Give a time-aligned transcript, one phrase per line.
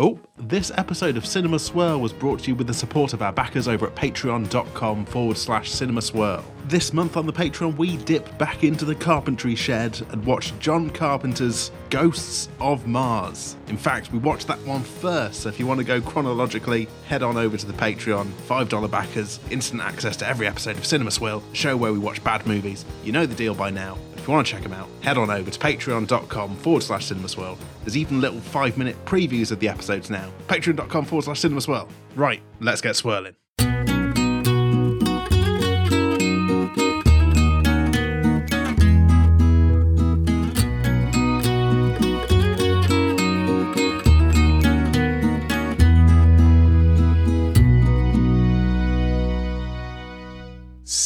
[0.00, 3.32] Oh, this episode of Cinema Swirl was brought to you with the support of our
[3.32, 6.44] backers over at patreon.com forward slash cinema swirl.
[6.66, 10.88] This month on the Patreon, we dip back into the carpentry shed and watch John
[10.90, 13.56] Carpenter's Ghosts of Mars.
[13.66, 17.24] In fact, we watched that one first, so if you want to go chronologically, head
[17.24, 18.26] on over to the Patreon.
[18.46, 22.46] $5 backers, instant access to every episode of Cinema Swill, show where we watch bad
[22.46, 22.84] movies.
[23.02, 23.98] You know the deal by now.
[24.18, 27.56] If you want to check them out, head on over to patreon.com forward slash cinemaswirl.
[27.84, 30.30] There's even little five minute previews of the episodes now.
[30.48, 31.88] Patreon.com forward slash cinemaswirl.
[32.14, 33.36] Right, let's get swirling.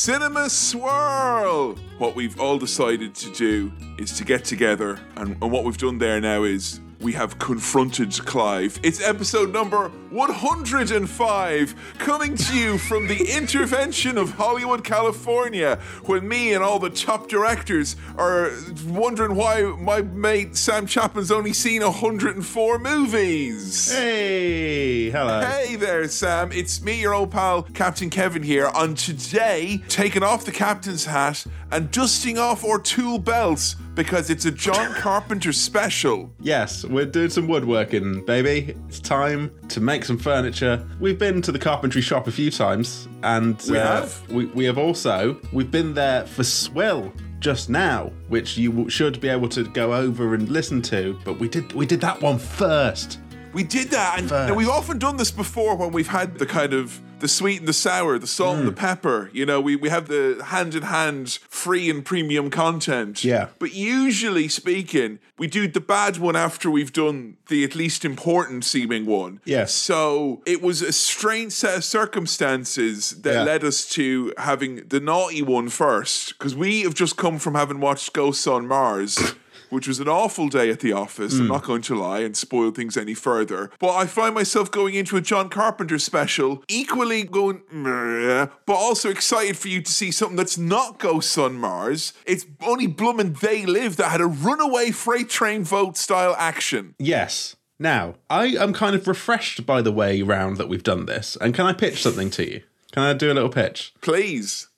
[0.02, 1.76] Cinema Swirl!
[1.98, 5.98] What we've all decided to do is to get together, and, and what we've done
[5.98, 8.78] there now is we have confronted Clive.
[8.82, 16.52] It's episode number 105, coming to you from the intervention of Hollywood, California, when me
[16.54, 18.52] and all the top directors are
[18.86, 23.92] wondering why my mate Sam Chapman's only seen 104 movies.
[23.92, 25.40] Hey, hello.
[25.40, 26.52] Hey there, Sam.
[26.52, 28.68] It's me, your old pal, Captain Kevin here.
[28.68, 34.44] On today, taking off the captain's hat and dusting off our tool belts because it's
[34.44, 36.30] a John Carpenter special.
[36.40, 38.74] Yes, we're doing some woodworking, baby.
[38.88, 40.86] It's time to make some furniture.
[41.00, 44.30] We've been to the carpentry shop a few times, and uh, We have?
[44.30, 49.28] We, we have also we've been there for Swill just now, which you should be
[49.28, 51.18] able to go over and listen to.
[51.24, 53.18] But we did we did that one first.
[53.52, 56.72] We did that, and now we've often done this before when we've had the kind
[56.72, 58.76] of the sweet and the sour, the salt and the mm.
[58.76, 59.30] pepper.
[59.32, 63.24] You know, we, we have the hand in hand free and premium content.
[63.24, 63.48] Yeah.
[63.60, 68.64] But usually speaking, we do the bad one after we've done the at least important
[68.64, 69.40] seeming one.
[69.44, 69.72] Yes.
[69.72, 73.44] So it was a strange set of circumstances that Yeah.
[73.44, 77.78] led us to having the naughty one first, because we have just come from having
[77.78, 79.34] watched Ghosts on Mars.
[79.72, 81.36] Which was an awful day at the office.
[81.36, 81.42] Hmm.
[81.42, 83.70] I'm not going to lie and spoil things any further.
[83.78, 89.56] But I find myself going into a John Carpenter special, equally going, but also excited
[89.56, 92.12] for you to see something that's not Ghosts on Mars.
[92.26, 96.94] It's only Blummin' They Live that had a runaway freight train vote style action.
[96.98, 97.56] Yes.
[97.78, 101.54] Now I am kind of refreshed by the way round that we've done this, and
[101.54, 102.62] can I pitch something to you?
[102.92, 103.94] Can I do a little pitch?
[104.02, 104.68] Please.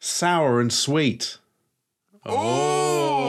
[0.00, 1.38] Sour and sweet.
[2.26, 2.34] Oh.
[2.36, 3.19] Oh,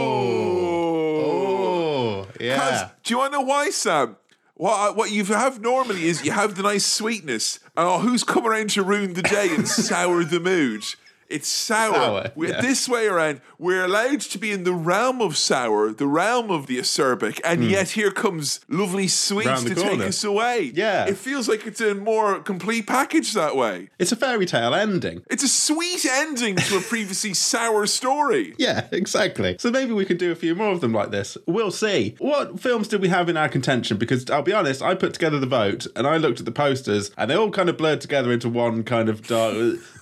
[3.04, 4.18] Do you want to know why, Sam?
[4.56, 8.46] What, what you have normally is you have the nice sweetness, and oh, who's come
[8.46, 10.84] around to ruin the day and sour the mood?
[11.32, 11.94] It's sour.
[11.94, 12.62] Sour, We- yeah.
[12.62, 16.68] This way around, we're allowed to be in the realm of sour, the realm of
[16.68, 19.68] the acerbic, and yet here comes lovely sweets Hmm.
[19.68, 20.72] To the take us away.
[20.76, 21.06] Yeah.
[21.08, 23.90] It feels like it's a more complete package that way.
[24.00, 25.24] It's a fairy tale ending.
[25.30, 28.54] It's a sweet ending to a previously sour story.
[28.58, 29.56] Yeah, exactly.
[29.60, 31.38] So maybe we could do a few more of them like this.
[31.48, 32.16] We'll see.
[32.20, 33.98] What films did we have in our contention?
[33.98, 37.12] Because I'll be honest, I put together the vote and I looked at the posters
[37.18, 39.56] and they all kind of blurred together into one kind of dark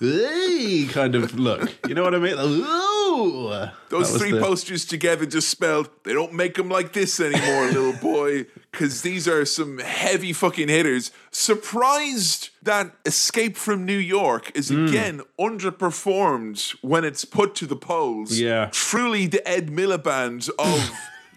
[0.90, 1.88] kind of look.
[1.88, 2.34] You know what I mean?
[2.38, 3.68] Ooh.
[3.88, 7.92] Those three the- posters together just spelled, they don't make them like this anymore, little
[7.94, 8.46] boy.
[8.70, 11.10] Because these are some heavy fucking hitters.
[11.32, 14.86] Surprised that Escape from New York is Hmm.
[14.86, 18.38] again underperformed when it's put to the polls.
[18.38, 18.68] Yeah.
[18.72, 20.90] Truly the Ed Miliband of.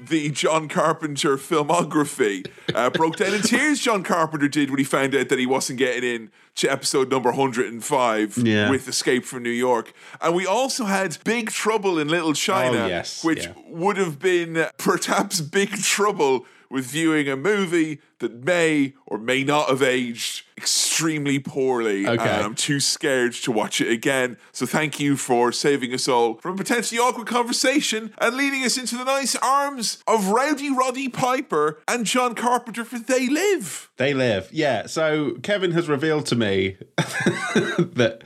[0.10, 3.80] The John Carpenter filmography uh, broke down in tears.
[3.80, 7.30] John Carpenter did when he found out that he wasn't getting in to episode number
[7.32, 8.70] 105 Yeah.
[8.70, 9.94] with Escape from New York.
[10.22, 13.54] And we also had Big Trouble in Little China, Oh, yes, which yeah.
[13.68, 19.70] would have been perhaps big trouble with viewing a movie that may or may not
[19.70, 22.08] have aged extremely poorly.
[22.08, 22.24] Okay.
[22.28, 24.38] And I'm too scared to watch it again.
[24.52, 28.76] So thank you for saving us all from a potentially awkward conversation and leading us
[28.76, 33.92] into the nice arms of Rowdy Roddy Piper and John Carpenter for They Live.
[33.98, 34.50] They live.
[34.52, 34.88] Yeah.
[34.88, 38.24] So Kevin has revealed to me that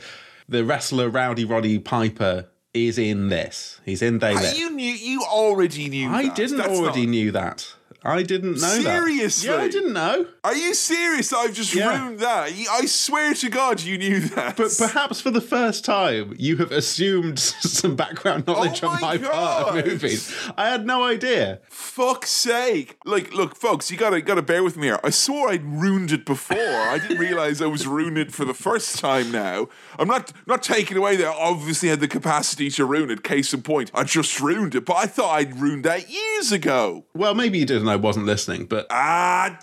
[0.48, 3.82] the wrestler Rowdy Roddy Piper is in this.
[3.84, 4.58] He's in They ah, Live.
[4.58, 6.36] You knew you already knew I that.
[6.36, 7.74] didn't That's already not- knew that.
[8.08, 8.82] I didn't know that.
[8.84, 9.50] Seriously?
[9.50, 10.28] Yeah, I didn't know.
[10.44, 11.34] Are you serious?
[11.34, 12.00] I've just Yeah.
[12.02, 12.52] ruined that.
[12.72, 14.56] I swear to God, you knew that.
[14.56, 19.18] But perhaps for the first time, you have assumed some background knowledge Oh on my
[19.18, 20.34] my part of movies.
[20.58, 21.60] I had no idea.
[21.70, 22.98] fuck's sake!
[23.06, 25.00] Like, look, folks, you gotta gotta bear with me here.
[25.04, 26.58] I swore I'd ruined it before.
[26.58, 29.32] I didn't realize I was ruined it for the first time.
[29.32, 29.68] Now
[30.00, 33.24] I'm not not taking away that I obviously had the capacity to ruin it.
[33.24, 34.86] Case in point, I just ruined it.
[34.86, 37.04] But I thought I'd ruined that years ago.
[37.14, 39.58] Well, maybe you did and I wasn't listening, but Ah,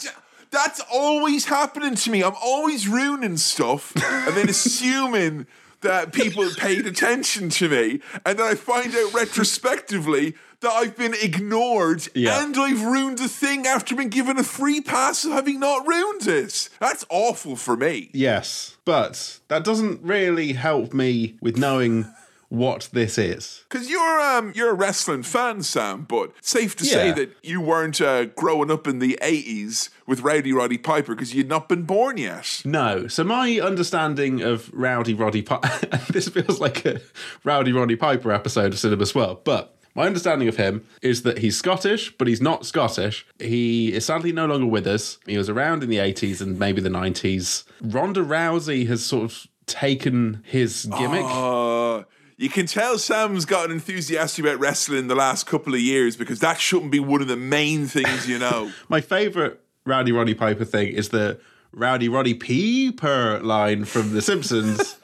[0.51, 2.23] that's always happening to me.
[2.23, 5.47] I'm always ruining stuff and then assuming
[5.81, 11.13] that people paid attention to me, and then I find out retrospectively that I've been
[11.21, 12.43] ignored Yeah.
[12.43, 16.27] and I've ruined a thing after being given a free pass of having not ruined
[16.27, 16.71] it.
[16.81, 18.11] That's awful for me.
[18.15, 22.07] Yes, but that doesn't really help me with knowing
[22.55, 23.65] what this is.
[23.69, 28.01] Because you're um you're a wrestling fan, Sam, but safe to say that you weren't
[28.01, 32.17] uh, growing up in the '80s with Rowdy Roddy Piper because you'd not been born
[32.17, 32.63] yet.
[32.65, 33.07] No.
[33.09, 37.01] So my understanding of Rowdy Roddy Piper, this feels like a
[37.43, 41.57] Rowdy Roddy Piper episode of Cinema Swirl, but my understanding of him is that he's
[41.57, 43.27] Scottish, but he's not Scottish.
[43.39, 45.19] He is sadly no longer with us.
[45.27, 47.65] He was around in the 80s and maybe the 90s.
[47.81, 51.25] Ronda Rousey has sort of taken his gimmick.
[51.25, 52.03] Uh,
[52.37, 56.41] you can tell Sam's gotten enthusiastic about wrestling in the last couple of years because
[56.41, 58.73] that shouldn't be one of the main things you know.
[58.89, 61.41] My favourite Rowdy Roddy Piper thing is the
[61.73, 64.97] Rowdy Roddy Piper line from The Simpsons.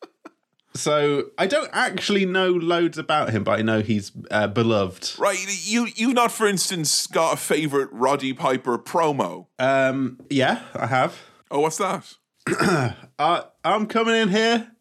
[0.74, 5.18] so I don't actually know loads about him, but I know he's uh, beloved.
[5.18, 9.46] right, you you've not, for instance, got a favorite Roddy Piper promo.
[9.58, 11.20] Um, yeah, I have.
[11.50, 12.14] Oh, what's that?
[13.16, 14.72] Uh, I'm coming in here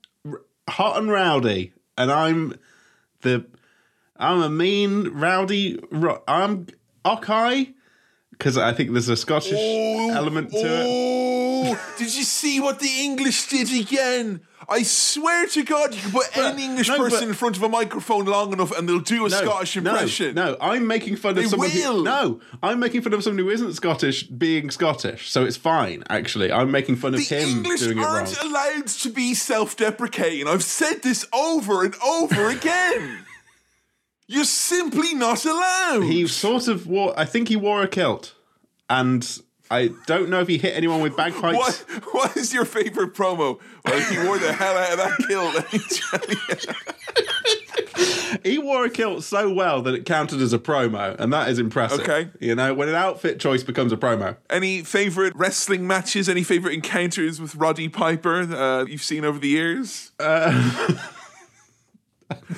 [0.68, 2.56] hot and rowdy, and I'm
[3.22, 3.46] the
[4.18, 5.80] I'm a mean rowdy.
[5.92, 6.68] Ro- I'm
[7.06, 7.74] okay
[8.38, 10.86] because I think there's a Scottish element to it.
[10.88, 14.42] Oh, did you see what the English did again?
[14.70, 17.64] I swear to God, you can put any English no, person but- in front of
[17.64, 20.36] a microphone long enough and they'll do a Scottish impression.
[20.36, 21.98] No, no, I'm making fun They of someone will.
[21.98, 26.04] who no, I'm making fun of someone who isn't Scottish being Scottish, so it's fine.
[26.10, 28.16] Actually, I'm making fun of The him English doing it wrong.
[28.16, 30.48] aren't allowed to be self deprecating.
[30.48, 33.20] I've said this over and over again.
[34.34, 36.02] You're simply not allowed.
[36.06, 37.14] He sort of wore.
[37.16, 38.34] I think he wore a kilt,
[38.90, 39.24] and
[39.70, 41.56] I don't know if he hit anyone with bagpipes.
[41.56, 41.76] what,
[42.14, 43.60] what is your favorite promo?
[43.86, 45.54] Well, he wore the hell out of that kilt.
[45.54, 46.38] let me tell you.
[48.44, 51.60] He wore a kilt so well that it counted as a promo, and that is
[51.60, 52.00] impressive.
[52.00, 52.30] Okay.
[52.40, 54.36] you know when an outfit choice becomes a promo.
[54.50, 56.28] Any favorite wrestling matches?
[56.28, 60.12] Any favorite encounters with Roddy Piper uh, you've seen over the years?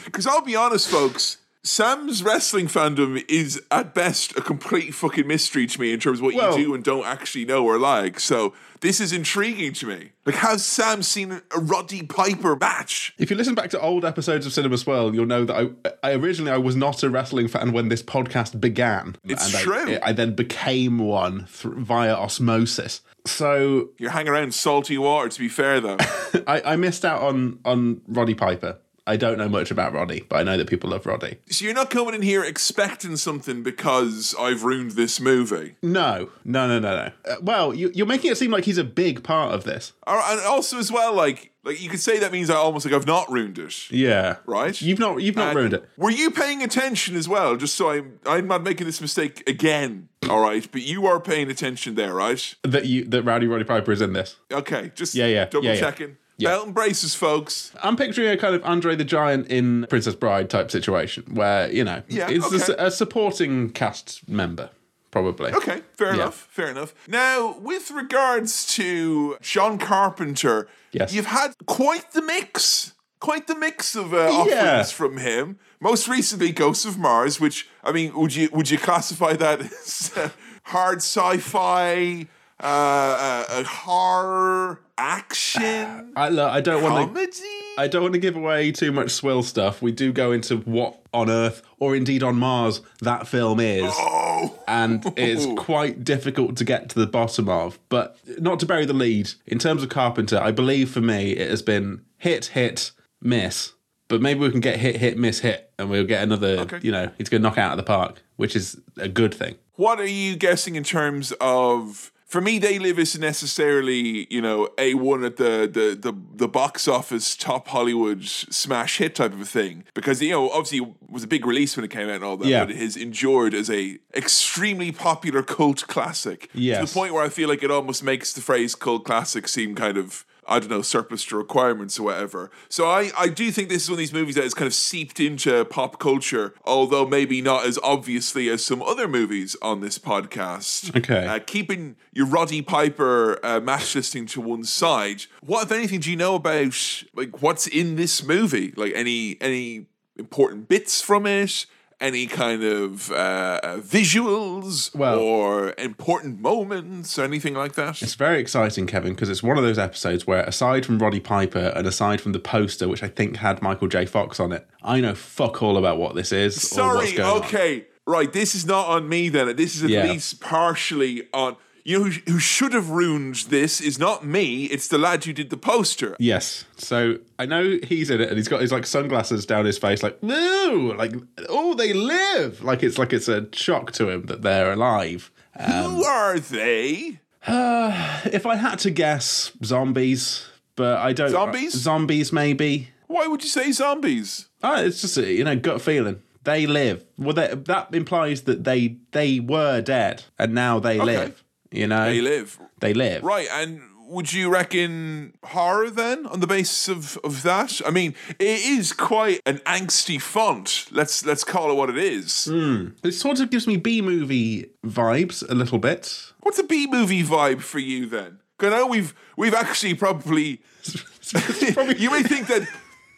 [0.05, 1.37] Because I'll be honest, folks.
[1.65, 6.25] Sam's wrestling fandom is at best a complete fucking mystery to me in terms of
[6.25, 8.19] what Well- you do and don't actually know or like.
[8.19, 10.11] So this is intriguing to me.
[10.27, 13.15] Like, has Sam seen a Roddy Piper match?
[13.17, 15.73] If you listen back to old episodes of Cinema Swirl, you'll know that
[16.03, 19.15] I, I originally I was not a wrestling fan when this podcast began.
[19.23, 19.97] It's and I- true.
[20.03, 23.01] I, then became one via osmosis.
[23.25, 25.29] So You're hanging around salty water.
[25.29, 25.97] To be fair, though,
[26.47, 28.77] I, I missed out on on Roddy Piper.
[29.07, 31.37] I don't know much about Roddy, but I know that people love Roddy.
[31.49, 35.75] so you're not coming in here expecting something because I've ruined this movie.
[35.83, 37.11] No, no, no, no, no.
[37.31, 39.93] Uh, well, you, you're making it seem like he's a big part of this.
[40.07, 43.05] And also, as well, like, like you could say that means I almost like I've
[43.07, 43.91] not ruined it.
[43.91, 44.79] Yeah, Right.
[44.81, 45.89] You've not you've not And ruined it.
[45.97, 47.55] Were you paying attention as well?
[47.57, 50.09] Just so I'm I'm not making this mistake again.
[50.29, 52.55] All right, but you are paying attention there, right?
[52.63, 54.35] That you that Rowdy Roddy Piper is in this.
[54.51, 55.75] Okay, just Yeah, yeah, double yeah.
[55.75, 56.09] checking.
[56.09, 56.15] Yeah.
[56.39, 57.71] Belt and braces, folks.
[57.81, 61.83] I'm picturing a kind of Andre the Giant in Princess Bride type situation where you
[61.83, 62.75] know Yeah, it's okay.
[62.77, 64.69] a, supporting cast member
[65.11, 65.53] probably.
[65.53, 66.47] Okay, fair enough.
[66.51, 66.93] Fair enough.
[67.07, 71.13] Now, with regards to John Carpenter, Yes.
[71.13, 72.93] you've had quite the mix.
[73.21, 74.83] Quite the mix of uh, offerings Yeah.
[74.83, 75.57] from him.
[75.79, 80.11] Most recently, Ghosts of Mars, which I mean, would you would you classify that as
[80.17, 80.29] uh,
[80.63, 82.27] hard sci-fi,
[82.61, 87.13] uh, uh, uh, horror, action, I look, I don't want to.
[87.13, 87.31] comedy?
[87.77, 89.81] I don't want to give away too much swill stuff.
[89.81, 93.91] We do go into what on Earth, or indeed on Mars, that film is.
[93.93, 97.77] oh, and it's quite difficult to get to the bottom of.
[97.89, 101.49] But not to bury the lead, in terms of Carpenter, I believe for me it
[101.49, 103.73] has been hit, hit, miss.
[104.07, 106.59] But maybe we can get hit, hit, miss, hit, and we'll get another.
[106.59, 106.79] Okay.
[106.83, 109.55] You know, he's going to knock out of the park, which is a good thing.
[109.73, 112.11] What are you guessing in terms of?
[112.25, 116.47] For me, They Live isn't necessarily you know a one at the the the the
[116.47, 120.87] box office top Hollywood smash hit type of a thing because you know obviously it
[121.09, 122.65] was a big release when it came out and all that, Yeah.
[122.65, 127.29] but it has endured as a extremely popular cult classic to the point where I
[127.29, 130.25] feel like it almost makes the phrase cult classic seem kind of.
[130.47, 132.51] I don't know, surplus to requirements or whatever.
[132.69, 134.73] So I, I do think this is one of these movies that has kind of
[134.73, 139.97] seeped into pop culture, although maybe not as obviously as some other movies on this
[139.97, 140.95] podcast.
[140.95, 141.25] Okay.
[141.25, 146.09] Uh, keeping your Roddy Piper uh, match listing to one side, what if anything do
[146.09, 148.73] you know about like what's in this movie?
[148.75, 149.87] Like any any
[150.17, 151.65] important bits from it?
[152.01, 158.01] Any kind of uh, visuals Well- or important moments or anything like that?
[158.01, 161.71] It's very exciting, Kevin, because it's one of those episodes where, aside from Roddy Piper
[161.75, 164.05] and aside from the poster, which I think had Michael J.
[164.05, 166.61] Fox on it, I know fuck all about what this is.
[166.69, 167.43] Sorry, going on.
[167.45, 168.31] okay, right.
[168.31, 169.55] This is not on me then.
[169.55, 170.03] This is at Yeah.
[170.11, 171.55] least partially on.
[171.85, 174.65] You know who, who should have ruined this is not me.
[174.65, 176.15] It's the lad who did the poster.
[176.17, 176.65] Yes.
[176.77, 180.01] So I know he's in it, and he's got his like sunglasses down his face,
[180.01, 181.13] like no, like
[181.47, 182.63] oh, they live.
[182.63, 185.31] Like it's like it's a shock to him that they're alive.
[185.57, 187.19] who are they?
[187.47, 191.29] If I had to guess, zombies, but I don't.
[191.29, 191.73] Zombies?
[191.73, 192.89] Zombies, maybe.
[193.05, 194.49] Why would you say zombies?
[194.63, 196.23] Ah, it's just a, you know gut feeling.
[196.43, 197.05] They live.
[197.19, 201.43] Well, they, that implies that they they were dead and now they live.
[201.71, 202.59] You know, They live.
[202.79, 203.23] They live.
[203.23, 207.81] Right, and would you reckon horror then on the basis of, of that?
[207.85, 210.87] I mean, it is quite an angsty font.
[210.91, 212.45] Let's let's call it what it is.
[212.45, 212.89] Hmm.
[213.03, 216.31] It sort of gives me B movie vibes a little bit.
[216.41, 218.39] What's a B movie vibe for you then?
[218.57, 220.61] 'Cause I know we've we've actually probably
[221.97, 222.67] you may think that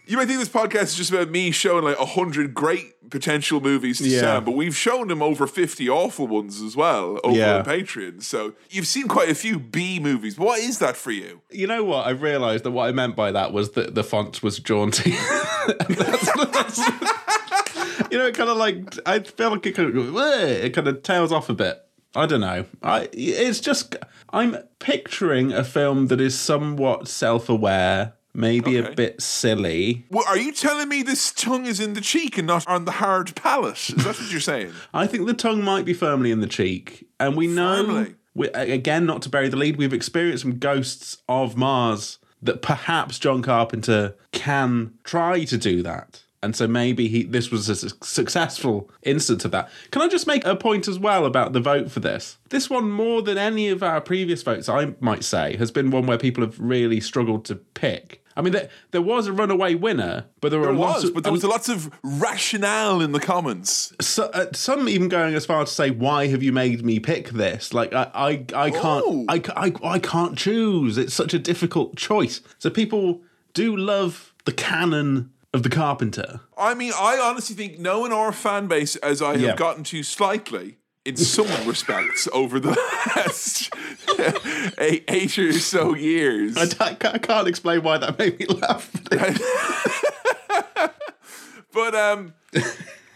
[0.07, 3.61] you may think this podcast is just about me showing like a hundred great potential
[3.61, 4.19] movies to Yeah.
[4.21, 7.57] Sam, but we've shown him over fifty awful ones as well over Yeah.
[7.57, 8.21] on Patreon.
[8.23, 10.37] So you've seen quite a few B movies.
[10.37, 11.41] What is that for you?
[11.51, 12.05] You know what?
[12.07, 15.11] I realised that what I meant by that was that the font was jaunty.
[15.87, 16.91] That's- that's-
[18.11, 21.03] you know, it kind of like I feel like it kind of it kind of
[21.03, 21.77] tails off a bit.
[22.15, 22.65] I don't know.
[22.81, 23.95] I it's just
[24.31, 30.05] I'm picturing a film that is somewhat self-aware, maybe a bit silly.
[30.09, 32.91] Well, are you telling me this tongue is in the cheek and not on the
[32.91, 33.89] hard palate?
[33.89, 34.71] Is that what you're saying?
[34.93, 39.05] I think the tongue might be firmly in the cheek, and we know we, again
[39.05, 39.77] not to bury the lead.
[39.77, 46.21] We've experienced some ghosts of Mars that perhaps John Carpenter can try to do that,
[46.43, 47.75] and so maybe he this was a
[48.05, 49.69] successful instance of that.
[49.89, 52.37] Can I just make a point as well about the vote for this?
[52.49, 56.05] This one, more than any of our previous votes, I might say, has been one
[56.05, 58.23] where people have really struggled to pick.
[58.37, 61.03] I mean, there, there was a runaway winner, but there were There a lot was,
[61.05, 63.93] of, but there was a, lots of rationale in the comments.
[63.99, 67.29] so, uh, some even going as far to say, "Why have you made me pick
[67.29, 69.25] this?" Like I, I, I can't, Oh.
[69.27, 70.97] I, I, I can't choose.
[70.97, 72.41] It's such a difficult choice.
[72.59, 73.21] So people
[73.53, 76.41] do love the canon of the Carpenter.
[76.57, 79.55] I mean, I honestly think knowing our fan base as I have Yeah.
[79.55, 82.71] gotten to slightly in some respects over the
[83.15, 83.69] last
[84.79, 86.57] eight, eight or so years.
[86.57, 88.91] I, d- I ca- I can't explain why that made me laugh.
[91.73, 92.33] But um,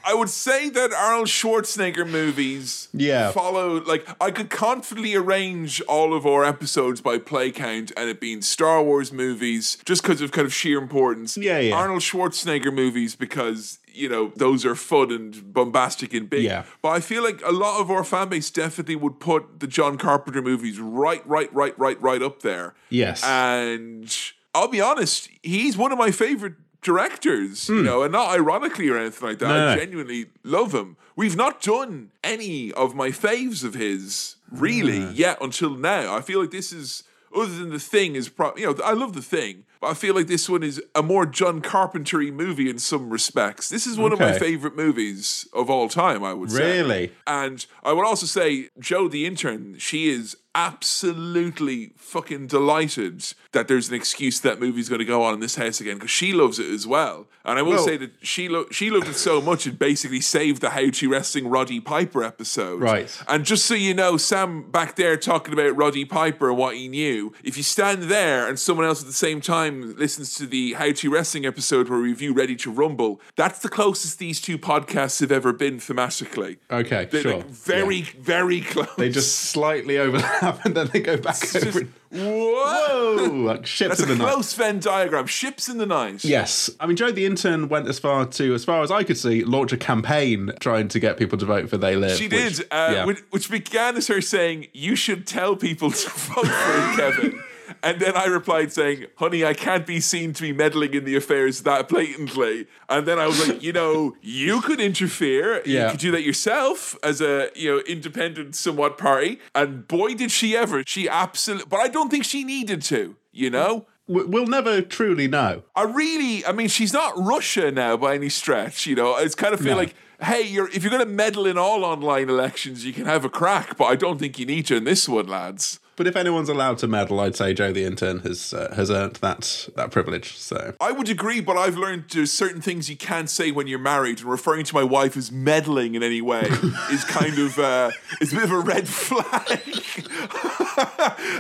[0.04, 3.32] I would say that Arnold Schwarzenegger movies Yeah.
[3.32, 8.20] follow like I could confidently arrange all of our episodes by play count and it
[8.20, 11.38] being Star Wars movies just because of kind of sheer importance.
[11.38, 11.76] Yeah, yeah.
[11.76, 16.44] Arnold Schwarzenegger movies because you know those are fun and bombastic and big.
[16.44, 16.64] Yeah.
[16.82, 19.98] But I feel like a lot of our fan base definitely would put the John
[19.98, 22.74] Carpenter movies right, right, right, right, right up there.
[22.90, 23.24] Yes.
[23.24, 24.16] And
[24.56, 28.98] I'll be honest, he's one of my favorite directors, you know, and not ironically or
[28.98, 29.48] anything like that.
[29.48, 29.54] Hmm.
[29.54, 30.98] No, I genuinely love him.
[31.16, 36.16] We've not done any of my faves of his really yet until now.
[36.16, 37.04] I feel like this is
[37.36, 40.16] other than the thing is pro- you know I love the thing, but I feel
[40.16, 43.70] like this one is a more John Carpentery movie in some respects.
[43.70, 46.24] This is one of my favorite movies of all time.
[46.24, 47.12] I would say Really?
[47.28, 53.90] and I would also say, Joe the intern, she is absolutely fucking delighted that there's
[53.90, 56.60] an excuse that movie's going to go on in this house again because she loves
[56.60, 57.28] it as well.
[57.44, 60.22] And I will Well- say that she lo- she loved it so much it basically
[60.22, 62.82] saved the How to Wrestling Roddy Piper episode.
[62.82, 63.10] Right.
[63.28, 66.88] And just so you know, Sam back there talking about Roddy Piper and what he
[66.88, 67.34] knew.
[67.44, 70.92] If you stand there and someone else at the same time listens to the How
[70.92, 75.20] to Wrestling episode where we review Ready to Rumble, that's the closest these two podcasts
[75.22, 76.58] have ever been thematically.
[76.70, 77.36] Okay, They're sure.
[77.38, 78.06] like very, Yeah.
[78.20, 78.90] very close.
[78.98, 81.82] They just slightly overlap and then they go back over.
[81.82, 83.16] just whoa.
[83.18, 84.32] Whoa, like ships That's in a the night.
[84.34, 85.28] close Venn diagram.
[85.28, 86.24] Ships in the night.
[86.24, 86.70] Yes.
[86.80, 89.44] I mean, Joe the intern went as far to, as far as I could see,
[89.44, 92.18] launch a campaign trying to get people to vote for They Live.
[92.18, 93.06] She which- did, uh, yeah.
[93.06, 97.44] which, which began as her saying, "You should tell people to vote for Kevin."
[97.84, 101.16] And then I replied saying, "Honey, I can't be seen to be meddling in the
[101.16, 105.62] affairs that blatantly." And then I was like, "You know, you could interfere.
[105.66, 105.92] You Yeah.
[105.92, 110.56] could do that yourself as a you know independent, somewhat party." And boy, did she
[110.56, 110.84] ever!
[110.86, 111.68] She absolutely.
[111.70, 113.16] But I don't think she needed to.
[113.32, 113.86] You know.
[114.08, 115.64] We- We'll never truly know.
[115.76, 118.86] I really, I mean, she's not Russia now by any stretch.
[118.86, 119.78] You know, it's kind of feel No.
[119.78, 123.24] like, hey, you're if you're going to meddle in all online elections, you can have
[123.24, 125.80] a crack, but I don't think you need to in this one, lads.
[126.02, 129.18] But if anyone's allowed to meddle, I'd say Joe the intern has uh, has earned
[129.18, 130.36] that that privilege.
[130.36, 133.78] So I would agree, but I've learned there's certain things you can't say when you're
[133.78, 136.48] married, and referring to my wife as meddling in any way
[136.92, 139.60] is kind of uh, is a bit of a red flag.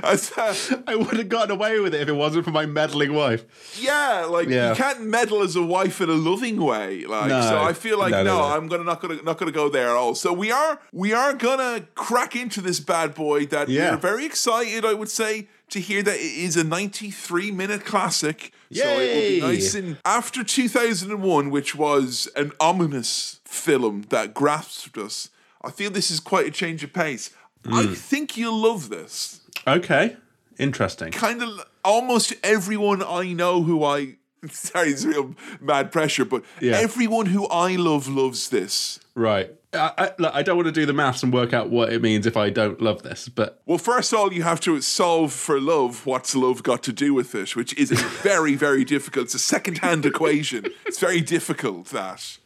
[0.03, 0.53] As, uh,
[0.87, 3.45] I would have gotten away with it if it wasn't for my meddling wife.
[3.79, 4.69] yeah, like Yeah.
[4.69, 7.05] you can't meddle as a wife in a loving way.
[7.05, 7.41] Like No.
[7.41, 8.43] so, I feel like No, no, no.
[8.43, 10.15] I'm gonna not gonna not gonna go there at all.
[10.15, 13.91] So we are we are gonna crack into this bad boy that Yeah.
[13.91, 14.50] we're very excited.
[14.51, 15.47] I would say.
[15.71, 18.51] To hear that it is a 93 minute classic.
[18.73, 19.39] So it will be Yay.
[19.39, 25.29] nice and after 2001, which was an ominous film that grasped us,
[25.63, 27.29] I feel this is quite a change of pace.
[27.65, 27.73] Hmm.
[27.73, 29.39] I think you'll love this.
[29.65, 30.17] Okay,
[30.59, 31.11] interesting.
[31.13, 34.17] Kind of almost everyone I know who I.
[34.49, 36.73] Sorry, it's real mad pressure, but Yeah.
[36.75, 38.99] everyone who I love loves this.
[39.15, 39.51] Right.
[39.73, 42.01] I, I, look, I don't want to do the maths and work out what it
[42.01, 45.31] means if I don't love this, but Well, first of all, you have to solve
[45.33, 47.91] for love what's love got to do with it, which is
[48.21, 49.25] very, very difficult.
[49.25, 50.65] It's a second hand equation.
[50.85, 52.37] It's very difficult, that.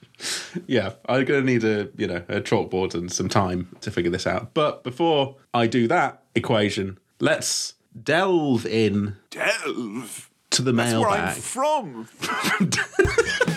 [0.67, 4.25] yeah, I'm gonna need a you know a chalkboard and some time to figure this
[4.25, 4.53] out.
[4.53, 10.29] But before I do that equation, let's delve in Delve.
[10.51, 11.37] to the That's where I'm mailbag.
[11.41, 12.07] from.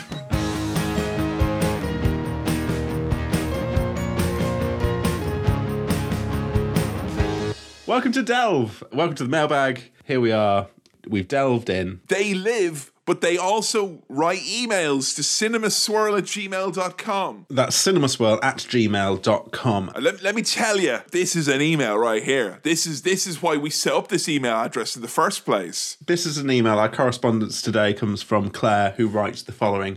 [7.88, 8.84] Welcome to Delve.
[8.92, 9.80] Welcome to the mailbag.
[10.04, 10.66] Here we are.
[11.08, 12.02] We've delved in.
[12.08, 17.46] They live, but they also write emails to cinemaswirl at gmail.com.
[17.48, 19.88] That's cinemaswirl at gmail.com.
[19.88, 22.60] And uh, Let, let me tell you, this is an email right here.
[22.62, 25.96] This is this is why we set up this email address in the first place.
[26.04, 26.78] This is an email.
[26.78, 29.96] Our correspondence today comes from Claire, who writes the following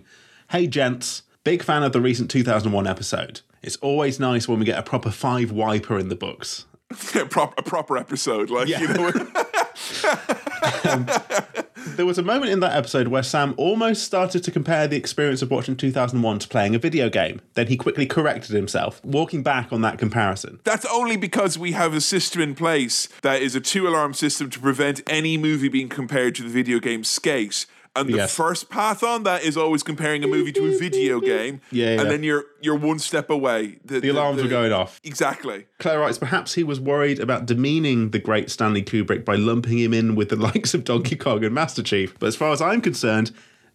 [0.52, 1.24] Hey, gents.
[1.44, 3.42] Big fan of the recent 2001 episode.
[3.62, 6.68] It's always nice when we get a proper five wiper in the books.
[6.92, 9.12] A, prop, a proper episode, like you know.
[11.96, 15.42] There was a moment in that episode where Sam almost started to compare the experience
[15.42, 17.42] of watching 2001 to playing a video game.
[17.56, 20.60] Then he quickly corrected himself, walking back on that comparison.
[20.64, 24.50] That's only because we have a system in place that is a two alarm system
[24.52, 27.66] to prevent any movie being compared to the video game Skate.
[27.96, 28.34] And the Yes.
[28.36, 31.60] first path on that is always comparing a movie to a video game.
[31.72, 32.02] Yeah, yeah.
[32.02, 33.80] And then you're you're one step away.
[33.84, 35.00] The alarms were going off.
[35.04, 35.66] Exactly.
[35.80, 39.94] Claire writes, perhaps he was worried about demeaning the great Stanley Kubrick by lumping him
[39.94, 42.18] in with the likes of Donkey Kong and Master Chief.
[42.20, 43.32] But as far as I'm concerned,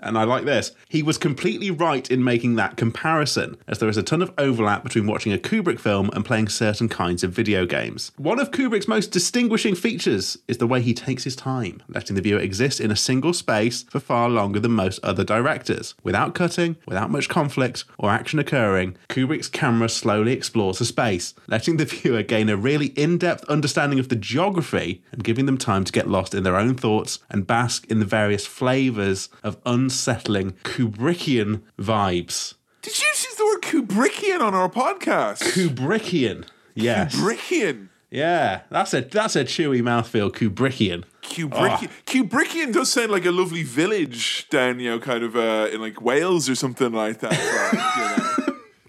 [0.06, 3.96] and I like this, he was completely right in making that comparison, as there is
[3.96, 7.66] a ton of overlap between watching a Kubrick film and playing certain kinds of video
[7.66, 8.12] games.
[8.16, 12.22] One of Kubrick's most distinguishing features is the way he takes his time, letting the
[12.22, 15.94] viewer exist in a single space for far longer than most other directors.
[16.02, 21.76] Without cutting, without much conflict or action occurring, Kubrick's camera slowly explores the space, letting
[21.76, 25.84] the viewer gain a really in depth understanding of the geography and giving them time
[25.84, 29.56] to get lost in their own thoughts and bask in the various flavours of
[29.96, 32.54] unsettling Kubrickian vibes.
[32.82, 35.40] Did you use the word Kubrickian on our podcast?
[35.54, 36.44] Kubrickian.
[36.74, 37.16] Yes.
[37.16, 37.88] Kubrickian.
[38.10, 41.04] yeah, that's a that's a chewy mouthfeel, Kubrickian.
[41.22, 41.88] Kubrickian.
[42.04, 46.02] Kubrickian does sound like a lovely village down, you know, kind of uh, in like
[46.02, 47.30] Wales or something like that.
[47.32, 48.25] like, you know.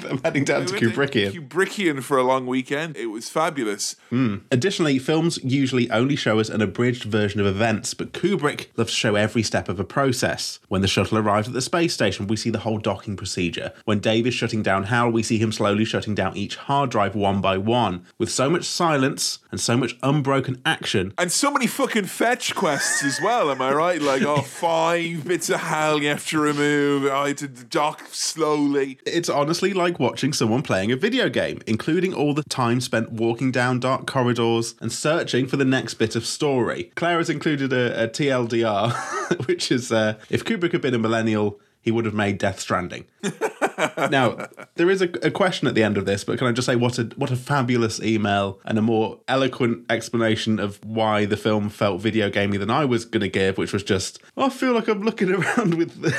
[0.09, 1.31] I'm heading down to We went Kubrickian.
[1.31, 2.95] Kubrickian for a long weekend.
[2.97, 3.95] It was fabulous.
[4.09, 4.37] Hmm.
[4.51, 8.97] Additionally, films usually only show us an abridged version of events, but Kubrick loves to
[8.97, 10.59] show every step of a process.
[10.67, 13.73] When the shuttle arrives at the space station, we see the whole docking procedure.
[13.85, 17.15] When Dave is shutting down Hal, we see him slowly shutting down each hard drive
[17.15, 18.05] one by one.
[18.17, 23.03] With so much silence and so much unbroken action, And so many fucking fetch quests
[23.03, 24.01] as well, am I right?
[24.01, 27.11] Like, oh, five bits of hell you have to remove.
[27.11, 28.99] I had to dock slowly.
[29.05, 33.51] it's honestly like watching someone playing a video game, including all the time spent walking
[33.51, 36.91] down dark corridors and searching for the next bit of story.
[36.95, 41.60] Claire has included a, a TLDR, which is uh, if Kubrick had been a millennial,
[41.81, 43.05] he would have made Death Stranding.
[43.77, 46.65] now, there is a, a question at the end of this, but can I just
[46.65, 51.37] say what a what a fabulous email and a more eloquent explanation of why the
[51.37, 54.49] film felt video gamey than I was going to give, which was just oh, I
[54.49, 56.11] feel like I'm looking around with the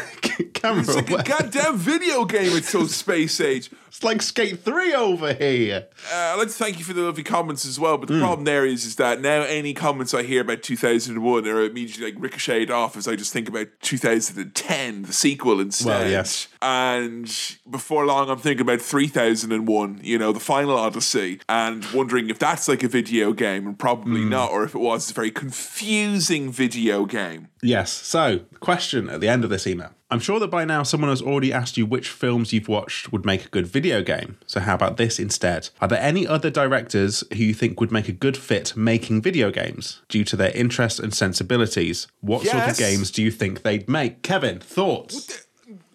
[0.55, 0.81] camera.
[0.81, 2.57] It's like a goddamn video game.
[2.57, 3.71] It's so space age.
[3.89, 5.89] It's like Skate 3 over here.
[6.13, 7.99] Uh, I'd like to thank you for the lovely comments as well.
[7.99, 11.63] But the problem there is, is that now any comments I hear about 2001 are
[11.63, 15.87] immediately like ricocheted off as I just think about 2010, the sequel instead.
[15.87, 16.49] Well, yes.
[16.61, 17.25] And
[17.69, 22.69] before long, I'm thinking about 3001, you know, the final Odyssey, and wondering if that's
[22.69, 27.07] like a video game, and probably not, or if it was a very confusing video
[27.07, 27.49] game.
[27.63, 27.91] Yes.
[27.91, 31.21] So, question at the end of this email I'm sure that by now someone has
[31.21, 34.39] already asked you which films you've watched would make a good video game.
[34.47, 35.69] So, how about this instead?
[35.83, 39.51] Are there any other directors who you think would make a good fit making video
[39.51, 42.07] games due to their interests and sensibilities?
[42.21, 44.23] What sort of games do you think they'd make?
[44.23, 45.47] Kevin, thoughts?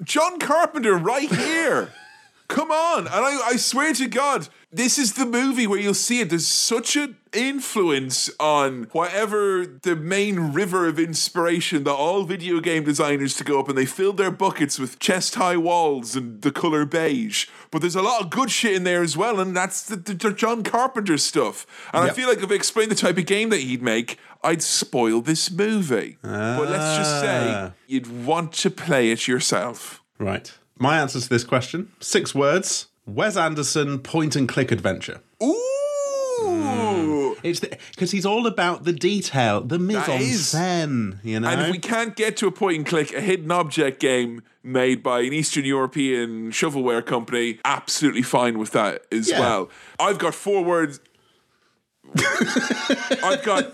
[0.04, 1.92] John Carpenter right here.
[2.48, 3.08] Come on.
[3.08, 6.30] And I, I swear to God, this is the movie where you'll see it.
[6.30, 12.84] There's such an influence on whatever the main river of inspiration that all video game
[12.84, 16.52] designers to go up and they filled their buckets with chest high walls and the
[16.52, 17.48] color beige.
[17.72, 20.14] But there's a lot of good shit in there as well, and that's the, the,
[20.14, 21.66] the John Carpenter stuff.
[21.94, 24.62] And I feel like if I explained the type of game that he'd make, I'd
[24.62, 26.18] spoil this movie.
[26.22, 27.72] But let's just say Ah.
[27.88, 30.02] you'd want to play it yourself.
[30.20, 30.52] Right.
[30.78, 35.22] My answer to this question six words Wes Anderson point and click adventure.
[35.42, 35.60] Ooh.
[37.44, 40.54] It's because he's all about the detail, the mise en is.
[40.54, 41.50] scène, you know?
[41.50, 45.04] And if we can't get to a point and click, a hidden object game made
[45.04, 49.42] by an Eastern European shovelware company, absolutely fine with that as Yeah.
[49.42, 49.70] well.
[50.00, 51.02] I've got four words.
[52.18, 53.74] I've got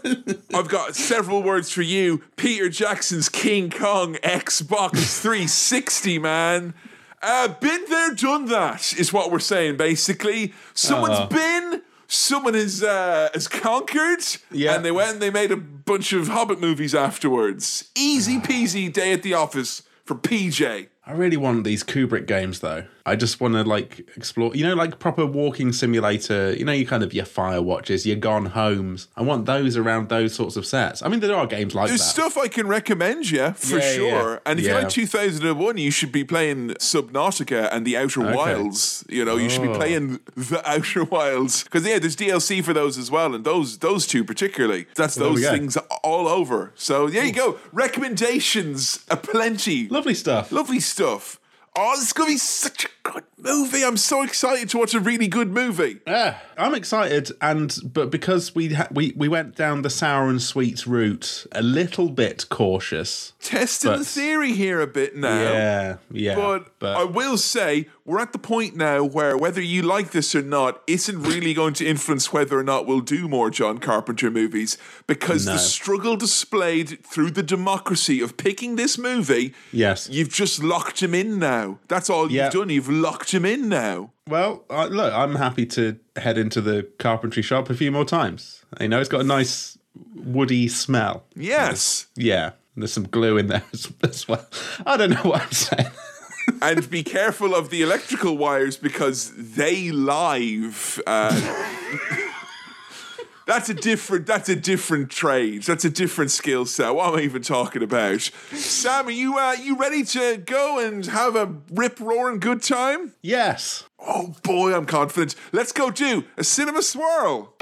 [0.54, 2.24] I've got several words for you.
[2.38, 6.74] Peter Jackson's King Kong Xbox 360, man.
[7.21, 10.53] Uh, been there, done that, is what we're saying, basically.
[10.73, 11.25] Someone's Uh.
[11.27, 14.75] been, someone has uh, has conquered, Yeah.
[14.75, 17.89] and they went and they made a bunch of Hobbit movies afterwards.
[17.95, 20.88] Easy peasy day at the office for PJ.
[21.05, 22.86] I really want these Kubrick games though.
[23.10, 26.54] I just want to like explore, you know, like proper walking simulator.
[26.56, 29.08] You know, you kind of your Firewatches, your gone homes.
[29.17, 31.02] I want those around those sorts of sets.
[31.04, 32.06] I mean, there are games like There's that.
[32.06, 34.32] stuff I can recommend you for Yeah, sure.
[34.34, 34.39] yeah.
[34.45, 34.72] And if Yeah.
[34.78, 39.04] you like 2001, you should be playing Subnautica and the Outer Wilds.
[39.10, 39.76] You know, you should be Oh.
[39.76, 44.06] playing the Outer Wilds because yeah, there's DLC for those as well, and those those
[44.08, 44.86] two particularly.
[44.95, 46.72] That's There we those things all over.
[46.76, 47.58] So there you go.
[47.72, 49.88] Recommendations aplenty.
[49.88, 50.52] Lovely stuff.
[50.52, 51.38] Lovely stuff.
[51.75, 53.84] Oh, this is gonna be such a good movie.
[53.84, 55.99] I'm so excited to watch a really good movie.
[56.05, 60.41] Yeah, I'm excited, and but because we ha- we we went down the sour and
[60.41, 63.34] sweet route, a little bit cautious.
[63.39, 65.41] Testing the theory here a bit now.
[65.41, 66.36] Yeah, yeah.
[66.79, 70.41] But, I will say, we're at the point now where whether you like this or
[70.41, 74.80] not isn't really going to influence whether or not we'll do more John Carpenter movies
[75.06, 75.54] because No.
[75.54, 80.10] the struggle displayed through the democracy of picking this movie, yes.
[80.12, 81.78] you've just locked him in now.
[81.88, 82.45] That's all Yeah.
[82.45, 82.69] you've done.
[82.69, 84.12] You've locked him in now.
[84.28, 88.63] Well, uh, look, I'm happy to head into the carpentry shop a few more times.
[88.82, 89.78] You know, it's got a nice
[90.15, 91.26] woody smell.
[91.36, 92.08] Yes.
[92.15, 93.63] Yeah, there's some glue in there
[94.04, 94.48] as well.
[94.86, 95.91] I don't know what I'm saying.
[96.62, 101.02] And be careful of the electrical wires because they live.
[101.06, 101.32] Uh,
[103.46, 104.26] that's a different.
[104.26, 105.64] That's a different trade.
[105.64, 106.94] That's a different skill set.
[106.94, 108.22] What am I even talking about?
[108.22, 113.14] Sam, are you uh, you ready to go and have a rip roaring good time?
[113.22, 113.86] Yes.
[114.00, 115.36] Oh boy, I'm confident.
[115.52, 117.56] Let's go do a cinema swirl.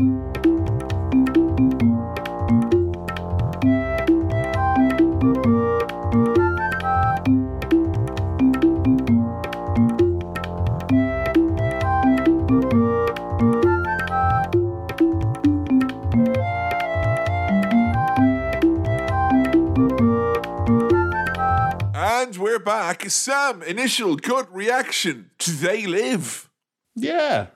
[22.19, 23.07] And we're back.
[23.11, 26.49] Sam, initial gut reaction to They Live.
[26.95, 27.47] Yeah.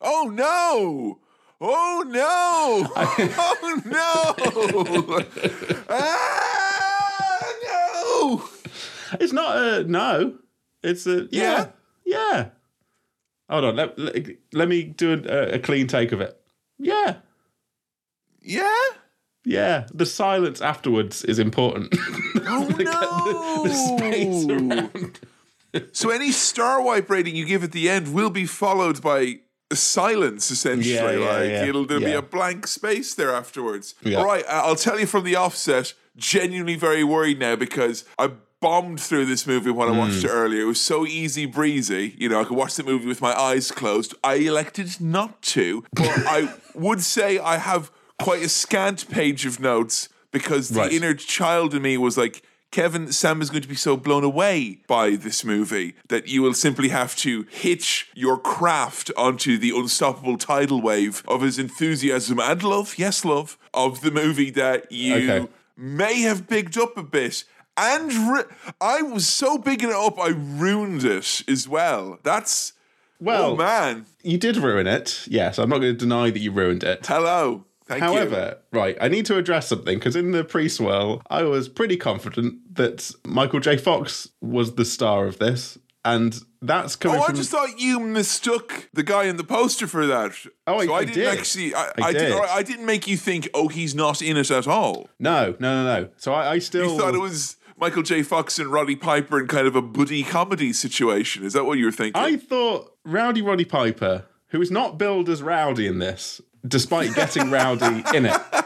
[0.00, 1.20] Oh no!
[1.60, 2.90] Oh no!
[2.96, 4.34] oh no!
[5.88, 8.48] ah, no!
[9.20, 10.38] It's not a no.
[10.82, 11.68] It's a yeah.
[12.04, 12.48] Yeah.
[13.48, 13.76] Hold on.
[13.76, 16.36] Let, let, let me do a, a clean take of it.
[16.80, 17.18] Yeah.
[18.42, 18.86] Yeah?
[19.44, 19.86] Yeah.
[19.92, 21.94] The silence afterwards is important.
[22.46, 22.64] Oh
[23.64, 24.54] the space no!
[24.56, 25.20] around.
[25.92, 29.38] so any star wipe rating you give at the end will be followed by
[29.72, 30.94] silence, essentially.
[30.94, 31.64] Yeah, yeah, like yeah.
[31.66, 33.94] it'll there'll be a blank space there afterwards.
[34.02, 34.18] Yeah.
[34.18, 35.94] All right, I- I'll tell you from the offset.
[36.16, 38.30] Genuinely very worried now because I
[38.60, 40.36] bombed through this movie when I watched it Hmm.
[40.36, 40.62] earlier.
[40.62, 42.14] It was so easy breezy.
[42.18, 44.14] You know, I could watch the movie with my eyes closed.
[44.22, 49.60] I elected not to, but I would say I have quite a scant page of
[49.60, 50.92] notes because the Right.
[50.92, 54.80] inner child in me was like, Kevin, Sam is going to be so blown away
[54.88, 60.36] by this movie that you will simply have to hitch your craft onto the unstoppable
[60.36, 65.48] tidal wave of his enthusiasm and love, yes, love, of the movie that you Okay.
[65.76, 67.44] may have bigged up a bit.
[67.76, 68.48] And ru-
[68.80, 72.18] I was so bigging it up, I ruined it as well.
[72.24, 75.26] That's, oh Well, oh man, you did ruin it.
[75.28, 77.06] Yes, I'm not going to deny that you ruined it.
[77.06, 77.66] hello.
[77.86, 78.08] Thank you.
[78.08, 81.96] However, right, I need to address something because in the pre swirl, I was pretty
[81.96, 83.76] confident that Michael J.
[83.76, 85.78] Fox was the star of this.
[86.06, 90.06] And that's coming Oh, I just thought you mistook the guy in the poster for
[90.06, 90.32] that.
[90.66, 91.38] Oh, I- so I, I didn't did.
[91.38, 91.74] actually.
[91.74, 92.18] I, I I, did.
[92.18, 92.40] did.
[92.42, 93.48] I didn't make you think.
[93.54, 95.08] Oh, he's not in it at all.
[95.18, 96.08] No, no, no, no.
[96.18, 96.92] So I, I still.
[96.92, 98.22] You thought it was Michael J.
[98.22, 101.42] Fox and Roddy Piper in kind of a buddy comedy situation.
[101.42, 102.20] Is that what you were thinking?
[102.22, 107.50] I thought Rowdy Roddy Piper, who is not billed as Rowdy in this, despite getting
[107.50, 108.40] Rowdy in it.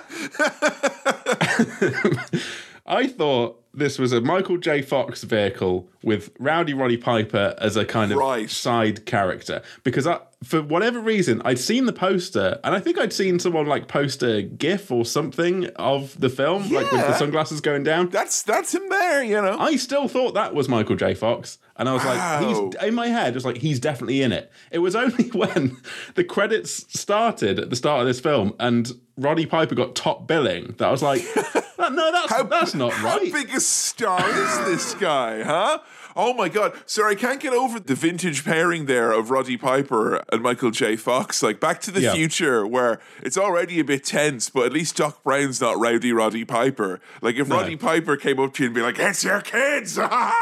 [2.87, 4.83] I thought this was a Michael J.
[4.83, 8.51] Fox vehicle with Rowdy Roddy Piper as a kind of Right.
[8.51, 13.12] side character because I, for whatever reason, I'd seen the poster and I think I'd
[13.12, 17.61] seen someone like post a GIF or something of the film, like with the sunglasses
[17.61, 18.09] going down.
[18.11, 19.23] that's that's him there.
[19.23, 19.57] You know.
[19.59, 21.14] I still thought that was Michael J.
[21.14, 21.59] Fox.
[21.77, 22.41] And I was Wow.
[22.41, 24.51] like, he's in my head, it was like, he's definitely in it.
[24.73, 25.77] It was only when
[26.17, 30.75] the credits started at the start of this film and Roddy Piper got top billing
[30.79, 31.23] that I was like,
[31.79, 33.33] no, that's, that's not How right.
[33.33, 35.79] big a star is this guy, huh?
[36.17, 36.73] Oh my god.
[36.85, 40.97] Sir, I can't get over the vintage pairing there of Roddy Piper and Michael J.
[40.97, 41.45] Fox.
[41.45, 42.13] Like Back to the Yeah.
[42.15, 46.45] Future, where it's already a bit tense, but at least Doc Brown's not rowdy Roddy
[46.45, 47.01] Piper.
[47.23, 49.97] Like if Roddy Piper came up to you and be like, It's your kids,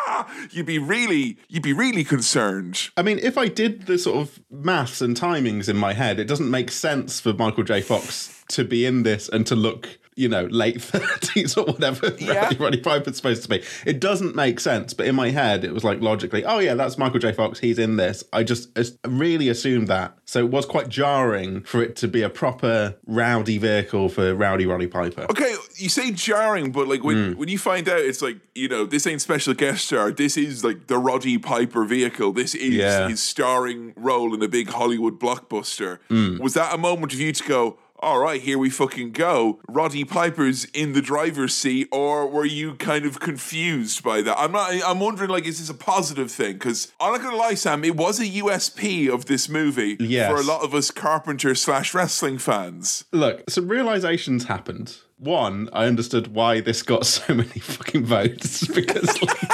[0.50, 2.88] you'd be really you'd be really concerned.
[2.96, 6.24] I mean, if I did the sort of maths and timings in my head, it
[6.24, 7.82] doesn't make sense for Michael J.
[7.82, 12.50] Fox to be in this and to look, you know, late 30s or whatever Yeah.
[12.58, 13.62] Roddy, Piper's supposed to be.
[13.84, 16.98] It doesn't make sense, but in my head, it was like logically, oh yeah, that's
[16.98, 17.32] Michael J.
[17.32, 18.24] Fox, he's in this.
[18.32, 18.70] I just
[19.06, 20.16] really assumed that.
[20.24, 24.66] So it was quite jarring for it to be a proper rowdy vehicle for Rowdy
[24.66, 25.26] Roddy Piper.
[25.30, 27.38] Okay, you say jarring, but like when Hmm.
[27.38, 30.64] when you find out it's like, you know, this ain't special guest star, this is
[30.64, 32.32] like the Roddy Piper vehicle.
[32.32, 33.08] This is Yeah.
[33.08, 35.98] his starring role in a big Hollywood blockbuster.
[36.08, 36.38] Hmm.
[36.38, 39.60] Was that a moment of you to go, all right, here we fucking go.
[39.68, 44.38] Roddy Piper's in the driver's seat, or were you kind of confused by that?
[44.38, 44.70] I'm not.
[44.86, 46.54] I'm wondering, like, is this a positive thing?
[46.54, 50.30] Because I'm not gonna lie, Sam, it was a USP of this movie Yes.
[50.30, 53.04] for a lot of us Carpenter slash wrestling fans.
[53.12, 54.96] Look, some realizations happened.
[55.18, 59.45] One, I understood why this got so many fucking votes because, like,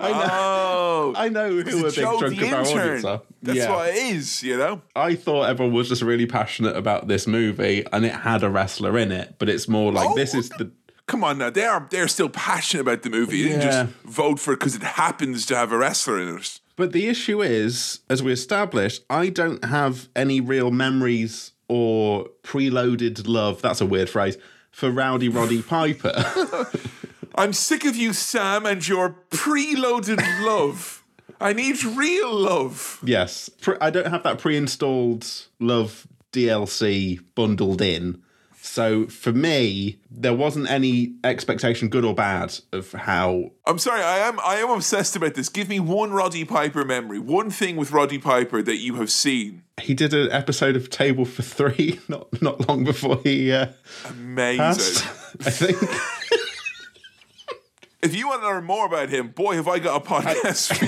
[0.00, 3.22] I know, Oh, I know who a big chunk of our audience are.
[3.42, 3.70] That's yeah.
[3.70, 4.82] what it is, you know.
[4.94, 8.98] I thought everyone was just really passionate about this movie, and it had a wrestler
[8.98, 10.14] in it, but it's more like Oh.
[10.14, 10.70] this is the
[11.06, 13.42] Come on now, they are they're still passionate about the movie.
[13.42, 16.60] They didn't just vote for it because it happens to have a wrestler in it.
[16.76, 23.26] But the issue is, as we established, I don't have any real memories or preloaded
[23.26, 23.60] love.
[23.60, 24.38] That's a weird phrase
[24.70, 26.12] for Rowdy Roddy Piper.
[27.40, 31.02] I'm sick of you, Sam, and your preloaded love.
[31.40, 33.00] I need real love.
[33.02, 35.26] yes, Pre- I don't have that pre-installed
[35.58, 38.20] love DLC bundled in.
[38.60, 43.52] So for me, there wasn't any expectation, good or bad, of how.
[43.66, 45.48] I'm sorry, I am I am obsessed about this.
[45.48, 49.62] Give me one Roddy Piper memory, one thing with Roddy Piper that you have seen.
[49.80, 53.68] He did an episode of Table for Three not not long before he uh,
[54.10, 54.58] Amazing.
[54.58, 55.06] passed.
[55.46, 55.78] I think.
[58.02, 60.84] If you want to learn more about him, boy, have I got a podcast for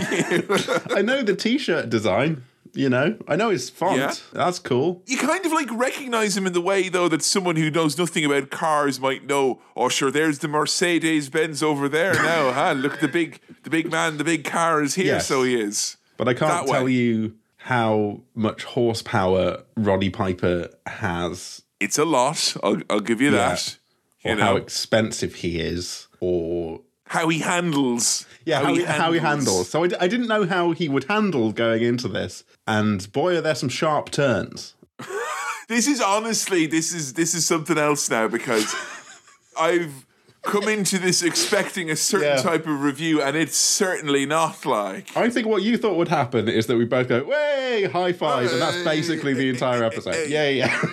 [0.90, 0.96] you.
[0.96, 2.44] I know the T-shirt design.
[2.74, 3.98] You know, I know his font.
[3.98, 4.14] Yeah.
[4.32, 5.02] That's cool.
[5.06, 8.24] you kind of like recognize him in the way though that someone who knows nothing
[8.24, 9.60] about cars might know.
[9.76, 12.50] Oh, sure, there's the Mercedes Benz over there now.
[12.58, 12.72] huh?
[12.72, 15.04] Look, the big, the big man, the big car is here.
[15.04, 15.26] Yes.
[15.26, 15.98] So he is.
[16.16, 16.92] But I can't That tell way.
[16.92, 22.56] you how much horsepower Roddy Piper has, It's a lot.
[22.62, 23.76] I'll, I'll give you that.
[24.24, 26.80] or You know how how, expensive he is, or
[27.28, 28.26] he handles.
[28.44, 29.68] yeah, how, he, how he handles.
[29.68, 33.36] So I, d- I didn't know how he would handle going into this, and boy,
[33.36, 34.74] are there some sharp turns.
[35.68, 38.74] This is honestly, this is this is something else now because
[39.58, 40.04] I've
[40.42, 42.42] come into this expecting a certain Yeah.
[42.42, 45.16] type of review, and it's certainly not like.
[45.16, 48.50] I think what you thought would happen is that we both go, "Way, high five,"
[48.52, 50.28] and that's basically the entire episode.
[50.28, 50.76] Yeah, yeah.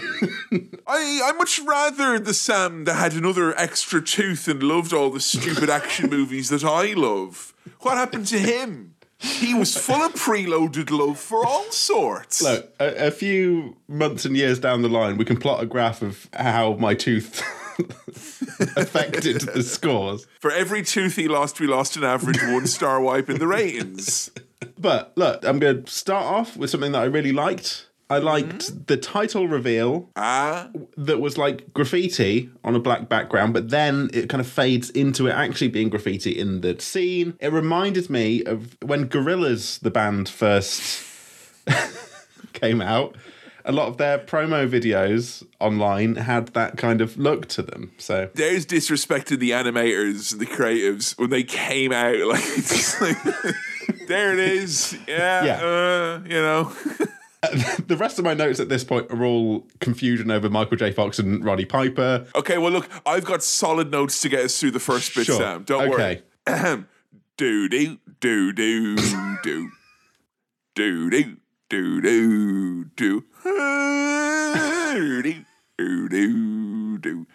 [0.88, 5.20] I I much rather the Sam that had another extra tooth and loved all the
[5.20, 7.54] stupid action movies that I love.
[7.82, 8.96] What happened to him?
[9.22, 12.42] He was full of preloaded love for all sorts.
[12.42, 16.02] Look, a, a few months and years down the line, we can plot a graph
[16.02, 17.44] of how my tooth
[18.76, 20.28] affected the scores.
[20.40, 24.32] For every tooth he lost, we lost an average one star wipe in the ratings.
[24.78, 27.88] But look, I'm going to start off with something that I really liked.
[28.12, 33.70] I liked the title reveal Ah, that was like graffiti on a black background, but
[33.70, 37.36] then it kind of fades into it actually being graffiti in the scene.
[37.40, 41.06] It reminded me of when Gorillaz, the band, first
[42.54, 43.16] came out.
[43.66, 47.92] A lot of their promo videos online had that kind of look to them.
[47.98, 52.16] So There's disrespect to the animators, the creatives, when they came out.
[52.30, 54.98] Like, like there it is.
[55.08, 55.62] Yeah, Yeah.
[55.66, 56.74] Uh, you know.
[57.88, 60.92] the rest of my notes at this point are all confusion over Michael J.
[60.92, 62.28] Fox and Roddy Piper.
[62.36, 65.38] Okay, well, look, I've got solid notes to get us through the first bit, Sure.
[65.38, 65.64] Sam.
[65.64, 66.22] Don't Okay.
[66.48, 66.86] worry.
[67.38, 68.96] Do do do do
[69.44, 69.72] do
[70.76, 71.38] do do
[71.70, 73.24] do do do.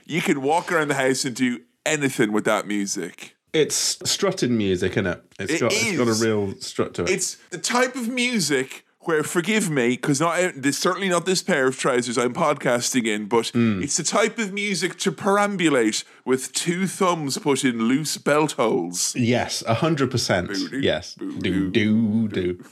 [0.06, 3.36] You can walk around the house and do anything with that music.
[3.52, 5.22] It's strutting music, isn't it?
[5.38, 7.10] It's It got it's got a real strut to it.
[7.10, 11.68] It's the type of music where, forgive me, because not this certainly not this pair
[11.68, 16.86] of trousers I'm podcasting in, but it's the type of music to perambulate with two
[16.86, 19.14] thumbs put in loose belt holes.
[19.14, 20.50] yes, hundred percent.
[20.72, 22.64] Yes, do do do.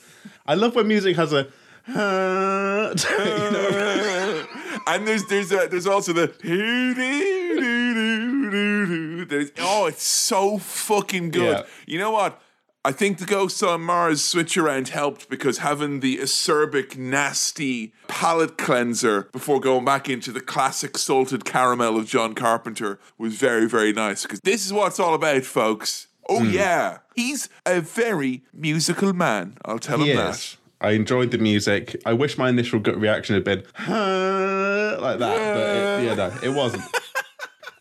[0.46, 1.48] I love when music has a.
[1.88, 4.46] uh, know,
[4.86, 6.32] and there's there's a, there's also the
[9.28, 11.58] there's oh it's so fucking good.
[11.58, 11.62] Yeah.
[11.86, 12.40] You know what?
[12.84, 18.58] I think the Ghosts on Mars switch around helped because having the acerbic, nasty palate
[18.58, 23.92] cleanser before going back into the classic salted caramel of John Carpenter was very, very
[23.92, 24.24] nice.
[24.24, 26.08] Because this is what it's all about, folks.
[26.28, 26.50] Oh, Hmm.
[26.50, 26.98] yeah.
[27.14, 29.58] He's a very musical man.
[29.64, 30.56] I'll tell he him that.
[30.82, 31.96] I enjoyed the music.
[32.04, 36.32] I wish my initial gut reaction had been "Huh," like that, but it, yeah, no,
[36.42, 36.82] it wasn't.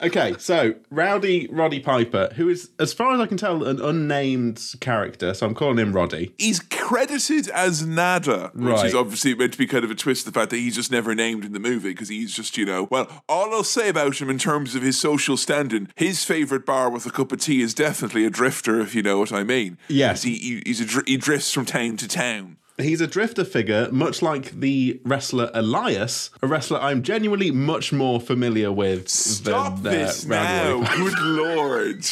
[0.03, 4.59] Okay, so Rowdy Roddy Piper, who is, as far as I can tell, an unnamed
[4.79, 6.33] character, so I'm calling him Roddy.
[6.39, 8.85] He's credited as Nada, which Right.
[8.87, 10.25] is obviously meant to be kind of a twist.
[10.25, 12.87] The fact that he's just never named in the movie because he's just, you know,
[12.89, 16.89] well, all I'll say about him in terms of his social standing, his favorite bar
[16.89, 19.77] with a cup of tea is definitely a drifter, if you know what I mean.
[19.87, 20.23] Yes.
[20.23, 22.57] he, he he's a he drifts from town to town.
[22.81, 28.19] He's a drifter figure, much like the wrestler Elias, a wrestler I'm genuinely much more
[28.19, 32.05] familiar with Stop than uh, this Rowdy now, good lord.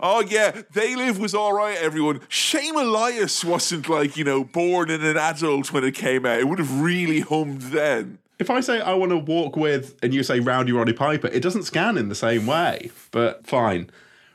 [0.00, 1.76] Oh yeah, They Live was all right.
[1.78, 6.38] Everyone, Shame Elias wasn't like you know born in an adult when it came out.
[6.38, 8.18] It would have really hummed then.
[8.38, 11.40] If I say I want to walk with, and you say Rowdy Roddy Piper, it
[11.40, 12.90] doesn't scan in the same way.
[13.10, 13.90] But fine,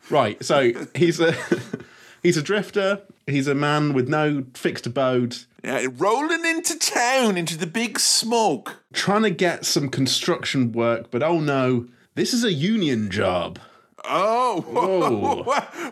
[0.10, 0.44] right?
[0.44, 1.36] So he's a
[2.24, 3.02] he's a drifter.
[3.32, 8.84] He's a man with no fixed abode, Yeah, rolling into town, into the big smoke.
[8.94, 11.10] trying to get some construction work.
[11.12, 13.58] But oh no, this is a union job.
[14.06, 15.44] Oh, whoa,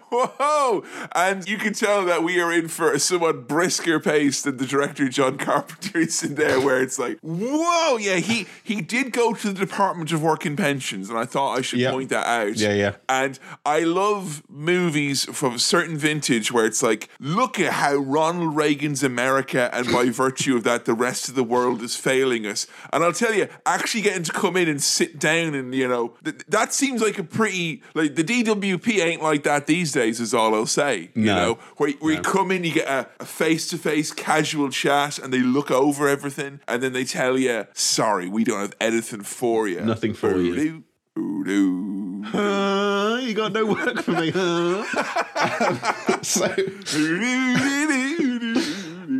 [0.09, 0.83] whoa.
[1.15, 4.65] And you can tell that we are in for a somewhat brisker pace than the
[4.65, 9.33] director John Carpenter is in there, where it's like, whoa, yeah, he he did go
[9.33, 11.91] to the Department of Work and Pensions, and I thought I should Yeah.
[11.91, 12.55] point that out.
[12.57, 12.95] Yeah, yeah.
[13.07, 18.55] And I love movies from a certain vintage where it's like, look at how Ronald
[18.55, 22.67] Reagan's America, and by virtue of that, the rest of the world is failing us.
[22.91, 26.15] And I'll tell you, actually getting to come in and sit down and, you know,
[26.23, 30.33] th- that seems like a pretty, like, the DWP ain't like that these days, is
[30.33, 31.09] all I'll say.
[31.15, 32.87] You know, where, where you come in, you get
[33.19, 37.37] a face to face casual chat, and they look over everything, and then they tell
[37.37, 39.81] you, sorry, we don't have anything for you.
[39.81, 40.83] Nothing for you.
[41.17, 44.31] Ooh, ooh, Uh, you got no work for me.
[44.31, 44.83] huh?
[46.21, 46.47] so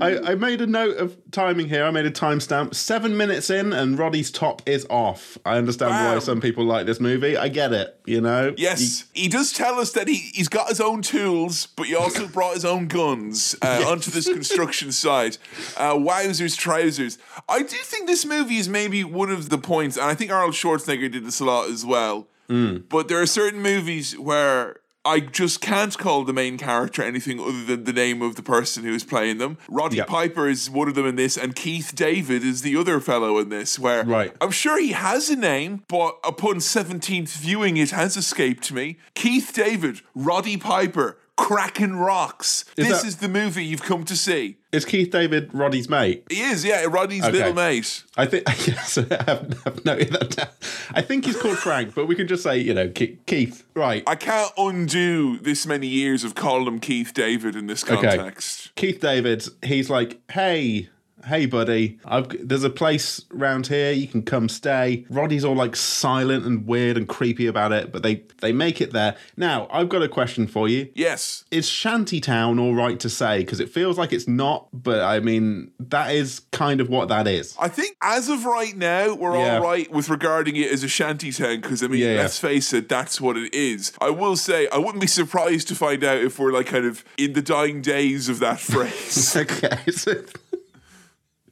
[0.02, 1.84] I, I made a note of timing here.
[1.84, 2.76] I made a timestamp.
[2.76, 5.38] Seven minutes in, and Roddy's top is off.
[5.46, 7.38] I understand why some people like this movie.
[7.38, 8.00] I get it.
[8.06, 8.54] You know.
[8.58, 12.28] Yes, he does tell us that he, he's got his own tools, but he also
[12.40, 15.38] brought his own guns uh, onto this construction site.
[15.78, 17.18] Uh, wowzers, trousers.
[17.48, 20.54] I do think this movie is maybe one of the points, and I think Arnold
[20.54, 22.28] Schwarzenegger did this a lot as well.
[22.48, 27.64] But there are certain movies where I just can't call the main character anything other
[27.64, 29.58] than the name of the person who is playing them.
[29.70, 30.04] Roddy Yeah.
[30.06, 33.48] Piper is one of them in this, and Keith David is the other fellow in
[33.48, 34.36] this, where Right.
[34.42, 38.98] I'm sure he has a name, but upon 17th viewing, it has escaped me.
[39.16, 42.66] Keith David, Roddy Piper, Cracking Rocks.
[42.76, 44.58] this that- is the movie you've come to see.
[44.72, 46.26] Is Keith David Roddy's mate?
[46.30, 47.32] He is, yeah, Roddy's Okay.
[47.32, 48.04] little mate.
[48.18, 50.48] I think yes, I have, have noted that down.
[50.92, 53.64] I think he's called Frank, but we can just say you know Keith.
[53.74, 54.04] Right.
[54.06, 58.72] I can't undo this many years of calling him Keith David in this context.
[58.78, 58.88] Okay.
[58.92, 60.90] Keith David, he's like, hey,
[61.26, 63.92] hey, buddy, I've, there's a place round here.
[63.92, 65.06] You can come stay.
[65.10, 68.94] Roddy's all like silent and weird and creepy about it, but they, they make it
[68.94, 69.16] there.
[69.38, 70.90] Now, I've got a question for you.
[70.96, 71.44] Yes.
[71.52, 73.40] Is Shantytown all right to say?
[73.40, 77.28] Because it feels like it's not, but I mean, that is kind of what that
[77.28, 77.56] is.
[77.60, 79.58] I think as of right now, we're Yeah.
[79.58, 82.22] all right with regarding it as a shanty town because I mean, Yeah, yeah.
[82.22, 83.92] let's face it, that's what it is.
[84.02, 87.04] I will say, I wouldn't be surprised to find out if we're like kind of
[87.18, 89.36] in the dying days of that phrase.
[89.36, 89.78] okay.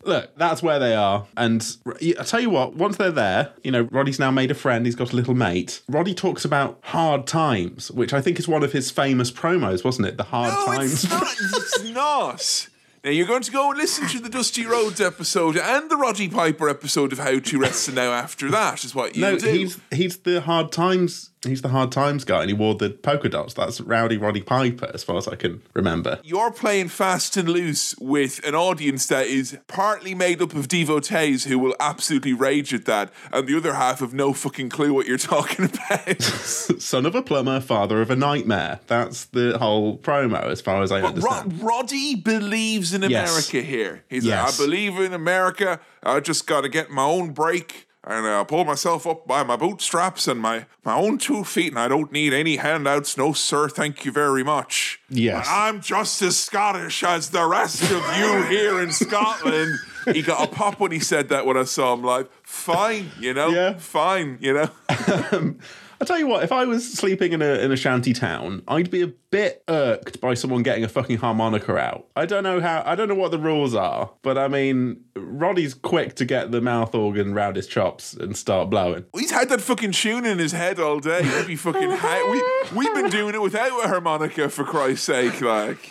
[0.08, 1.28] Look, that's where they are.
[1.36, 4.86] And I tell you what, once they're there, you know, Roddy's now made a friend.
[4.86, 5.82] He's got a little mate.
[5.90, 10.08] Roddy talks about hard times, which I think is one of his famous promos, wasn't
[10.08, 10.16] it?
[10.16, 11.04] The hard no, times.
[11.04, 11.28] It's not.
[11.40, 12.70] It's not.
[13.04, 16.28] Now you're going to go and listen to the Dusty Rhodes episode and the Roddy
[16.28, 18.12] Piper episode of How to Wrestle now.
[18.12, 19.50] After that is what you no, do.
[19.50, 23.30] he's he's the hard times He's the hard times guy, and he wore the polka
[23.30, 23.54] dots.
[23.54, 26.20] That's Rowdy Roddy Piper, as far as I can remember.
[26.24, 31.44] You're playing fast and loose with an audience that is partly made up of devotees
[31.46, 35.06] who will absolutely rage at that, and the other half have no fucking clue what
[35.06, 36.22] you're talking about.
[36.22, 38.80] Son of a plumber, father of a nightmare.
[38.88, 41.54] That's the whole promo, as far as I But understand.
[41.62, 43.30] Rod- Roddy believes in Yes.
[43.30, 44.04] America here.
[44.10, 44.44] He's Yes.
[44.44, 45.80] like, I believe in America.
[46.04, 47.87] I just got to get my own break.
[48.10, 51.80] And uh, pull myself up by my bootstraps and my, my own two feet, and
[51.80, 53.18] I don't need any handouts.
[53.18, 55.02] No, sir, thank you very much.
[55.10, 55.46] Yes.
[55.46, 59.78] But I'm just as Scottish as the rest of you here in Scotland.
[60.14, 62.30] He got a pop when he said that when I saw him live.
[62.44, 63.50] Fine, you know?
[63.50, 63.74] Yeah.
[63.78, 64.70] Fine, you know?
[66.00, 68.92] I tell you what, if I was sleeping in a in a shanty town, I'd
[68.92, 72.08] be a bit irked by someone getting a fucking harmonica out.
[72.16, 72.84] I don't know how.
[72.86, 76.62] I don't know what the rules are, but I mean, Roddy's quick to get the
[76.62, 79.06] mouth organ round his chops and start blowing.
[79.16, 81.24] He's had that fucking tune in his head all day.
[81.24, 81.92] He'd be fucking.
[81.98, 85.42] Ha- we we've been doing it without a harmonica for Christ's sake.
[85.42, 85.90] Like,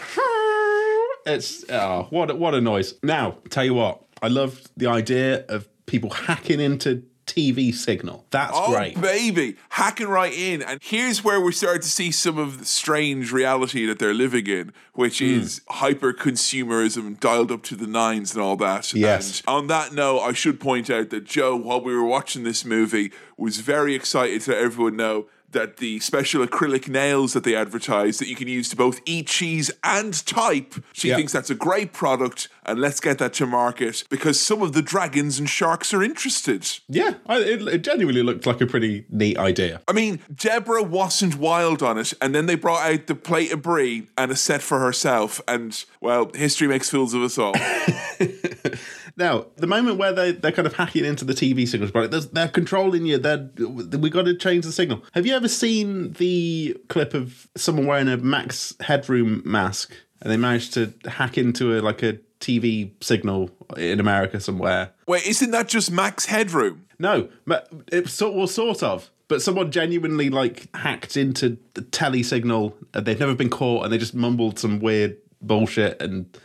[1.27, 2.95] It's oh, what what a noise.
[3.03, 8.25] Now, tell you what, I love the idea of people hacking into TV signal.
[8.31, 9.01] That's oh great.
[9.01, 10.63] baby, hacking right in.
[10.63, 14.47] And here's where we start to see some of the strange reality that they're living
[14.47, 15.25] in, which Hmm.
[15.27, 18.93] is hyper consumerism dialed up to the nines and all that.
[18.95, 19.41] Yes.
[19.41, 22.65] And on that note, I should point out that Joe, while we were watching this
[22.65, 25.27] movie, was very excited to let everyone know.
[25.57, 29.27] That the special acrylic nails that they advertise that you can use to both eat
[29.27, 31.17] cheese and type, she Yeah.
[31.17, 34.83] thinks that's a great product, and let's get that to market because some of the
[34.83, 36.69] dragons and sharks are interested.
[36.89, 39.81] Yeah, I, it, it genuinely looked like a pretty neat idea.
[39.89, 43.63] I mean, Deborah wasn't wild on it, and then they brought out the plate of
[43.63, 47.55] brie and a set for herself, and well, history makes fools of us all.
[49.17, 52.11] Now, the moment where they they're kind of hacking into the TV signals, right?
[52.11, 53.19] They're, they're controlling you.
[53.19, 55.03] They're we got to change the signal.
[55.13, 60.37] Have you ever seen the clip of someone wearing a Max Headroom mask and they
[60.37, 64.93] managed to hack into a like a TV signal in America somewhere?
[65.07, 66.87] Wait, isn't that just Max Headroom?
[66.99, 69.11] No, but it sort well, sort of.
[69.29, 72.77] But someone genuinely like hacked into the telly signal.
[72.95, 76.37] And they've never been caught, and they just mumbled some weird bullshit and.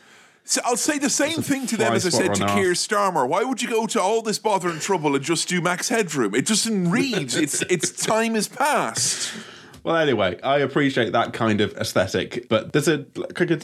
[0.44, 3.28] So I'll say the same thing to them as I said to Keir Starmer.
[3.28, 6.36] Why would you go to all this bother and trouble and just do Max Headroom?
[6.36, 7.34] It doesn't read.
[7.36, 9.32] it's it's time has passed.
[9.84, 13.06] Well, anyway, I appreciate that kind of aesthetic, but there's a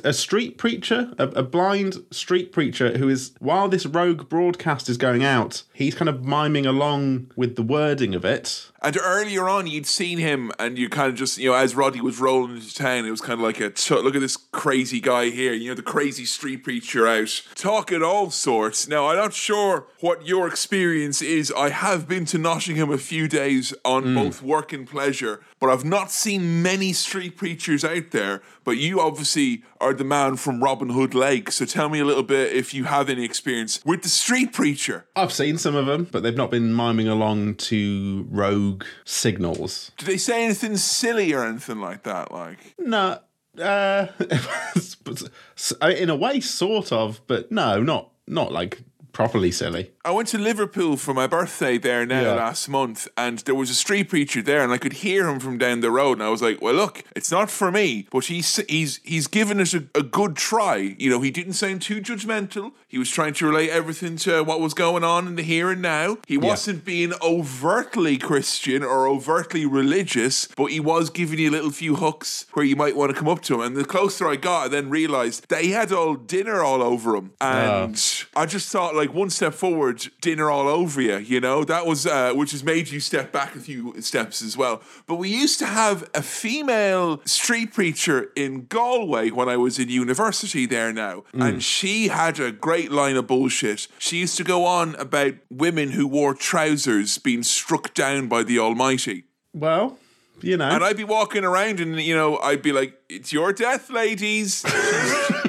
[0.03, 4.97] a, street preacher, a, a blind street preacher who is while this rogue broadcast is
[4.97, 8.71] going out, he's kind of miming along with the wording of it.
[8.81, 11.99] And earlier on, you'd seen him, and you kind of just, you know, as Roddy
[11.99, 15.29] was rolling into town, it was kind of like a look at this crazy guy
[15.29, 18.87] here, you know, the crazy street preacher out, talking all sorts.
[18.87, 21.51] Now, I'm not sure what your experience is.
[21.51, 24.15] I have been to Nottingham a few days on mm.
[24.15, 28.41] both work and pleasure, but I've not seen many street preachers out there.
[28.63, 32.23] But you obviously are the man from Robin Hood Lake, so tell me a little
[32.23, 35.05] bit if you have any experience with the street preacher.
[35.15, 39.91] I've seen some of them, but they've not been miming along to rogue signals.
[39.97, 42.31] Did they say anything silly or anything like that?
[42.31, 43.19] Like, No,
[43.59, 44.07] uh,
[45.81, 48.81] in a way, sort of, but no, not not like
[49.17, 49.89] properly silly.
[50.05, 52.33] I went to Liverpool for my birthday there now Yeah.
[52.33, 55.57] last month, and there was a street preacher there, and I could hear him from
[55.57, 56.19] down the road.
[56.19, 59.59] And I was like, "Well, look, it's not for me, but he's he's he's given
[59.59, 60.95] it a, a good try.
[60.99, 62.73] You know, he didn't sound too judgmental.
[62.87, 65.81] He was trying to relate everything to what was going on in the here and
[65.81, 66.19] now.
[66.27, 71.71] He wasn't being overtly Christian or overtly religious, but he was giving you a little
[71.71, 73.61] few hooks where you might want to come up to him.
[73.61, 77.15] And the closer I got, I then realized that he had all dinner all over
[77.15, 77.83] him, ah.
[77.83, 81.17] and I just thought like one step forward, dinner all over you.
[81.17, 84.57] You know that was uh, which has made you step back a few steps as
[84.57, 84.81] well.
[85.05, 89.89] But we used to have a female street preacher in Galway when I was in
[89.89, 93.87] university there now, and she had a great line of bullshit.
[93.99, 98.59] She used to go on about women who wore trousers being struck down by the
[98.59, 99.25] Almighty.
[99.53, 99.97] Well,
[100.41, 103.53] you know, And I'd be walking around and, you know, I'd be like, it's your
[103.53, 104.63] death, ladies.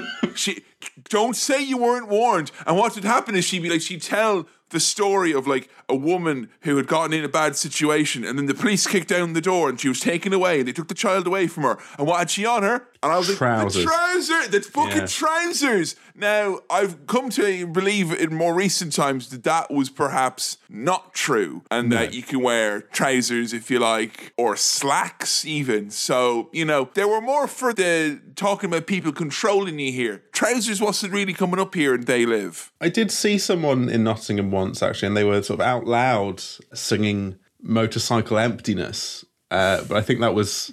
[1.08, 2.50] Don't say you weren't warned.
[2.66, 5.96] And what would happen is she'd be like, she'd tell the story of like a
[5.96, 9.40] woman who had gotten in a bad situation and then the police kicked down the
[9.40, 11.78] door and she was taken away and they took the child away from her.
[11.98, 12.86] And what had she on her?
[13.02, 13.84] And I was Trousers.
[13.84, 15.06] like, the trouser, the fucking Yeah.
[15.06, 15.94] trousers.
[16.16, 21.62] Now, I've come to believe in more recent times that that was perhaps not true
[21.70, 25.90] and that you can wear trousers if you like, or slacks even.
[25.90, 30.22] So, you know, there were more for the talking about people controlling you here.
[30.32, 32.72] Trousers wasn't really coming up here and they live.
[32.80, 36.42] I did see someone in Nottingham once actually, and they were sort of out loud
[36.74, 40.72] singing "Motorcycle Emptiness," uh, but I think that was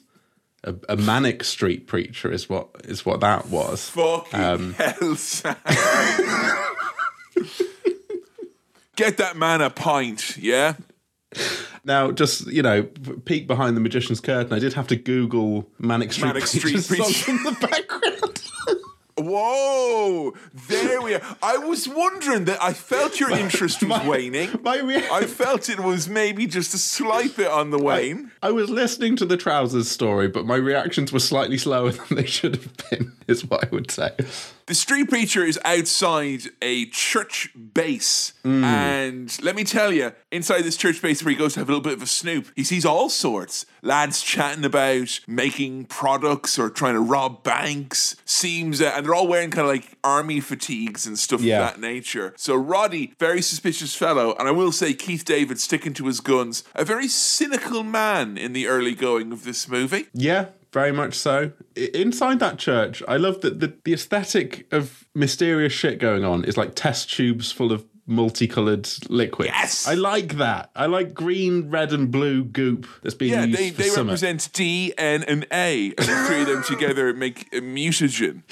[0.65, 3.89] a, a manic street preacher, is what is what that was.
[3.89, 5.55] Fucking Um, hell, Sam.
[8.95, 10.75] Get that man a pint, yeah?
[11.83, 12.83] Now, just you know,
[13.25, 14.53] peek behind the magician's curtain.
[14.53, 17.31] I did have to Google manic street Manic Street preacher song Preacher.
[17.31, 18.04] in the background.
[19.35, 20.33] Whoa,
[20.69, 21.21] there we are.
[21.43, 24.49] I was wondering that I felt your interest was waning.
[24.63, 28.31] My rea- I felt it was maybe just a slight bit on the wane.
[28.41, 32.25] I was listening to the trousers story, but my reactions were slightly slower than they
[32.25, 33.11] should have been.
[33.27, 34.11] Is what I would say.
[34.67, 38.33] The street preacher is outside a church base.
[38.43, 41.71] And let me tell you, inside this church base where he goes to have a
[41.71, 43.65] little bit of a snoop, he sees all sorts.
[43.83, 48.15] Lads chatting about making products or trying to rob banks.
[48.25, 51.59] Seems, uh, and they're all wearing kind of like army fatigues and stuff Yeah.
[51.67, 52.33] of that nature.
[52.37, 54.35] So Roddy, very suspicious fellow.
[54.39, 56.63] And I will say, Keith David sticking to his guns.
[56.73, 60.07] A very cynical man in the early going of this movie.
[60.13, 60.45] Yeah,
[60.75, 61.53] very much so.
[61.93, 66.57] Inside that church, I love that the, the aesthetic of mysterious shit going on is
[66.57, 69.47] like test tubes full of multicolored liquid.
[69.47, 69.87] Yes!
[69.87, 70.69] I like that.
[70.75, 74.07] I like green, red, and blue goop that's being Yeah, used they, for they summer.
[74.09, 75.87] represent D, N, and A.
[75.97, 78.43] And the three of them together make a mutagen.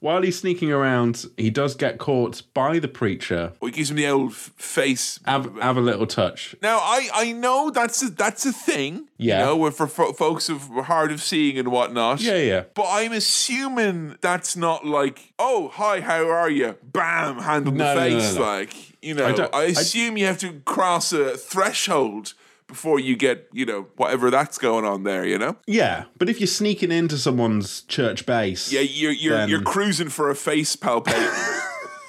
[0.00, 3.52] While he's sneaking around, he does get caught by the preacher.
[3.60, 5.18] Or he gives him the old face.
[5.26, 6.54] Have, have a little touch.
[6.62, 9.08] Now, I, I know that's a, that's a thing.
[9.16, 9.40] Yeah.
[9.40, 12.20] You know, where for fo- folks of hard of seeing and whatnot.
[12.20, 12.64] Yeah, yeah.
[12.74, 16.76] But I'm assuming that's not like, oh, hi, how are you?
[16.82, 18.34] Bam, hand on No, the face.
[18.34, 18.46] no, no.
[18.46, 22.34] Like, you know, I, I- assume you have to cross a threshold
[22.66, 25.56] before you get, you know, whatever that's going on there, you know?
[25.66, 30.08] Yeah, but if you're sneaking into someone's church base, Yeah, you're you're, Then- you're cruising
[30.08, 31.60] for a face palpate,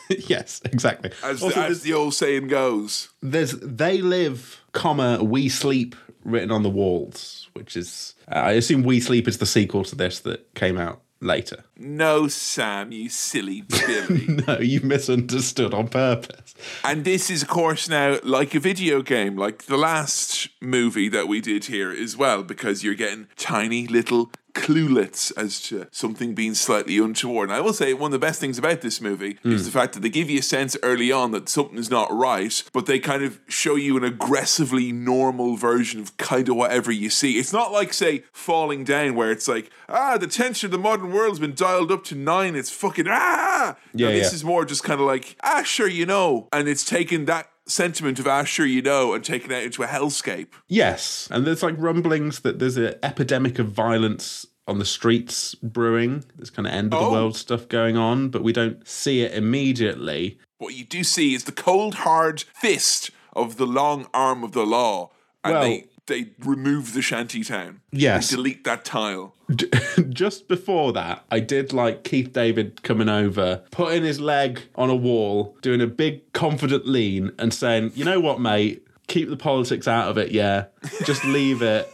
[0.30, 1.12] yes, exactly.
[1.24, 3.10] as, Also, the, as the old saying goes.
[3.22, 8.84] there's they live, comma we sleep written on the walls, which is uh, I assume
[8.84, 11.64] we sleep is the sequel to this that came out later.
[11.78, 14.28] No, Sam, you silly Billy.
[14.48, 16.56] No, you misunderstood on purpose.
[16.84, 21.28] and this is, of course, now like a video game, like the last movie that
[21.28, 26.54] we did here as well, because you're getting tiny little cluelets as to something being
[26.54, 27.50] slightly untoward.
[27.50, 29.94] And I will say one of the best things about this movie is the fact
[29.94, 33.24] that they give you a sense early on that something's not right, but they kind
[33.24, 37.38] of show you an aggressively normal version of kind of whatever you see.
[37.40, 41.12] It's not like, say, falling down where it's like, ah, the tension of the modern
[41.12, 42.56] world's been dialed up to nine.
[42.56, 43.76] It's fucking ah.
[43.94, 44.36] Yeah, No, this yeah.
[44.36, 46.48] is more just kind of like, ah, sure, you know.
[46.54, 49.88] And it's taken that sentiment of ah, sure, you know, and taken it into a
[49.88, 50.48] hellscape.
[50.68, 56.24] Yes, and there's like rumblings that there's an epidemic of violence on the streets brewing.
[56.36, 57.06] There's kind of end of Oh.
[57.06, 60.38] the world stuff going on, but we don't see it immediately.
[60.60, 64.66] What you do see is the cold, hard fist of the long arm of the
[64.66, 65.12] law.
[65.44, 67.82] And Well- they, they remove the shanty town.
[67.92, 68.30] Yes.
[68.30, 69.34] They delete that tile.
[70.10, 74.96] Just before that, I did like Keith David coming over, putting his leg on a
[74.96, 78.86] wall, doing a big confident lean, and saying, "You know what, mate?
[79.08, 80.32] Keep the politics out of it.
[80.32, 80.66] Yeah,
[81.06, 81.92] just leave it.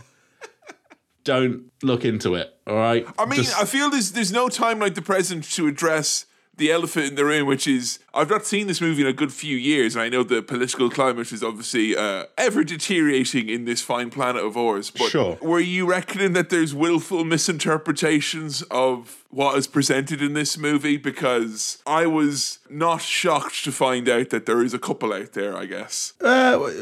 [1.24, 2.53] Don't look into it.
[2.68, 3.05] All right.
[3.18, 6.26] I mean, Just- I feel there's there's no time like the present to address
[6.58, 9.32] the elephant in the room, which is I've not seen this movie in a good
[9.32, 13.82] few years, and I know the political climate is obviously uh, ever deteriorating in this
[13.82, 14.89] fine planet of ours.
[14.89, 15.38] But Sure.
[15.41, 20.97] were you reckoning that there's willful misinterpretations of what is presented in this movie?
[20.97, 25.55] Because I was not shocked to find out that there is a couple out there.
[25.55, 26.14] I guess.
[26.22, 26.74] uh, what,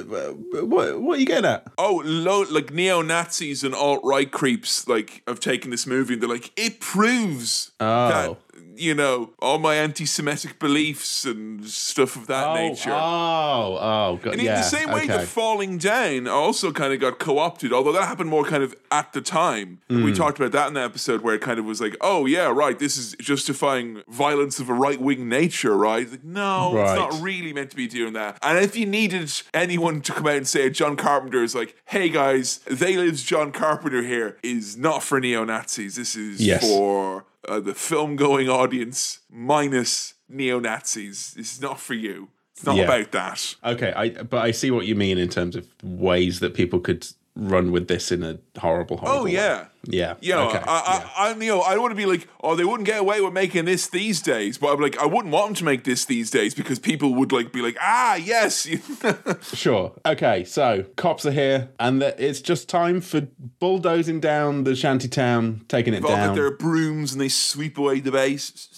[0.67, 1.67] what, what are you getting at?
[1.77, 6.21] Oh, lo- like neo Nazis and alt right creeps like have taken this movie and
[6.23, 8.09] they're like, it proves Oh.
[8.09, 8.37] that
[8.75, 12.91] you know all my anti-Semitic beliefs and stuff of that nature.
[12.91, 14.57] Oh, oh, God, and in yeah.
[14.57, 15.07] the same way okay.
[15.07, 19.13] that falling down also kind of got co-opted, although that happened more kind of at
[19.13, 19.79] the time.
[19.89, 20.03] Hmm.
[20.03, 22.47] We talked about that in the episode where it kind of was like, oh yeah,
[22.47, 26.09] right, this is justifying violence of a right-wing nature, right?
[26.09, 26.97] Like, no, Right.
[26.97, 28.37] it's not really meant to be doing that.
[28.41, 32.09] And if you needed anyone to come out and say John Carpenter is like, hey
[32.09, 35.95] guys, They Live's John Carpenter here is not for neo-Nazis.
[35.95, 36.61] This is Yes.
[36.67, 41.33] for uh, the film-going audience minus neo-Nazis.
[41.35, 42.29] This is not for you.
[42.53, 42.83] It's not Yeah.
[42.83, 43.55] about that.
[43.63, 47.05] Okay, I but I see what you mean in terms of ways that people could
[47.35, 49.19] run with this in a horrible, horrible.
[49.21, 49.33] Oh way.
[49.33, 49.65] yeah.
[49.83, 52.27] yeah, You know, okay, I, I, I, you know, I don't want to be like,
[52.41, 55.33] oh, they wouldn't get away with making this these days, but I'm like, I wouldn't
[55.33, 58.67] want them to make this these days because people would like be like, ah, yes,
[59.53, 59.91] Sure.
[60.05, 63.27] Okay, so cops are here, and the, it's just time for
[63.59, 66.35] bulldozing down the shanty town, taking it got down.
[66.35, 68.69] their brooms and they sweep away the base.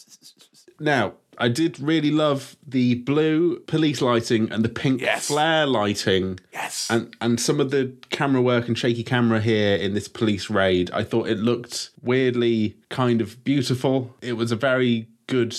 [0.79, 5.27] Now, I did really love the blue police lighting and the pink Yes.
[5.27, 6.39] flare lighting.
[6.51, 6.87] Yes.
[6.89, 10.89] And and some of the camera work and shaky camera here in this police raid,
[10.91, 14.15] I thought it looked weirdly kind of beautiful.
[14.21, 15.55] It was a very good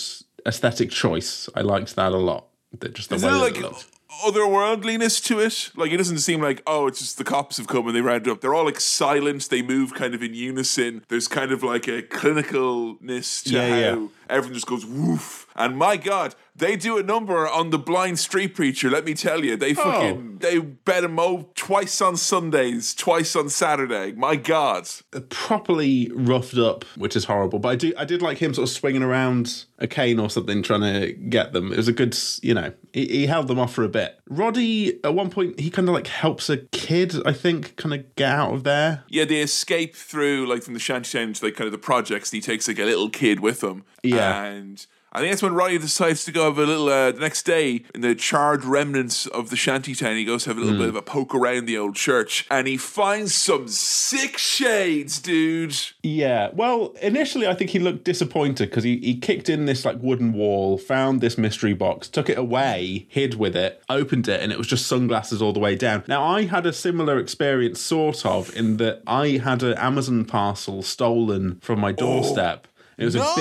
[0.46, 1.48] aesthetic choice.
[1.54, 2.46] I liked that a lot.
[2.80, 3.86] That just the Is way there that like it
[4.26, 5.70] otherworldliness to it?
[5.76, 8.30] Like it doesn't seem like oh, it's just the cops have come and they rounded
[8.30, 8.40] up.
[8.40, 9.48] They're all like silent.
[9.48, 11.04] They move kind of in unison.
[11.08, 14.06] There's kind of like a clinicalness to Yeah, how yeah.
[14.28, 15.46] Everyone just goes woof.
[15.56, 18.88] And my God, they do a number on the blind street preacher.
[18.88, 19.56] Let me tell you, Oh.
[19.56, 24.12] they fucking they bet him mow twice on Sundays, twice on Saturday.
[24.12, 24.88] My God.
[25.12, 27.58] Uh, properly roughed up, which is horrible.
[27.58, 30.62] But I do, I did like him sort of swinging around a cane or something,
[30.62, 31.72] trying to get them.
[31.72, 34.20] It was a good, you know, he, he held them off for a bit.
[34.28, 38.14] Roddy, at one point, he kind of like helps a kid, I think, kind of
[38.14, 39.02] get out of there.
[39.08, 42.30] Yeah, they escape through like from the shantytown to like kind of the projects.
[42.32, 43.84] And he takes like a little kid with him.
[44.04, 44.17] Yeah.
[44.18, 46.88] And I think that's when Roddy decides to go have a little.
[46.90, 50.50] Uh, the next day, in the charred remnants of the shanty town, he goes to
[50.50, 50.80] have a little Hmm.
[50.80, 55.74] bit of a poke around the old church, and he finds some sick shades, dude.
[56.02, 56.50] Yeah.
[56.52, 60.34] Well, initially, I think he looked disappointed because he, he kicked in this like wooden
[60.34, 64.58] wall, found this mystery box, took it away, hid with it, opened it, and it
[64.58, 66.04] was just sunglasses all the way down.
[66.06, 70.82] Now, I had a similar experience, sort of, in that I had an Amazon parcel
[70.82, 72.68] stolen from my doorstep.
[72.98, 73.22] It was No!
[73.22, 73.34] a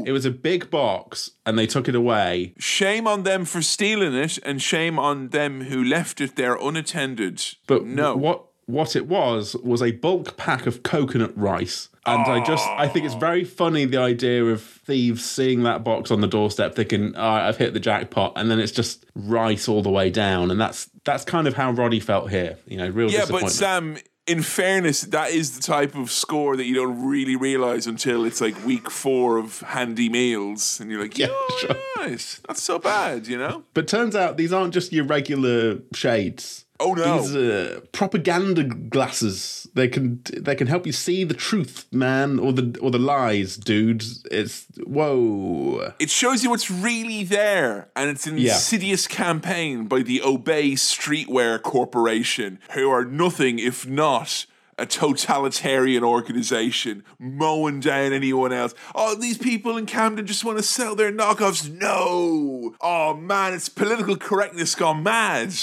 [0.00, 2.52] big, it was a big box, and they took it away.
[2.58, 7.42] Shame on them for stealing it, and shame on them who left it there unattended.
[7.66, 11.88] But no, what what it was was a bulk pack of coconut rice.
[12.04, 16.10] And I just I think it's very funny the idea of thieves seeing that box
[16.10, 19.68] on the doorstep thinking, "All right, I've hit the jackpot," and then it's just rice
[19.68, 22.58] all the way down, and that's that's kind of how Roddy felt here.
[22.66, 26.64] You know, real Yeah, but Sam, in fairness, that is the type of score that
[26.64, 31.16] you don't really realize until it's like week four of handy meals, and you're like,
[31.16, 31.76] yeah, sure.
[31.96, 33.62] nice, not so bad, you know.
[33.72, 36.65] But turns out these aren't just your regular shades.
[36.78, 39.66] Oh no, These are propaganda glasses.
[39.74, 43.56] They can they can help you see the truth, man, or the or the lies,
[43.56, 44.04] dude.
[44.30, 45.92] It's whoa.
[45.98, 48.54] it shows you what's really there, and it's an Yeah.
[48.54, 54.46] insidious campaign by the Obey Streetwear Corporation, who are nothing if not.
[54.78, 58.74] A totalitarian organization mowing down anyone else.
[58.94, 61.70] Oh, these people in Camden just want to sell their knockoffs.
[61.80, 62.74] No.
[62.82, 65.54] Oh man, it's political correctness gone mad.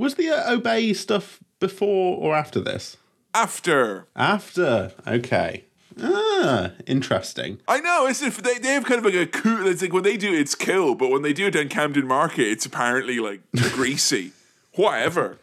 [0.00, 2.96] Was the uh, obey stuff before or after this?
[3.34, 4.06] After.
[4.16, 4.92] After.
[5.06, 5.64] Okay.
[6.02, 7.60] Ah, interesting.
[7.68, 10.02] I know, it's if they, they have kind of like a cool it's like when
[10.02, 13.18] they do it, it's cool, but when they do it down Camden Market, it's apparently
[13.18, 13.42] like
[13.74, 14.32] greasy.
[14.74, 15.36] Whatever.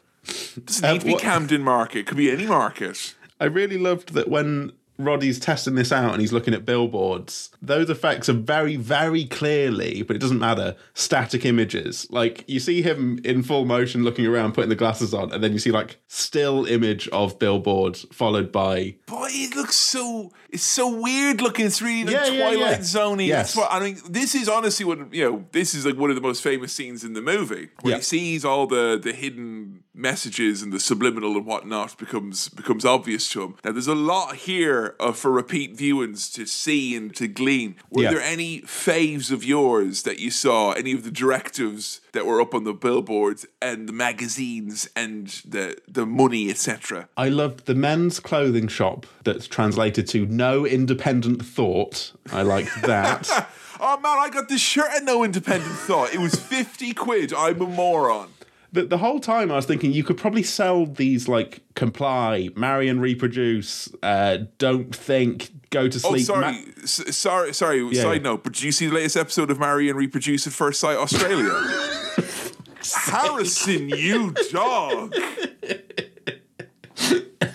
[0.65, 3.13] Doesn't need to be what- Camden Market, it could be any market.
[3.39, 7.89] I really loved that when Roddy's testing this out and he's looking at billboards, those
[7.89, 12.07] effects are very, very clearly, but it doesn't matter, static images.
[12.09, 15.53] Like you see him in full motion looking around, putting the glasses on, and then
[15.53, 21.01] you see like still image of billboard followed by Boy, it looks so it's so
[21.01, 21.65] weird looking.
[21.65, 22.77] It's really like Yeah, yeah, Twilight yeah.
[22.79, 23.27] Zoney.
[23.27, 23.55] Yes.
[23.55, 23.99] What I mean.
[24.09, 25.45] This is honestly what you know.
[25.51, 27.97] This is like one of the most famous scenes in the movie, where Yeah.
[27.97, 33.27] he sees all the the hidden messages and the subliminal and whatnot becomes becomes obvious
[33.29, 33.55] to him.
[33.65, 37.75] Now, there's a lot here uh, for repeat viewings to see and to glean.
[37.89, 38.11] Were Yeah.
[38.11, 40.71] there any faves of yours that you saw?
[40.71, 45.77] Any of the directives that were up on the billboards and the magazines and the
[45.87, 47.07] the money, etc.
[47.17, 52.11] I loved the men's clothing shop that's translated to no independent thought.
[52.31, 53.49] I liked that.
[53.79, 56.11] Oh man, I got this shirt at no independent thought.
[56.11, 57.31] It was 50 quid.
[57.31, 58.29] I'm a moron.
[58.71, 62.87] The, the whole time I was thinking you could probably sell these like comply, marry
[62.89, 66.25] and reproduce, uh, don't think, go to Oh, sleep.
[66.25, 66.41] sorry.
[66.53, 67.81] ma- S- sorry, sorry.
[67.91, 68.21] Yeah, Side yeah.
[68.31, 70.97] note, but did you see the latest episode of Marry and Reproduce at First Sight
[70.97, 71.51] Australia?
[72.93, 75.13] Harrison, you dog.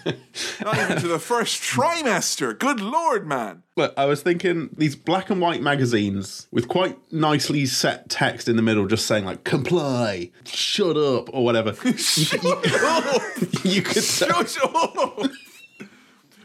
[0.64, 2.58] Not even to the first trimester.
[2.58, 3.62] Good lord, man.
[3.76, 8.56] Look, I was thinking these black and white magazines with quite nicely set text in
[8.56, 11.70] the middle, just saying like "comply," "shut up" or whatever.
[11.84, 15.18] you, could- you- could Shut up.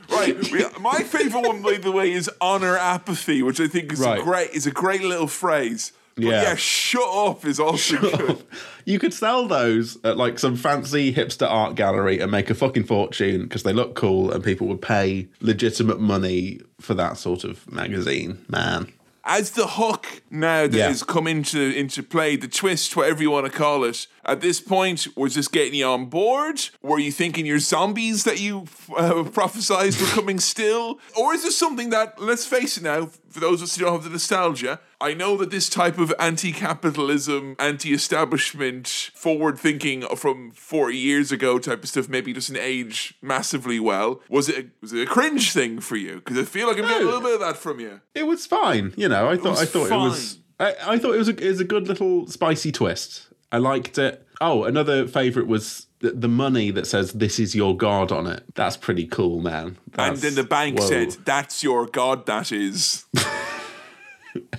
[0.09, 3.99] Right, we, my favorite one, by the way, is honor apathy, which I think is
[3.99, 4.19] Right.
[4.19, 5.91] a great is a great little phrase.
[6.17, 6.41] But Yeah.
[6.41, 8.43] yeah, shut up is also good.
[8.85, 12.85] You could sell those at like some fancy hipster art gallery and make a fucking
[12.85, 17.71] fortune because they look cool and people would pay legitimate money for that sort of
[17.71, 18.91] magazine, man.
[19.29, 20.87] As the hook now that Yeah.
[20.87, 24.59] has come into into play, the twist, whatever you want to call it, at this
[24.59, 26.69] point, was this getting you on board?
[26.81, 28.65] Were you thinking you're zombies that you
[28.95, 30.99] uh, prophesized were coming still?
[31.15, 33.93] Or is this something that, let's face it now, for those of us who don't
[33.93, 40.01] have the nostalgia, I know that this type of anti capitalism, anti establishment, forward thinking
[40.15, 44.21] from 40 years ago type of stuff maybe doesn't age massively well.
[44.29, 46.15] Was it a, was it a cringe thing for you?
[46.15, 48.01] Because I feel like I'm getting a little bit of that from you.
[48.15, 49.29] It was fine, you know.
[49.29, 51.65] I thought I thought it was I, I thought it was a, it was a
[51.65, 53.26] good little spicy twist.
[53.51, 54.25] I liked it.
[54.41, 58.43] Oh, another favorite was the, the money that says "This is your god" on it.
[58.55, 59.77] That's pretty cool, man.
[59.97, 60.85] And then the bank whoa.
[60.87, 62.25] said, "That's your god.
[62.25, 63.05] That is."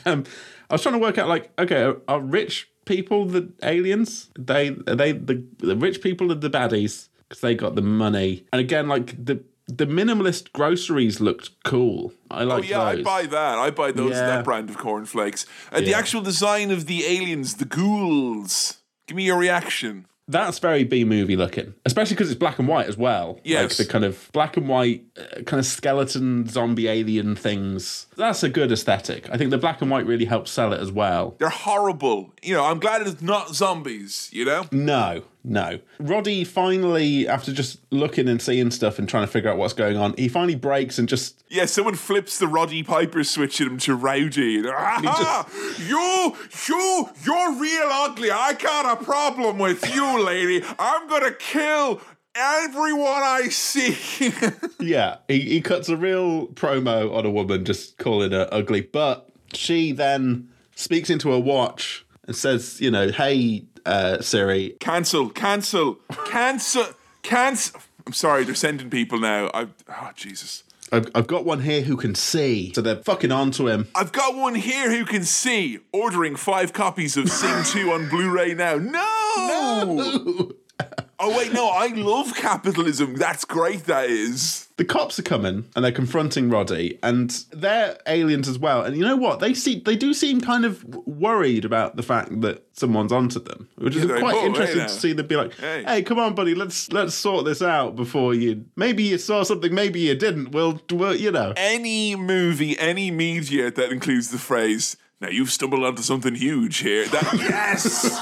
[0.05, 0.25] Um,
[0.71, 4.29] I was trying to work out like, okay, are, rich people the aliens?
[4.37, 8.45] They are they the the rich people are the baddies because they got the money.
[8.53, 12.13] And again, like the the minimalist groceries looked cool.
[12.31, 13.01] I Oh like yeah, those.
[13.01, 13.59] I buy that.
[13.59, 14.27] I buy those Yeah.
[14.27, 15.47] that brand of cornflakes.
[15.71, 15.99] And the Yeah.
[15.99, 18.78] actual design of the aliens, the ghouls.
[19.09, 20.07] Give me your reaction.
[20.31, 23.41] That's very B movie looking, especially because it's black and white as well.
[23.45, 23.79] Yes.
[23.79, 28.07] like the kind of black and white, uh, kind of skeleton zombie alien things.
[28.15, 29.31] That's a good aesthetic.
[29.31, 31.35] I think the black and white really helps sell it as well.
[31.39, 32.35] They're horrible.
[32.43, 34.29] You know, I'm glad it's not zombies.
[34.31, 34.67] You know.
[34.71, 35.79] No, no.
[35.99, 39.97] Roddy finally, after just looking and seeing stuff and trying to figure out what's going
[39.97, 43.79] on, he finally breaks and just Yeah, someone flips the Roddy Piper switch at him
[43.79, 44.63] to Rowdy.
[44.67, 45.47] "Ah,
[45.79, 46.37] you,
[46.69, 48.31] you, you're real ugly.
[48.31, 50.65] I got a problem with you, lady.
[50.79, 52.01] I'm gonna kill
[52.35, 54.33] everyone I see.
[54.81, 58.83] yeah, he, he cuts a real promo on a woman, just calling her ugly.
[58.83, 65.31] But she then speaks into her watch and says, you know, hey, uh, Siri, cancel,
[65.31, 66.87] cancel, cancel,
[67.23, 67.81] cancel.
[68.07, 69.51] I'm sorry, they're sending people now.
[69.55, 70.65] I, oh Jesus.
[70.91, 72.73] I've, I've got one here who can see.
[72.75, 73.89] So they're fucking onto him.
[73.95, 75.81] I've got one here who can see.
[75.93, 78.77] Ordering five copies of Sing 2 on Blu-ray now.
[78.77, 80.53] No!
[81.21, 83.17] Oh wait, no, I love capitalism.
[83.17, 84.69] That's great, that is.
[84.77, 88.83] The cops are coming and they're confronting Roddy, and they're aliens as well.
[88.85, 89.41] And you know what?
[89.41, 93.69] They see they do seem kind of worried about the fact that someone's onto them,
[93.77, 95.83] which is Yeah, quite "Oh, interesting hey to now." see them be like, Hey.
[95.85, 98.67] "Hey, come on, buddy, let's let's sort this out before you.
[98.77, 100.53] Maybe you saw something, maybe you didn't.
[100.53, 105.83] We'll, we'll you know." Any movie, any media that includes the phrase now you've stumbled
[105.83, 107.07] onto something huge here.
[107.09, 108.21] That yes,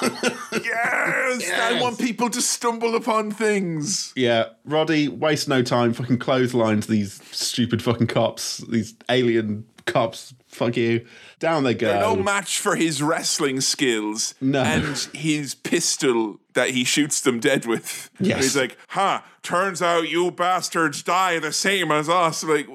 [0.65, 4.13] yes, I want people to stumble upon things.
[4.17, 5.93] Yeah, Roddy waste no time.
[5.93, 10.35] Fucking clotheslines these stupid fucking cops, these alien cops.
[10.57, 11.05] Fuck you.
[11.39, 12.01] Down they go.
[12.01, 14.63] no match for his wrestling skills No.
[14.63, 18.09] and his pistol that he shoots them dead with.
[18.19, 18.43] Yes.
[18.43, 22.43] He's like, huh, turns out you bastards die the same as us.
[22.43, 22.67] Like,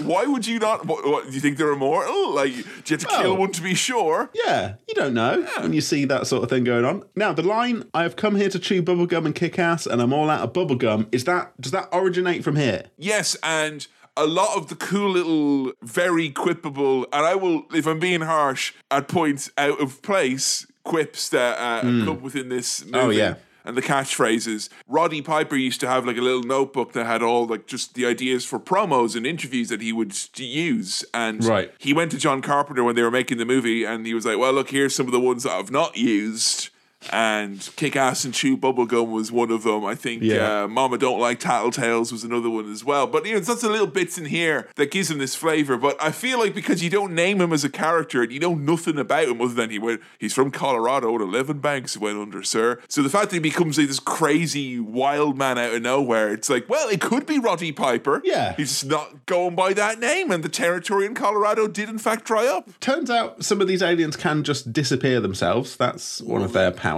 [0.00, 0.86] why would you not?
[0.86, 2.30] What, what, do you think they're immortal?
[2.32, 4.30] Like, do you have to kill one to be sure?
[4.32, 7.02] Yeah, you don't know when you see that sort of thing going on.
[7.16, 10.12] Now, the line "I have come here to chew bubblegum and kick ass, and I'm
[10.12, 12.84] all out of bubblegum" is that does that originate from here?
[12.96, 17.98] Yes, and a lot of the cool little, very quippable, and I will, if I'm
[17.98, 22.98] being harsh, at points out of place quips that uh, come within this movie.
[22.98, 23.04] Hmm.
[23.06, 23.34] Oh, yeah.
[23.66, 24.68] And the catchphrases.
[24.86, 28.04] Roddy Piper used to have like a little notebook that had all like just the
[28.04, 31.02] ideas for promos and interviews that he would use.
[31.14, 31.72] And Right.
[31.78, 34.36] he went to John Carpenter when they were making the movie and he was like,
[34.36, 36.68] Well, look, here's some of the ones that I've not used.
[37.12, 39.84] And Kick Ass and Chew Bubblegum was one of them.
[39.84, 40.64] I think Yeah.
[40.64, 43.06] uh, Mama Don't Like Tattletales was another one as well.
[43.06, 45.76] But you know, it's lots of little bits in here that gives him this flavor.
[45.76, 48.54] But I feel like because you don't name him as a character and you know
[48.54, 52.42] nothing about him other than he went, he's from Colorado and 11 banks went under,
[52.42, 52.80] sir.
[52.88, 56.48] So the fact that he becomes like this crazy wild man out of nowhere, it's
[56.50, 58.20] like, well, it could be Roddy Piper.
[58.24, 58.54] Yeah.
[58.56, 60.30] He's just not going by that name.
[60.30, 62.68] And the territory in Colorado did in fact dry up.
[62.80, 65.76] Turns out some of these aliens can just disappear themselves.
[65.76, 66.93] That's one of their powers.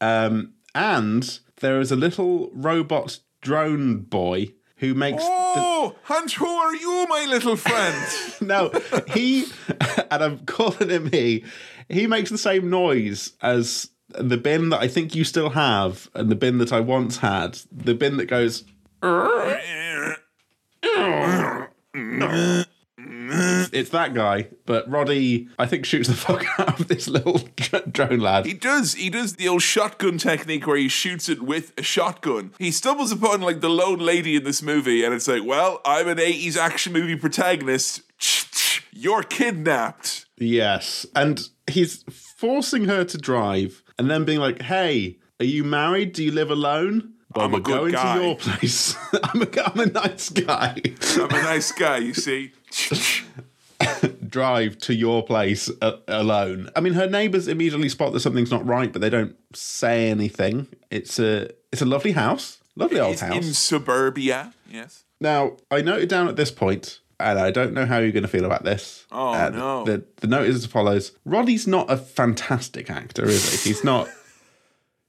[0.00, 5.22] Um, and there is a little robot drone boy who makes.
[5.24, 7.96] the- Oh, and who are you, my little friend?
[8.40, 8.70] no,
[9.12, 9.46] he
[10.10, 11.44] and I'm calling him he.
[11.88, 16.30] He makes the same noise as the bin that I think you still have, and
[16.30, 17.58] the bin that I once had.
[17.72, 18.64] The bin that goes.
[23.72, 27.92] It's that guy, but Roddy, I think, shoots the fuck out of this little dr-
[27.92, 28.46] drone lad.
[28.46, 28.94] He does.
[28.94, 32.52] He does the old shotgun technique where he shoots it with a shotgun.
[32.58, 36.08] He stumbles upon like the lone lady in this movie, and it's like, well, I'm
[36.08, 38.02] an 80s action movie protagonist.
[38.92, 40.26] You're kidnapped.
[40.38, 46.12] Yes, and he's forcing her to drive and then being like, hey, are you married?
[46.12, 47.14] Do you live alone?
[47.34, 48.96] Well, I'm a going guy." to your place.
[49.22, 50.80] I'm, a, I'm a nice guy.
[51.16, 52.52] I'm a nice guy, you see.
[54.28, 56.70] drive to your place a- alone.
[56.76, 60.66] I mean, her neighbors immediately spot that something's not right, but they don't say anything.
[60.90, 63.36] It's a it's a lovely house, lovely old It's house.
[63.36, 65.04] in suburbia, yes.
[65.20, 68.28] Now, I noted down at this point, and I don't know how you're going to
[68.28, 69.04] feel about this.
[69.10, 69.84] Oh, Uh, no.
[69.84, 73.70] The, the note is as follows: Roddy's not a fantastic actor, is he?
[73.70, 74.08] He's not.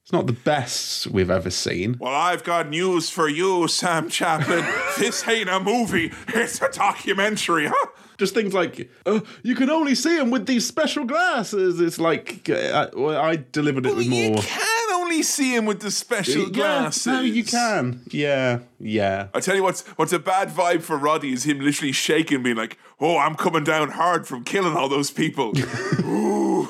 [0.02, 1.96] It's not the best we've ever seen.
[2.00, 4.66] Well, I've got news for you, Sam Chaplin.
[4.98, 7.86] this ain't a movie, it's a documentary, huh?
[8.20, 11.80] Just things like, uh, you can only see him with these special glasses.
[11.80, 14.18] It's like, uh, I, I delivered it with more.
[14.18, 17.06] You can only see him with the special Yeah, glasses.
[17.06, 18.02] no, you can.
[18.10, 19.28] Yeah, yeah.
[19.32, 22.56] I tell you what's what's a bad vibe for Roddy is him literally shaking, being
[22.56, 25.52] like, "Oh, I'm coming down hard from killing all those people."
[26.04, 26.68] Ooh.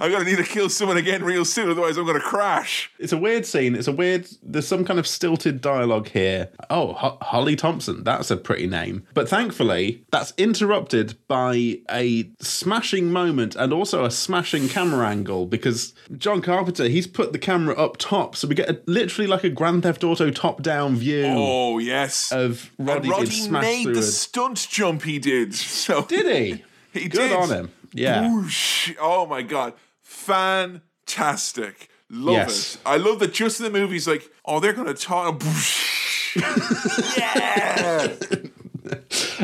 [0.00, 2.90] I'm gonna need to kill someone again real soon, otherwise I'm gonna crash.
[2.98, 3.74] It's a weird scene.
[3.74, 4.26] It's a weird.
[4.42, 6.48] There's some kind of stilted dialogue here.
[6.70, 8.02] Oh, Ho- Holly Thompson.
[8.02, 9.06] That's a pretty name.
[9.14, 15.92] But thankfully, that's interrupted by a smashing moment and also a smashing camera angle because
[16.16, 19.50] John Carpenter he's put the camera up top, so we get a, literally like a
[19.50, 24.66] Grand Theft Auto top-down view Oh yes, of and Roddy, being Roddy made the stunt
[24.70, 25.54] jump he did.
[25.54, 26.64] So Did he?
[26.92, 27.32] He Good did.
[27.36, 27.70] on him.
[27.92, 28.32] Yeah.
[28.34, 28.92] Whoosh.
[29.00, 29.74] Oh my god.
[30.20, 31.88] Fantastic.
[32.10, 32.74] Love Yes.
[32.74, 32.80] it.
[32.84, 35.42] I love that just in the movies, like, oh, they're gonna talk.
[37.16, 38.14] yeah.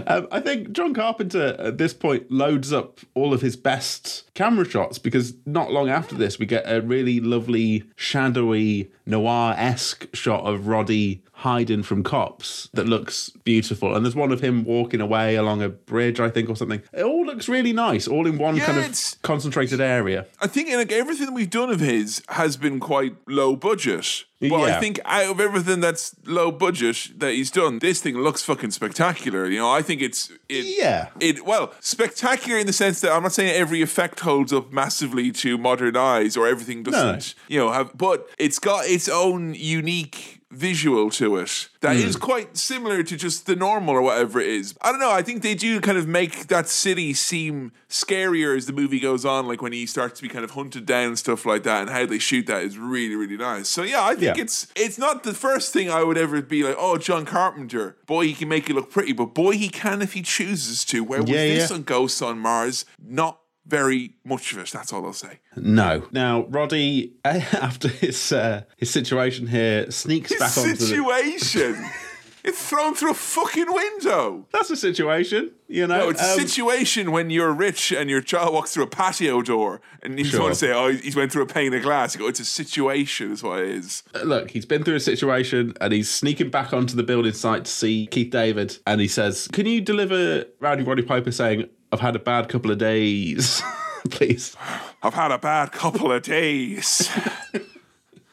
[0.09, 4.68] Um, I think John Carpenter at this point loads up all of his best camera
[4.68, 10.45] shots because not long after this, we get a really lovely, shadowy, noir esque shot
[10.45, 13.94] of Roddy hiding from cops that looks beautiful.
[13.94, 16.82] And there's one of him walking away along a bridge, I think, or something.
[16.92, 20.26] It all looks really nice, all in one Yeah, kind of concentrated area.
[20.40, 24.24] I think like everything that we've done of his has been quite low budget.
[24.40, 28.42] But I think out of everything that's low budget that he's done, this thing looks
[28.42, 29.47] fucking spectacular.
[29.47, 31.09] You know, I think it's it, Yeah.
[31.20, 35.30] It well, spectacular in the sense that I'm not saying every effect holds up massively
[35.32, 37.34] to modern eyes or everything doesn't.
[37.49, 42.20] You know, have but it's got its own unique visual to it that is hmm.
[42.20, 44.74] quite similar to just the normal or whatever it is.
[44.80, 45.11] I don't know.
[45.11, 49.24] I think they do kind of make that city seem scarier as the movie goes
[49.24, 49.47] on.
[49.47, 51.90] Like when he starts to be kind of hunted down and stuff like that, and
[51.90, 53.68] how they shoot that is really really nice.
[53.68, 54.42] So yeah, I think Yeah.
[54.42, 58.24] it's it's not the first thing I would ever be like, oh, John Carpenter, boy,
[58.26, 61.05] he can make it look pretty, but boy, he can if he chooses to.
[61.05, 61.76] Where was Yeah, this yeah.
[61.76, 62.84] on Ghosts on Mars?
[63.03, 64.71] Not very much of us.
[64.71, 65.41] That's all I'll say.
[65.57, 66.07] No.
[66.12, 70.87] Now, Roddy, after his uh, his situation here, sneaks back onto the.
[70.87, 71.77] Situation.
[72.45, 74.47] it's thrown through a fucking window.
[74.53, 75.99] That's a situation, you know.
[75.99, 79.43] No, it's a Um, situation when you're rich and your child walks through a patio
[79.43, 80.43] door and you just Sure.
[80.43, 82.14] want to say, oh, he's went through a pane of glass.
[82.14, 84.05] You go, it's a situation, is what it is.
[84.23, 87.71] look, he's been through a situation and he's sneaking back onto the building site to
[87.71, 88.79] see Keith David.
[88.87, 92.70] And he says, Can you deliver Rowdy Roddy Piper saying, I've had a bad couple
[92.70, 93.62] of days,
[94.11, 94.57] please?
[95.03, 97.11] I've had a bad couple of days.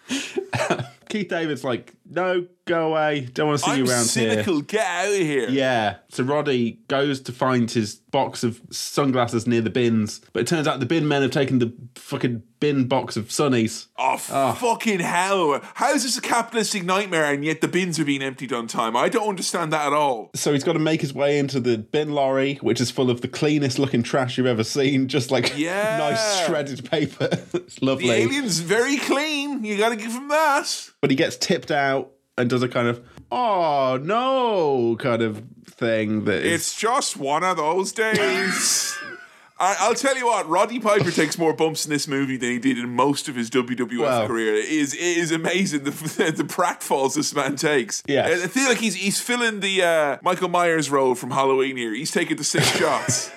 [1.09, 3.21] Keith David's like, No, go away.
[3.33, 4.55] Don't want to see I'm you around cynical.
[4.55, 4.63] here.
[4.63, 5.49] Get out of here.
[5.49, 5.95] Yeah.
[6.09, 10.67] So Roddy goes to find his box of sunglasses near the bins, but it turns
[10.67, 13.87] out the bin men have taken the fucking bin box of sunnies.
[13.97, 14.53] Oh, ah.
[14.53, 15.59] fucking hell.
[15.73, 18.95] How is this a capitalistic nightmare and yet the bins are being emptied on time?
[18.95, 20.29] I don't understand that at all.
[20.35, 23.21] So he's got to make his way into the bin lorry, which is full of
[23.21, 25.07] the cleanest looking trash you've ever seen.
[25.13, 25.97] Just like Yeah.
[25.97, 27.29] nice shredded paper.
[27.53, 28.07] it's lovely.
[28.07, 29.63] The alien's very clean.
[29.63, 30.91] You gotta give him that.
[31.01, 32.02] But he gets tipped out
[32.37, 36.53] and does a kind of, oh no, kind of thing that is.
[36.53, 38.97] It's just one of those days.
[39.59, 42.59] I, I'll tell you what, Roddy Piper takes more bumps in this movie than he
[42.59, 44.55] did in most of his WWF career.
[44.55, 45.91] It is it is amazing the
[46.35, 48.03] the pratfalls this man takes.
[48.07, 51.93] Yeah, I feel like he's he's filling the uh, Michael Myers role from Halloween here.
[51.93, 53.31] He's taking the six shots,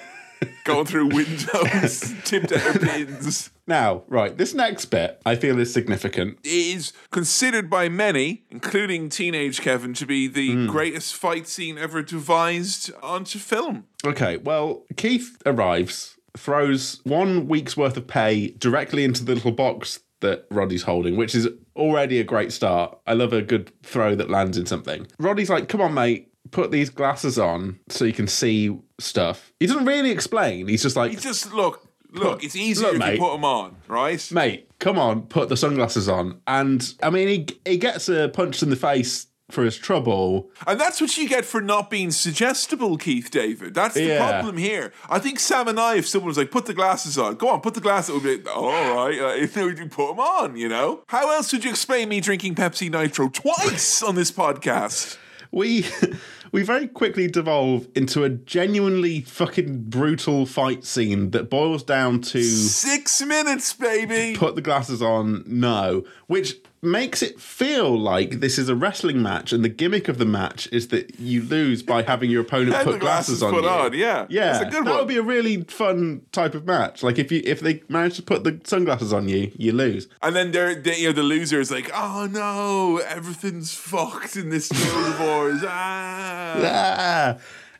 [0.66, 3.50] going through windows, tipped out bins.
[3.66, 6.38] Now, right, this next bit I feel is significant.
[6.44, 10.66] It is considered by many, including teenage Kevin, to be the Hmm.
[10.66, 13.84] greatest fight scene ever devised onto film.
[14.04, 20.00] Okay, well, Keith arrives, throws one week's worth of pay directly into the little box
[20.20, 22.98] that Roddy's holding, which is already a great start.
[23.06, 25.06] I love a good throw that lands in something.
[25.18, 29.52] Roddy's like, come on, mate, put these glasses on so you can see stuff.
[29.60, 30.68] He doesn't really explain.
[30.68, 32.42] He's just like, You just look, look.
[32.44, 33.12] It's easier look, if mate.
[33.14, 34.32] you put them on, right?
[34.32, 36.40] mate, come on, put the sunglasses on.
[36.46, 40.50] And I mean, he he gets a punch in the face for his trouble.
[40.66, 43.74] And that's what you get for not being suggestible, Keith David.
[43.74, 44.18] That's the Yeah.
[44.40, 44.92] problem here.
[45.08, 47.60] I think Sam and I, if someone was like, put the glasses on, go on,
[47.60, 50.56] put the glasses on, we'd be like, all right, uh, if do put them on,
[50.56, 51.04] you know?
[51.06, 55.16] How else would you explain me drinking Pepsi Nitro twice on this podcast?
[55.50, 55.86] We
[56.52, 62.42] we very quickly devolve into a genuinely fucking brutal fight scene that boils down to
[62.42, 64.36] Six minutes, baby.
[64.36, 69.52] put the glasses on, no, which makes it feel like this is a wrestling match,
[69.52, 73.00] and the gimmick of the match is that you lose by having your opponent put
[73.00, 73.52] glasses, glasses on.
[73.52, 73.68] put you.
[73.70, 74.26] on, yeah.
[74.30, 74.98] yeah, That's a good that one.
[75.00, 77.02] would be a really fun type of match.
[77.02, 80.08] Like if you if they manage to put the sunglasses on you, you lose.
[80.22, 84.48] And then they're, they, you know, the loser is like, oh no, everything's fucked in
[84.50, 85.62] this Guild Wars.
[85.66, 86.54] Ah.
[87.36, 87.36] Ah,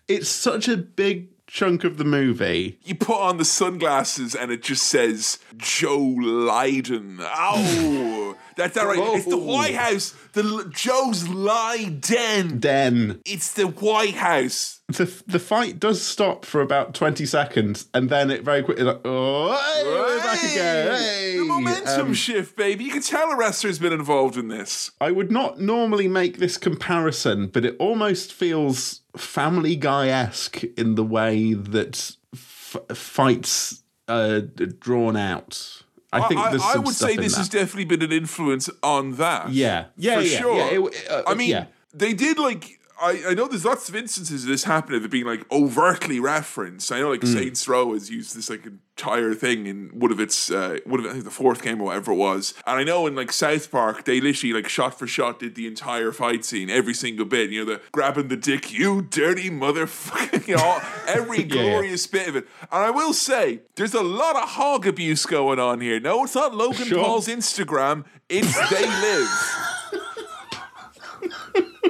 [0.09, 2.79] it's such a big chunk of the movie.
[2.85, 7.19] You put on the sunglasses and it just says Joe Lydon.
[7.23, 8.37] Ow!
[8.57, 8.99] That's that right.
[8.99, 10.15] It's the White House.
[10.35, 12.59] The Joe's Lydon.
[12.59, 13.23] Den.
[13.25, 14.76] It's the White House.
[14.89, 19.01] The the fight does stop for about twenty seconds, and then it very quickly like
[19.05, 20.97] oh, hey, we're back again.
[20.99, 21.37] Hey.
[21.39, 22.85] The momentum Um, shift, baby.
[22.85, 24.93] You can tell a wrestler's been involved in this.
[25.01, 30.95] I would not normally make this comparison, but it almost feels Family Guy esque in
[30.95, 35.83] the way that f- fights are drawn out.
[36.13, 37.39] I think I, I would say this that.
[37.39, 39.51] has definitely been an influence on that.
[39.51, 40.57] yeah, yeah, for yeah, sure.
[40.57, 40.87] yeah.
[40.87, 41.67] It- uh, I mean, yeah.
[41.93, 42.79] they did like.
[43.01, 46.91] I, I know there's lots of instances of this happening that being like overtly referenced.
[46.91, 47.33] I know like Mm.
[47.35, 51.07] Saints Row has used this like entire thing in one of its uh, one of
[51.07, 52.55] I think the fourth game or whatever it was.
[52.67, 55.67] And I know in like South Park they literally like shot for shot did the
[55.67, 57.51] entire fight scene, every single bit.
[57.51, 60.47] You know, the grabbing the dick, you dirty motherfucker.
[60.49, 61.63] You know, every Yeah, yeah.
[61.71, 62.47] glorious bit of it.
[62.73, 66.01] And I will say, there's a lot of hog abuse going on here.
[66.01, 67.05] No, it's not Logan Sure.
[67.05, 68.05] Paul's Instagram.
[68.31, 69.63] It's They Live.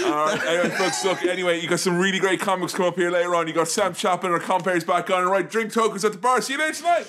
[0.05, 3.11] All right, anyway, folks, look, anyway, you got some really great comics come up here
[3.11, 3.47] later on.
[3.47, 5.23] You got Sam Chaplin or Compares back on.
[5.23, 6.41] All right, drink tokens at the bar.
[6.41, 7.07] See you later tonight.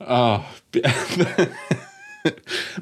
[0.00, 0.46] Oh,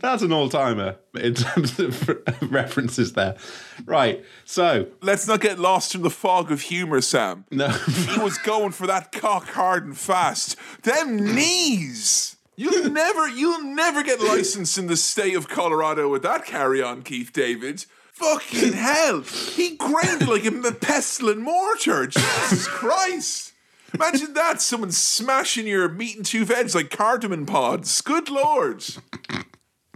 [0.00, 2.08] that's an all timer in terms of
[2.50, 3.36] references there.
[3.84, 7.44] Right, so Let's not get lost in the fog of humour, Sam.
[7.50, 7.68] no.
[7.68, 10.56] He was going for that cock hard and fast.
[10.82, 12.36] Them knees.
[12.58, 17.02] You'll never, you'll never get licensed in the state of Colorado with that carry on,
[17.02, 17.84] Keith David.
[18.16, 19.20] Fucking hell.
[19.20, 22.06] He grained it like a pestle and mortar.
[22.06, 23.52] Jesus Christ.
[23.94, 28.00] Imagine that, someone smashing your meat and two veg like cardamom pods.
[28.00, 28.84] Good lord.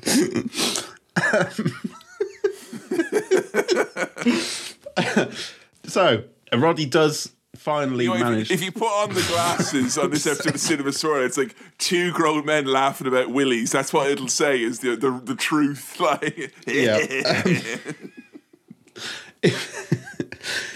[5.85, 8.51] So Roddy does finally You know, if, manage.
[8.51, 12.11] if you put on the glasses on this episode of Cinema Swill, it's like two
[12.13, 13.71] grown men laughing about willies.
[13.71, 16.01] That's what it'll say is the the, the truth.
[16.01, 16.99] Like, Yeah.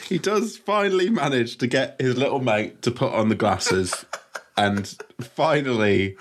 [0.08, 4.04] he does finally manage to get his little mate to put on the glasses,
[4.56, 6.16] and finally,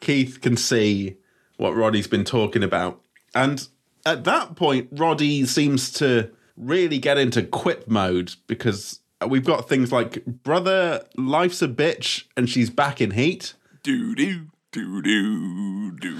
[0.00, 1.16] Keith can see
[1.58, 3.00] what Roddy's been talking about.
[3.34, 3.68] And
[4.06, 9.90] at that point, Roddy seems to really get into quip mode because we've got things
[9.92, 16.16] like "Brother, life's a bitch, and she's back in heat." do do do do do.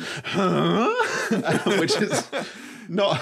[1.79, 2.27] which is
[2.89, 3.21] not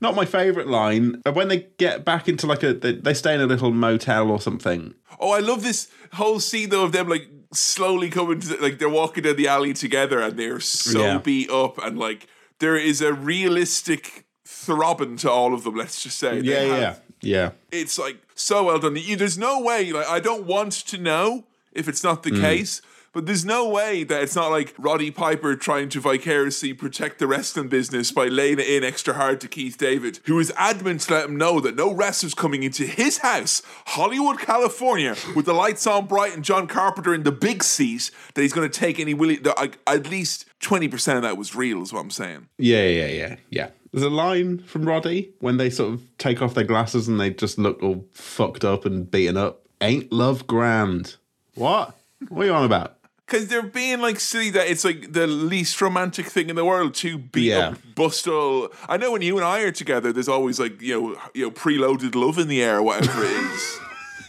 [0.00, 1.22] not my favorite line.
[1.32, 4.40] When they get back into like a, they, they stay in a little motel or
[4.40, 4.94] something.
[5.18, 8.78] Oh, I love this whole scene though of them like slowly coming to the, like
[8.78, 11.18] they're walking down the alley together and they're so Yeah.
[11.18, 12.26] beat up and like
[12.58, 15.74] there is a realistic throbbing to all of them.
[15.76, 17.50] Let's just say, Yeah, yeah, yeah.
[17.72, 18.96] it's like so well done.
[18.96, 22.40] You, there's no way, like, I don't want to know if it's not the Mm.
[22.40, 27.18] case, but there's no way that it's not like Roddy Piper trying to vicariously protect
[27.18, 31.00] the wrestling business by laying it in extra hard to Keith David, who is adamant
[31.02, 35.54] to let him know that no wrestlers coming into his house, Hollywood, California, with the
[35.54, 39.00] lights on bright and John Carpenter in the big seat, that he's going to take
[39.00, 39.38] any willy.
[39.38, 42.48] like, At least 20% of that was real, is what I'm saying.
[42.58, 43.68] Yeah, yeah, yeah, yeah.
[43.96, 47.30] There's a line from Roddy when they sort of take off their glasses and they
[47.30, 49.62] just look all fucked up and beaten up.
[49.80, 51.16] Ain't love grand?
[51.54, 51.98] What?
[52.28, 52.98] What are you on about?
[53.24, 56.92] Because they're being like silly that it's like the least romantic thing in the world
[56.96, 57.68] to beat Yeah.
[57.70, 58.68] up Bustle.
[58.86, 61.50] I know when you and I are together, there's always like you know you know
[61.50, 63.78] preloaded love in the air, whatever it is.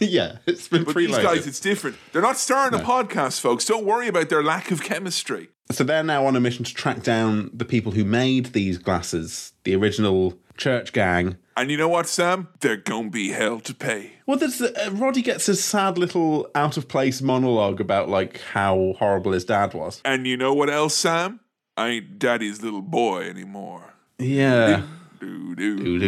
[0.00, 1.06] yeah, it's been But preloaded.
[1.08, 1.96] these guys, it's different.
[2.12, 3.66] They're not starting a podcast, folks.
[3.66, 5.50] Don't worry about their lack of chemistry.
[5.70, 9.52] So they're now on a mission to track down the people who made these glasses,
[9.64, 11.36] the original church gang.
[11.56, 12.48] And you know what, Sam?
[12.60, 14.12] They're gonna be hell to pay.
[14.26, 18.94] Well, there's uh, Roddy gets a sad little out of place monologue about like how
[18.98, 20.00] horrible his dad was.
[20.04, 21.40] And you know what else, Sam?
[21.76, 23.94] I ain't daddy's little boy anymore.
[24.18, 24.82] Yeah,
[25.20, 25.98] Do, do,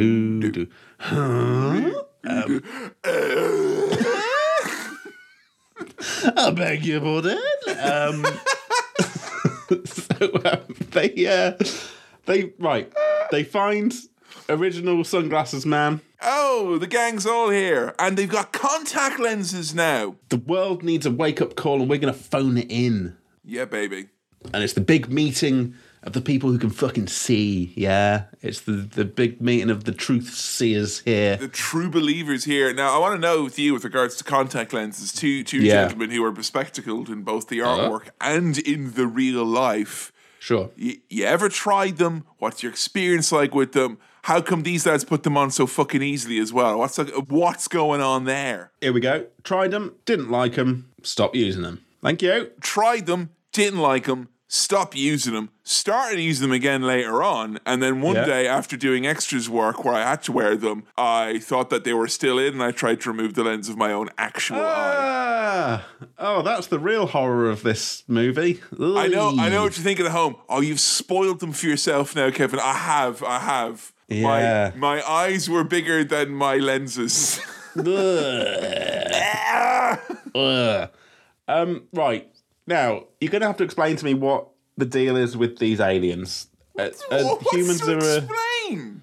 [0.40, 0.66] Do, do.
[0.98, 1.90] Huh?
[2.22, 2.62] Um,
[6.36, 7.38] I beg your pardon.
[7.82, 8.26] Um,
[9.84, 10.60] so um,
[10.90, 11.52] they, uh,
[12.26, 12.92] they right,
[13.30, 13.94] they find
[14.48, 16.00] original sunglasses man.
[16.22, 20.16] Oh, the gang's all here, and they've got contact lenses now.
[20.28, 23.16] The world needs a wake up call, and we're gonna phone it in.
[23.44, 24.08] Yeah, baby.
[24.52, 27.72] And it's the big meeting of the people who can fucking see.
[27.76, 31.36] Yeah, it's the the big meeting of the truth seers here.
[31.36, 32.72] The true believers here.
[32.72, 35.12] Now, I want to know with you with regards to contact lenses.
[35.12, 35.82] Two two Yeah.
[35.82, 37.88] gentlemen who are bespectacled in both the uh-huh.
[37.88, 40.12] artwork and in the real life.
[40.38, 40.70] Sure.
[40.74, 42.24] You, you ever tried them?
[42.38, 43.98] What's your experience like with them?
[44.22, 46.78] How come these lads put them on so fucking easily as well?
[46.78, 48.70] What's like, what's going on there?
[48.80, 49.26] Here we go.
[49.44, 51.84] Tried them, didn't like them, stop using them.
[52.02, 52.50] Thank you.
[52.60, 57.80] Tried them, didn't like them, stopped using them, started using them again later on, and
[57.80, 58.24] then one Yeah.
[58.26, 61.92] day after doing extras work where I had to wear them, I thought that they
[61.92, 65.82] were still in, and I tried to remove the lens of my own actual eye.
[65.82, 65.86] Ah,
[66.18, 68.60] oh, that's the real horror of this movie.
[68.72, 70.34] I know, I know what you're thinking at home.
[70.48, 72.58] Oh, you've spoiled them for yourself now, Kevin.
[72.58, 73.92] I have, I have.
[74.08, 74.72] Yeah.
[74.74, 77.40] My my eyes were bigger than my lenses.
[80.34, 80.88] Ugh.
[81.48, 82.28] Um, right
[82.70, 84.48] now, you're going to have to explain to me what
[84.78, 86.46] the deal is with these aliens.
[86.78, 87.98] Uh, uh, What's humans to are.
[87.98, 89.02] Uh, explain?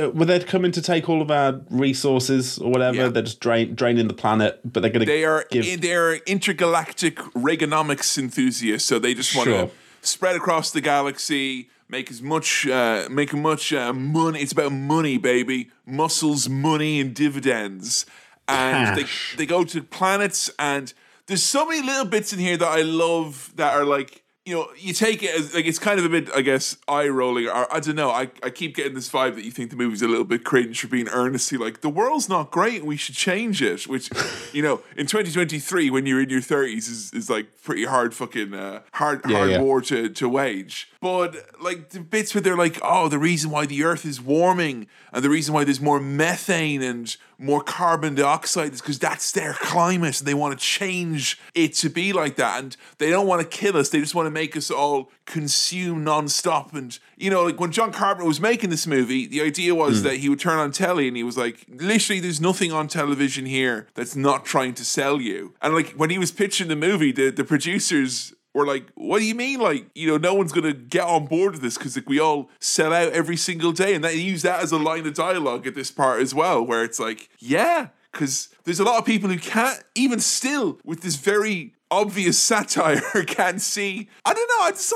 [0.00, 2.96] uh, were they coming to take all of our resources or whatever?
[2.96, 3.08] Yeah.
[3.08, 5.80] They're just drain, draining the planet, but they're going to They are give.
[5.80, 9.66] they're intergalactic Reaganomics enthusiasts, so they just want Sure.
[9.66, 9.72] to
[10.02, 14.40] spread across the galaxy, make as much uh, make as much uh, money.
[14.40, 18.06] It's about money, baby, muscles, money, and dividends.
[18.48, 19.04] And they
[19.36, 20.92] they go to planets, and
[21.26, 24.20] there's so many little bits in here that I love that are like.
[24.44, 27.06] You know, you take it as like it's kind of a bit, I guess, eye
[27.06, 27.46] rolling.
[27.46, 28.10] Or I don't know.
[28.10, 30.80] I, I keep getting this vibe that you think the movie's a little bit cringe
[30.80, 33.86] for being earnestly like the world's not great and we should change it.
[33.86, 34.10] Which,
[34.52, 38.52] you know, in 2023 when you're in your 30s is, is like pretty hard fucking
[38.52, 39.60] uh, hard Yeah, hard yeah.
[39.60, 40.90] war to to wage.
[41.00, 44.88] But like the bits where they're like, oh, the reason why the Earth is warming
[45.12, 49.54] and the reason why there's more methane and more carbon dioxide is because that's their
[49.54, 52.62] climate and they want to change it to be like that.
[52.62, 56.04] And they don't want to kill us, they just want to make us all consume
[56.04, 56.72] nonstop.
[56.74, 60.08] And, you know, like when John Carpenter was making this movie, the idea was hmm.
[60.08, 63.46] that he would turn on telly and he was like, literally, there's nothing on television
[63.46, 65.54] here that's not trying to sell you.
[65.60, 69.24] And like when he was pitching the movie, the, the producers were like, what do
[69.24, 69.60] you mean?
[69.60, 72.50] Like, you know, no one's gonna get on board with this because like we all
[72.60, 75.74] sell out every single day, and that use that as a line of dialogue at
[75.74, 79.38] this part as well, where it's like, yeah, because there's a lot of people who
[79.38, 84.08] can't even still with this very obvious satire can't see.
[84.24, 84.66] I don't know.
[84.66, 84.92] I just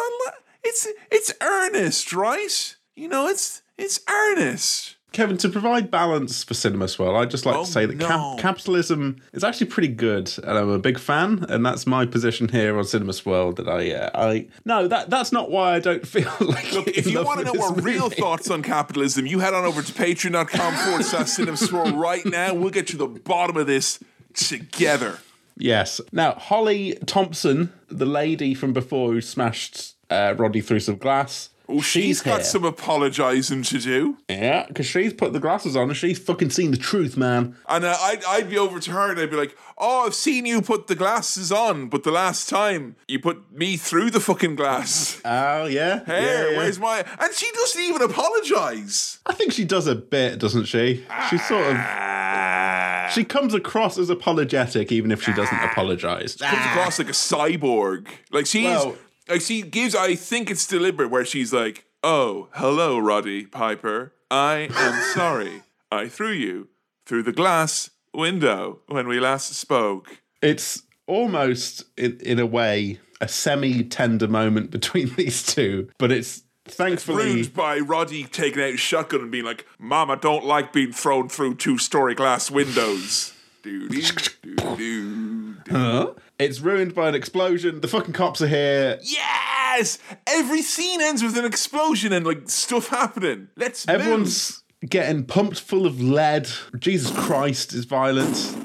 [0.62, 2.76] it's it's earnest, right?
[2.94, 4.95] You know, it's it's earnest.
[5.16, 8.36] Kevin, to provide balance for Cinema Swill, I'd just like Oh, to say that cap-
[8.38, 12.76] capitalism is actually pretty good, and I'm a big fan, and that's my position here
[12.76, 13.52] on Cinema Swill.
[13.52, 16.70] That I, uh, I no, that that's not why I don't feel like.
[16.72, 19.64] Look, if you want to know our this real thoughts on capitalism, you head on
[19.64, 22.52] over to patreon.com forward slash cinema swill right now.
[22.52, 23.98] We'll get to the bottom of this
[24.34, 25.18] together.
[25.56, 26.00] Yes.
[26.12, 31.48] Now, Holly Thompson, the lady from before who smashed uh, Roddy through some glass.
[31.68, 32.44] Oh, she's got here.
[32.44, 34.18] some apologising to do.
[34.28, 37.56] Yeah, because she's put the glasses on and she's fucking seen the truth, man.
[37.68, 40.46] And uh, I'd, I'd be over to her and I'd be like, oh, I've seen
[40.46, 44.56] you put the glasses on, but the last time you put me through the fucking
[44.56, 45.20] glass.
[45.28, 46.04] Oh, yeah.
[46.04, 46.56] Hey, yeah, yeah.
[46.56, 47.04] where's my.
[47.18, 49.18] And she doesn't even apologise.
[49.26, 51.04] I think she does a bit, doesn't she?
[51.30, 51.76] She sort of.
[51.76, 53.10] Ah.
[53.12, 56.32] She comes across as apologetic, even if she doesn't apologise.
[56.36, 58.06] She comes across like a cyborg.
[58.30, 58.96] Like she's Well-
[59.28, 59.94] like she gives.
[59.94, 64.12] I think it's deliberate where she's like, "Oh, hello, Roddy Piper.
[64.30, 65.62] I am sorry.
[65.90, 66.68] I threw you
[67.04, 73.28] through the glass window when we last spoke." It's almost, in, in a way, a
[73.28, 77.24] semi tender moment between these two, but it's thankfully.
[77.24, 81.28] Ruined by Roddy taking out his shotgun and being like, "Mama don't like being thrown
[81.28, 83.32] through two-story glass windows."
[83.62, 85.45] Doo doo.
[85.70, 86.14] Huh?
[86.38, 87.80] It's ruined by an explosion.
[87.80, 88.98] The fucking cops are here.
[89.02, 93.48] Yes, every scene ends with an explosion and like stuff happening.
[93.56, 93.88] Let's.
[93.88, 96.48] Everyone's getting pumped full of lead.
[96.78, 98.56] Jesus Christ is violence.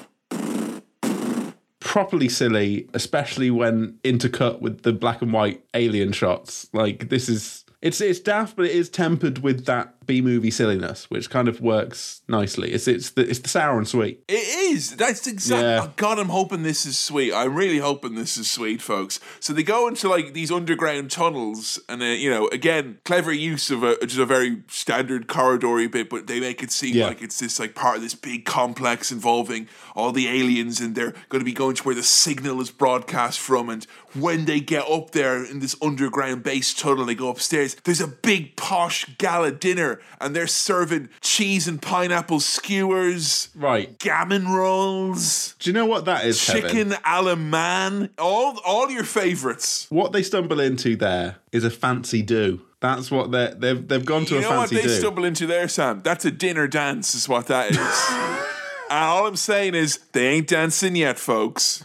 [1.79, 6.69] Properly silly, especially when intercut with the black and white alien shots.
[6.73, 11.09] Like this is it's it's daft, but it is tempered with that B movie silliness,
[11.09, 12.71] which kind of works nicely.
[12.73, 14.21] It's it's the it's the sour and sweet.
[14.27, 14.97] It is.
[14.97, 15.69] That's exactly.
[15.69, 15.81] Yeah.
[15.85, 17.33] Oh God, I'm hoping this is sweet.
[17.33, 19.21] I'm really hoping this is sweet, folks.
[19.39, 23.71] So they go into like these underground tunnels, and uh, you know, again, clever use
[23.71, 27.07] of a just a very standard corridory bit, but they make it seem Yeah.
[27.07, 31.13] like it's this like part of this big complex involving all the aliens, and they're
[31.29, 33.69] going to be going to where the signal is broadcast from.
[33.69, 37.77] And when they get up there in this underground base tunnel, they go upstairs.
[37.85, 43.97] There's a big posh gala dinner, and they're serving cheese and pineapple skewers Right.
[43.99, 49.03] gammon rolls, Do you know what that is, chicken a la man, all all your
[49.03, 49.87] favorites.
[49.89, 52.61] What they stumble into there is a fancy do.
[52.79, 54.47] That's what they they've they've gone to You a fancy do.
[54.47, 54.99] You know what they do.
[54.99, 56.01] stumble into there, Sam?
[56.03, 57.77] That's a dinner dance, is what that is.
[58.89, 61.83] and all I'm saying is they ain't dancing yet, folks.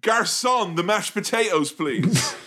[0.00, 2.34] Garçon, the mashed potatoes, please.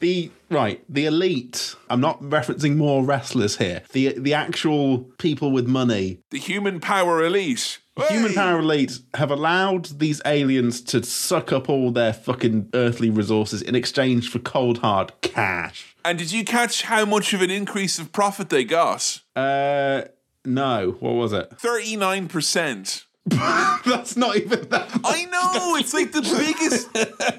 [0.00, 1.74] the right, the elite.
[1.90, 3.82] I'm not referencing more wrestlers here.
[3.92, 7.78] The the actual people with money, the human power elite.
[8.08, 13.60] human power elite, have allowed these aliens to suck up all their fucking earthly resources
[13.60, 15.96] in exchange for cold hard cash.
[16.04, 19.20] And did you catch how much of an increase of profit they got?
[19.34, 20.02] Uh,
[20.44, 21.50] no, what was it?
[21.50, 23.04] 39%.
[23.84, 24.90] That's not even that.
[25.04, 26.88] I know it's like the biggest.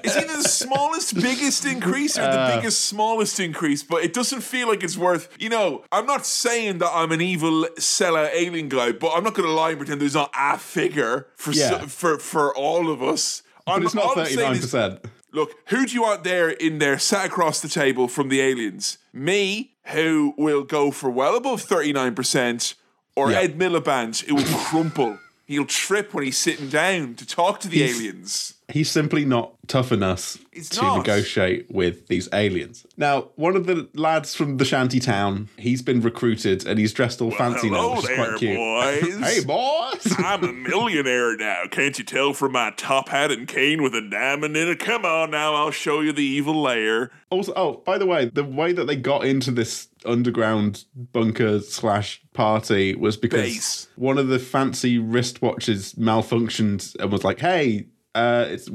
[0.04, 2.56] It's either the smallest, biggest increase or the uh.
[2.56, 3.82] biggest, smallest increase.
[3.82, 5.28] But it doesn't feel like it's worth.
[5.38, 9.34] You know, I'm not saying that I'm an evil seller alien guy, but I'm not
[9.34, 11.80] going to lie and pretend there's not a figure for Yeah.
[11.80, 13.42] so, for for all of us.
[13.66, 15.04] But it's not thirty nine percent.
[15.32, 18.98] Look, who do you want there in there, sat across the table from the aliens?
[19.12, 22.74] Me, who will go for well above 39%,
[23.14, 23.38] or Yeah.
[23.40, 25.18] Ed Miliband, who will crumple.
[25.50, 28.54] He'll trip when he's sitting down to talk to the aliens.
[28.70, 30.98] He's simply not tough enough He's to not.
[30.98, 32.84] negotiate with these aliens.
[32.96, 37.20] Now, one of the lads from the shanty town, he's been recruited and he's dressed
[37.20, 38.56] all fancy now, which is quite cute.
[38.56, 39.18] boys.
[39.34, 40.14] hey, boys!
[40.18, 41.62] I'm a millionaire now.
[41.70, 44.80] Can't you tell from my top hat and cane with a diamond in it?
[44.80, 47.10] Come on now, I'll show you the evil lair.
[47.30, 52.22] also, oh, by the way, the way that they got into this underground bunker slash
[52.32, 53.88] party was because Base.
[53.96, 58.68] one of the fancy wristwatches malfunctioned and was like, "Hey, uh, it's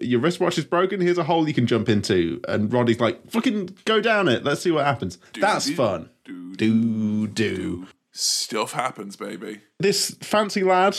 [0.00, 1.00] your wristwatch is broken.
[1.00, 4.44] Here's a hole you can jump into." And Roddy's like, "Fucking go down it.
[4.44, 6.10] Let's see what happens." That's do, fun.
[6.24, 7.86] do, Do do.
[8.12, 9.60] Stuff happens, baby.
[9.78, 10.98] This fancy lad,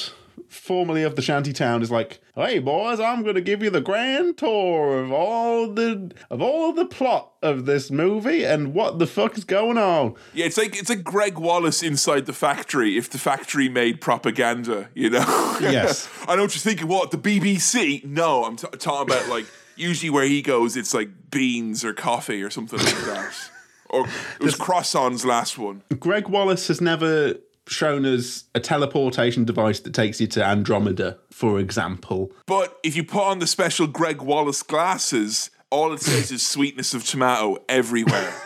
[0.49, 3.81] formerly of the shanty town, is like, "Hey boys, I'm going to give you the
[3.81, 9.07] grand tour of all the of all the plot of this movie and what the
[9.07, 13.09] fuck is going on." Yeah, it's like it's like Greg Wallace inside the factory if
[13.09, 15.55] the factory made propaganda, you know?
[15.61, 16.09] Yes.
[16.27, 18.03] I know what you're thinking, what, the BBC?
[18.05, 19.45] No, I'm t- talking about like
[19.75, 23.33] usually where he goes, it's like beans or coffee or something like that.
[23.91, 25.81] Or it was croissants last one.
[25.99, 27.33] Greg Wallace has never
[27.69, 32.31] shown as a teleportation device that takes you to Andromeda, for example.
[32.45, 36.93] But if you put on the special Greg Wallace glasses, all it says is sweetness
[36.93, 38.33] of tomato everywhere.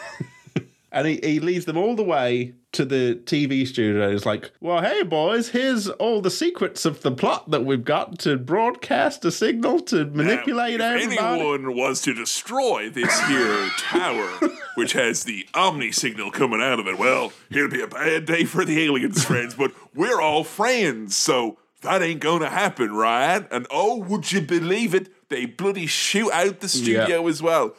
[0.95, 4.11] And he, he leads them all the way to the TV studio.
[4.11, 8.19] He's like, Well, hey, boys, here's all the secrets of the plot that we've got
[8.19, 11.41] to broadcast a signal to manipulate Now, if everybody.
[11.41, 14.29] anyone was to destroy this here tower,
[14.75, 18.45] which has the Omni signal coming out of it, well, it'll be a bad day
[18.45, 19.55] for the aliens, friends.
[19.55, 23.45] But we're all friends, so that ain't gonna happen, right?
[23.51, 25.09] And oh, would you believe it?
[25.29, 27.75] They bloody shoot out the studio as well,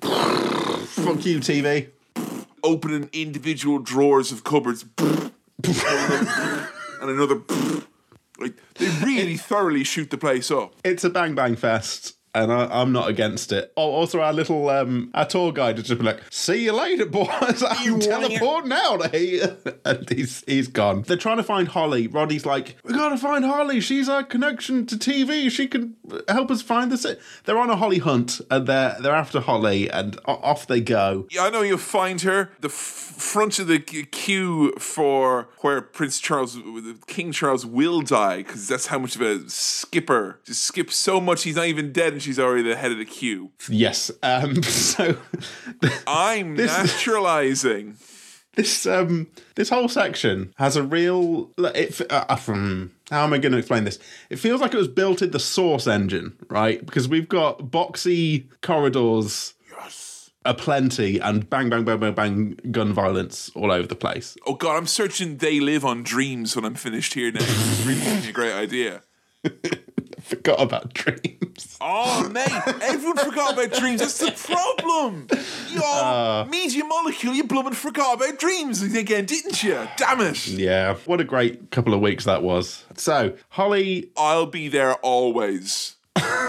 [0.00, 1.88] Fuck you, TV.
[2.62, 5.32] opening individual drawers of cupboards, and
[7.10, 7.40] another.
[8.40, 10.74] Like they really thoroughly shoot the place up.
[10.84, 12.14] It's a bang bang fest.
[12.38, 13.72] And I, I'm not against it.
[13.76, 17.64] Oh, also, our little um, our tour guide has just like, "See you later, boys.
[17.68, 21.02] I'm teleporting out here." and he's he's gone.
[21.02, 22.06] They're trying to find Holly.
[22.06, 23.80] Roddy's like, "We gotta find Holly.
[23.80, 25.50] She's our connection to TV.
[25.50, 25.96] She can
[26.28, 27.04] help us find this."
[27.44, 31.26] They're on a Holly hunt, and they're they're after Holly, and off they go.
[31.30, 32.50] Yeah, I know you'll find her.
[32.60, 32.74] The f-
[33.18, 36.56] front of the queue for where Prince Charles,
[37.08, 40.38] King Charles will die, because that's how much of a skipper.
[40.44, 43.04] Just skips so much, he's not even dead, and she's already the head of the
[43.06, 43.50] queue.
[43.70, 44.10] Yes.
[44.22, 44.62] Um.
[44.62, 45.16] So
[46.06, 47.96] I'm This- naturalizing.
[48.54, 53.38] this um this whole section has a real it uh, uh, from how am i
[53.38, 54.00] going to explain this
[54.30, 58.46] it feels like it was built in the source engine right because we've got boxy
[58.60, 60.30] corridors Yes.
[60.44, 64.76] aplenty and bang bang bang bang bang gun violence all over the place Oh God,
[64.76, 67.38] I'm searching They Live on Dreams when I'm finished here now.
[67.42, 69.02] It's really a great idea.
[70.22, 71.78] Forgot about dreams.
[71.80, 72.48] Oh, mate,
[72.82, 74.00] everyone forgot about dreams.
[74.00, 75.26] That's the problem.
[75.70, 76.46] Yo, Uh.
[76.50, 79.88] media molecule, you blooming forgot about dreams again, didn't you?
[79.96, 80.46] Damn it.
[80.48, 82.84] Yeah, what a great couple of weeks that was.
[82.96, 85.96] So, Holly, I'll be there always.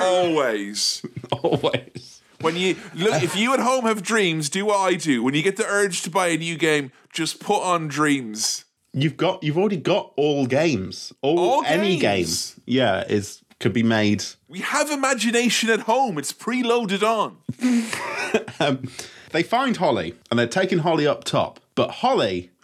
[0.02, 1.02] always.
[1.32, 2.22] always.
[2.41, 5.24] When you look, if you at home have dreams, do what I do.
[5.24, 8.66] When you get the urge to buy a new game, just put on dreams.
[9.01, 12.53] You've got, you've already got all games, all, All any games?
[12.55, 12.63] game.
[12.65, 14.23] Yeah, is could be made.
[14.47, 16.17] We have imagination at home.
[16.17, 17.38] It's preloaded on.
[18.61, 18.88] Um,
[19.31, 22.51] they find Holly and they're taking Holly up top, but Holly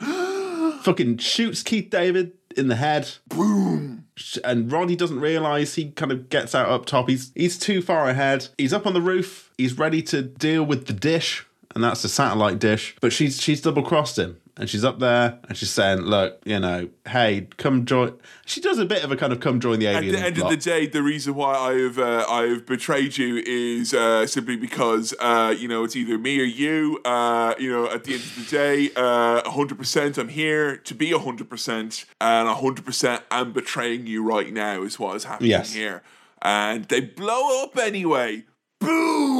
[0.81, 3.09] fucking shoots Keith David in the head.
[3.29, 4.05] Boom.
[4.43, 7.09] and Roddy doesn't realize he kind of gets out up top.
[7.09, 8.47] He's he's too far ahead.
[8.57, 9.51] He's up on the roof.
[9.57, 12.95] He's ready to deal with the dish, and that's the satellite dish.
[13.01, 16.59] But she's she's double crossed him, and she's up there and she's saying, "Look, you
[16.59, 18.13] know, hey, come join."
[18.45, 20.49] She does a bit of a kind of come join the At the end of
[20.49, 24.55] the day, the reason why I have uh, I have betrayed you is uh, simply
[24.55, 26.99] because uh, you know it's either me or you.
[27.03, 30.93] Uh, you know, at the end of the day, uh, hundred percent, I'm here to
[30.95, 34.83] be hundred percent, and hundred percent, I'm betraying you right now.
[34.83, 35.73] Is what is happening Yes.
[35.73, 36.01] here,
[36.41, 38.45] and they blow up anyway.
[38.79, 39.34] Boom.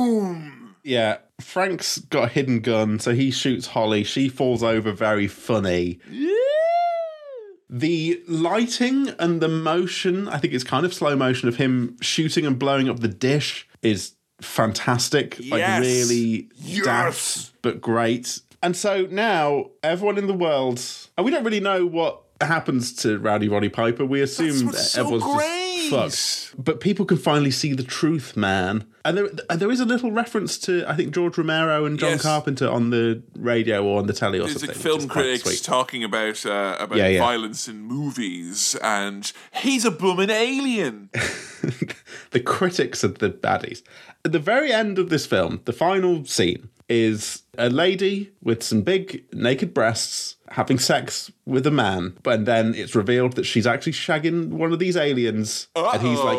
[0.86, 4.04] Yeah, Frank's got a hidden gun, so he shoots Holly.
[4.04, 6.00] She falls over, very funny.
[7.68, 12.46] The lighting and the motion, I think it's kind of slow motion of him shooting
[12.46, 15.40] and blowing up the dish is fantastic.
[15.50, 16.86] Like really Yes.
[16.86, 18.40] daft, but great.
[18.62, 20.80] And so now everyone in the world,
[21.18, 24.06] and we don't really know what happens to Rowdy Roddy Piper.
[24.06, 25.38] We assume that so everyone's great.
[25.48, 26.54] just fucked.
[26.64, 28.86] But people can finally see the truth, man.
[29.04, 32.22] And there, there is a little reference to I think George Romero and John Yes.
[32.24, 34.70] Carpenter on the radio or on the telly or There's something.
[34.70, 37.20] like film critics talking about uh, about Yeah, yeah.
[37.20, 41.10] violence in movies, and he's a blooming alien.
[42.32, 43.84] the critics are the baddies.
[44.24, 48.82] At the very end of this film, the final scene is a lady with some
[48.82, 53.92] big naked breasts having sex with a man, and then it's revealed that she's actually
[53.94, 56.38] shagging one of these aliens, and he's like.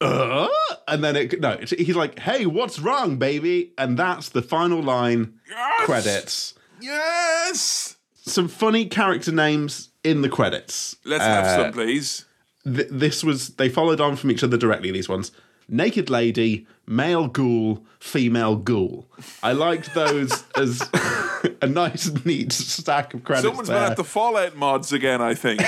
[0.00, 0.48] Uh-oh.
[0.70, 0.74] Uh?
[0.86, 4.80] And then it no, it's- he's like, "Hey, what's wrong, baby?" And that's the final
[4.80, 5.34] line.
[5.50, 5.84] Yes!
[5.86, 6.54] Credits.
[6.80, 7.96] Yes.
[8.14, 10.96] Some funny character names in the credits.
[11.04, 12.24] Let's have Uh, some, please.
[12.64, 15.32] th- this was they followed on from each other directly these ones
[15.68, 19.06] naked lady male ghoul female ghoul
[19.42, 20.88] i liked those as
[21.62, 23.76] a nice neat stack of credits Someone's there.
[23.78, 25.60] at the Fallout mods again, I think.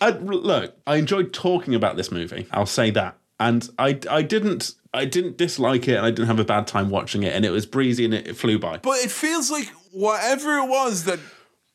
[0.00, 4.22] I, uh, look i enjoyed talking about this movie i'll say that and i i
[4.22, 7.44] didn't i didn't dislike it and i didn't have a bad time watching it and
[7.44, 11.04] it was breezy and it, it flew by but it feels like whatever it was
[11.04, 11.20] that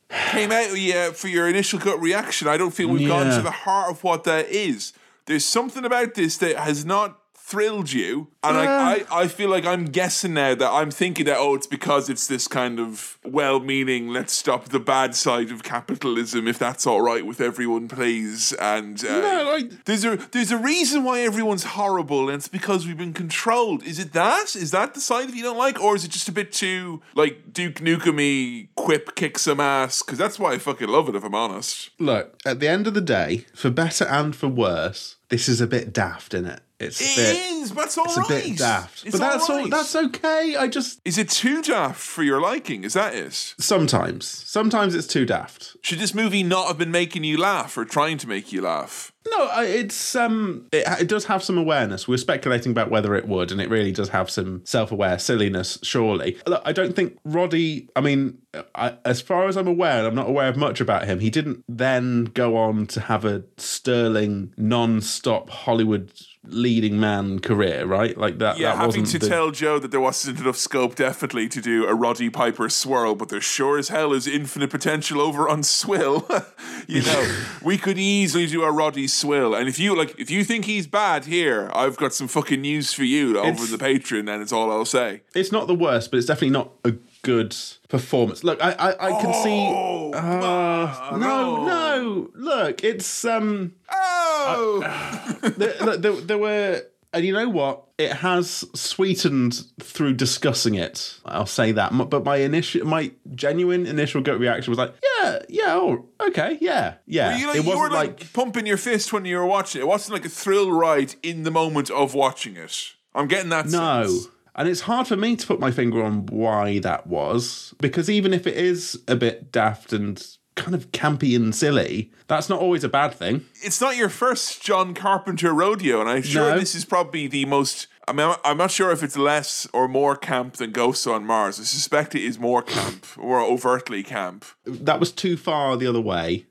[0.10, 3.42] came out of you for your initial gut reaction, I don't feel we've gone to
[3.42, 4.94] the heart of what that is.
[5.30, 8.70] There's something about this that has not thrilled you, and like,
[9.12, 12.28] I, I feel like I'm guessing now that I'm thinking that oh, it's because it's
[12.28, 17.26] this kind of well-meaning, let's stop the bad side of capitalism if that's all right
[17.26, 18.54] with everyone, please.
[18.54, 22.86] And uh, No, I- there's a there's a reason why everyone's horrible, and it's because
[22.86, 23.84] we've been controlled.
[23.84, 24.56] Is it that?
[24.56, 27.02] Is that the side that you don't like, or is it just a bit too
[27.16, 30.04] like Duke Nukem quip kick some ass?
[30.04, 31.16] Because that's why I fucking love it.
[31.16, 31.90] If I'm honest.
[32.00, 35.68] look at the end of the day for better and for worse this is a
[35.68, 39.04] bit daft in it it's It bit is, but it's all it's a bit daft
[39.06, 39.70] It's but that's all right.
[39.70, 42.84] that's okay i just Is it too daft for your liking?
[42.84, 43.34] Is that it?
[43.60, 47.86] sometimes sometimes it's too daft Should this movie not have been making you laugh or
[47.86, 49.12] trying to make you laugh?
[49.32, 52.08] No it's um it, it does have some awareness.
[52.08, 56.38] We're speculating about whether it would and it really does have some self-aware silliness surely.
[56.46, 58.38] Look i don't think roddy i mean
[58.76, 61.30] I, as far as i'm aware and i'm not aware of much about him he
[61.30, 66.12] didn't then go on to have a sterling non-stop hollywood
[66.46, 70.00] leading man career right like that Yeah, that having to the- tell Joe that there
[70.00, 74.14] wasn't enough scope definitely to do a Roddy Piper swill, but there sure as hell
[74.14, 76.26] is infinite potential over on Swill.
[76.88, 79.54] you know, we could easily do a Roddy Swill.
[79.54, 82.94] And if you like if you think he's bad here, I've got some fucking news
[82.94, 85.22] for you over It's- the Patreon, and it's all I'll say.
[85.36, 87.56] it's not the worst, but it's definitely not a good
[87.88, 88.44] performance.
[88.44, 90.18] Look, I I, I can Oh, see.
[90.18, 92.30] Uh, no, no.
[92.36, 93.74] Look, it's um.
[93.92, 96.82] Oh There, there, there were,
[97.14, 97.84] and you know what?
[97.98, 101.20] It has sweetened through discussing it.
[101.26, 101.92] I'll say that.
[102.10, 106.96] But my initial, my genuine initial gut reaction was like, yeah, yeah, oh, okay, yeah,
[107.06, 107.38] yeah.
[107.38, 109.84] you, like, it wasn't were like, pumping your fist when you were watching it.
[109.84, 112.94] It wasn't like a thrill ride in the moment of watching it.
[113.14, 114.06] I'm getting that No.
[114.06, 114.28] sense.
[114.60, 118.34] And it's hard for me to put my finger on why that was, because even
[118.34, 120.22] if it is a bit daft and
[120.56, 123.46] kind of campy and silly, that's not always a bad thing.
[123.64, 126.60] It's not your first John Carpenter rodeo, and I'm sure No.
[126.60, 127.88] this is probably the most.
[128.06, 131.58] I mean, I'm- not sure if it's less or more camp than Ghosts on Mars.
[131.60, 134.44] I suspect it is more camp or overtly camp.
[134.66, 136.48] That was too far the other way.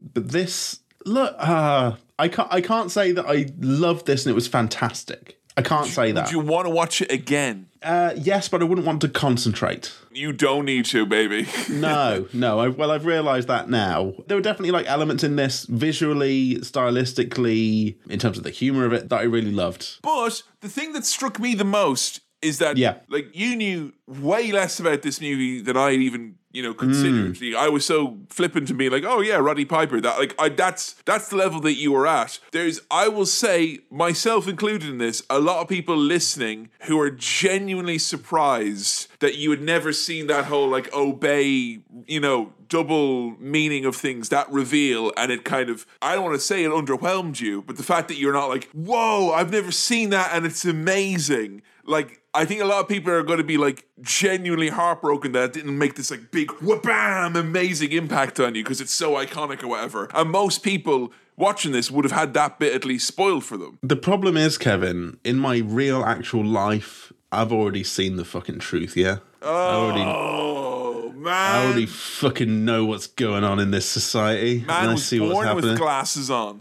[0.00, 4.34] But this look, uh, I can't I can't say that I loved this and it
[4.34, 5.37] was fantastic.
[5.58, 6.26] I can't say that.
[6.28, 7.66] Do you want to watch it again?
[7.82, 9.92] Uh, yes, but I wouldn't want to concentrate.
[10.12, 11.46] You don't need to, baby.
[11.70, 12.58] No, no.
[12.58, 14.14] I, well, I've realised that now.
[14.26, 18.92] There were definitely like elements in this visually, stylistically, in terms of the humour of
[18.92, 19.98] it, that I really loved.
[20.02, 22.96] But the thing that struck me the most is that Yeah.
[23.08, 27.36] like you knew way less about this movie than I even you know considered.
[27.36, 27.56] Hmm.
[27.56, 30.00] I was so flippant to be like, oh yeah, Roddy Piper.
[30.00, 32.38] That like I that's that's the level that you were at.
[32.52, 35.22] There's I will say myself included in this.
[35.28, 40.46] A lot of people listening who are genuinely surprised that you had never seen that
[40.46, 45.86] whole like obey you know double meaning of things that reveal and it kind of
[46.02, 48.68] I don't want to say it underwhelmed you but the fact that you're not like
[48.72, 53.12] whoa I've never seen that and it's amazing like I think a lot of people
[53.12, 57.36] are going to be like genuinely heartbroken that it didn't make this like big wha-bam
[57.36, 61.90] amazing impact on you because it's so iconic or whatever and most people watching this
[61.90, 65.38] would have had that bit at least spoiled for them The problem is, Kevin, in
[65.38, 69.18] my real actual life, I've already seen the fucking truth, yeah?
[69.42, 74.64] I already, oh man I already fucking know what's going on in this society.
[74.66, 75.70] man and I was see what's born happening.
[75.70, 76.60] with glasses on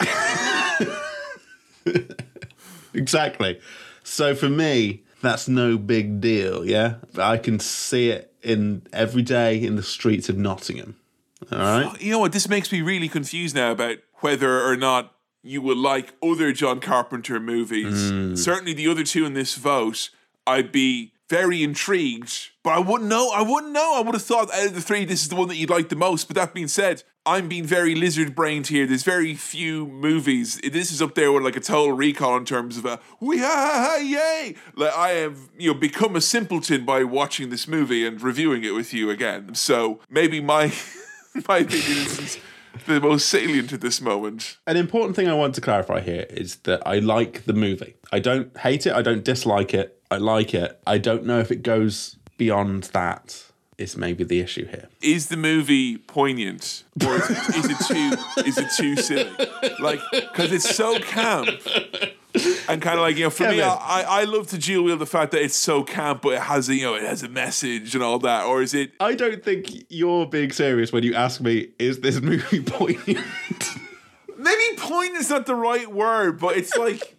[2.94, 3.60] Exactly.
[4.04, 6.96] So for me, that's no big deal, yeah?
[7.18, 10.96] I can see it in every day in the streets of Nottingham.
[11.52, 12.00] All right?
[12.00, 12.32] you know what?
[12.32, 15.12] This makes me really confused now about whether or not
[15.42, 18.10] you will like other John Carpenter movies.
[18.10, 18.34] Hmm.
[18.34, 20.10] Certainly, the other two in this vote,
[20.46, 23.30] I'd be very intrigued, but I wouldn't know.
[23.34, 23.94] I wouldn't know.
[23.96, 25.88] I would have thought out of the three, this is the one that you'd like
[25.88, 26.28] the most.
[26.28, 28.86] But that being said, I'm being very lizard brained here.
[28.86, 30.60] There's very few movies.
[30.60, 33.44] This is up there with like a total recall in terms of a we ha
[33.44, 34.54] ha yay.
[34.76, 38.74] Like I have you know become a simpleton by watching this movie and reviewing it
[38.74, 39.56] with you again.
[39.56, 40.72] So maybe my
[41.48, 42.40] my opinion isn't
[42.86, 44.58] the most salient at this moment.
[44.66, 47.94] An important thing I want to clarify here is that I like the movie.
[48.12, 50.00] I don't hate it, I don't dislike it.
[50.10, 50.80] I like it.
[50.86, 53.42] I don't know if it goes beyond that.
[53.78, 54.88] Is maybe the issue here.
[55.02, 59.30] Is the movie poignant, or is it, is it too is it too silly?
[59.78, 61.50] Like because it's so camp.
[62.68, 63.60] And kind of like you know, for me.
[63.62, 66.68] I, I love to dual wield the fact that it's so camp, but it has
[66.68, 68.44] a you know it has a message and all that.
[68.44, 68.92] Or is it?
[69.00, 73.24] I don't think you're being serious when you ask me, is this movie poignant?
[74.38, 77.16] Maybe point is not the right word, but it's like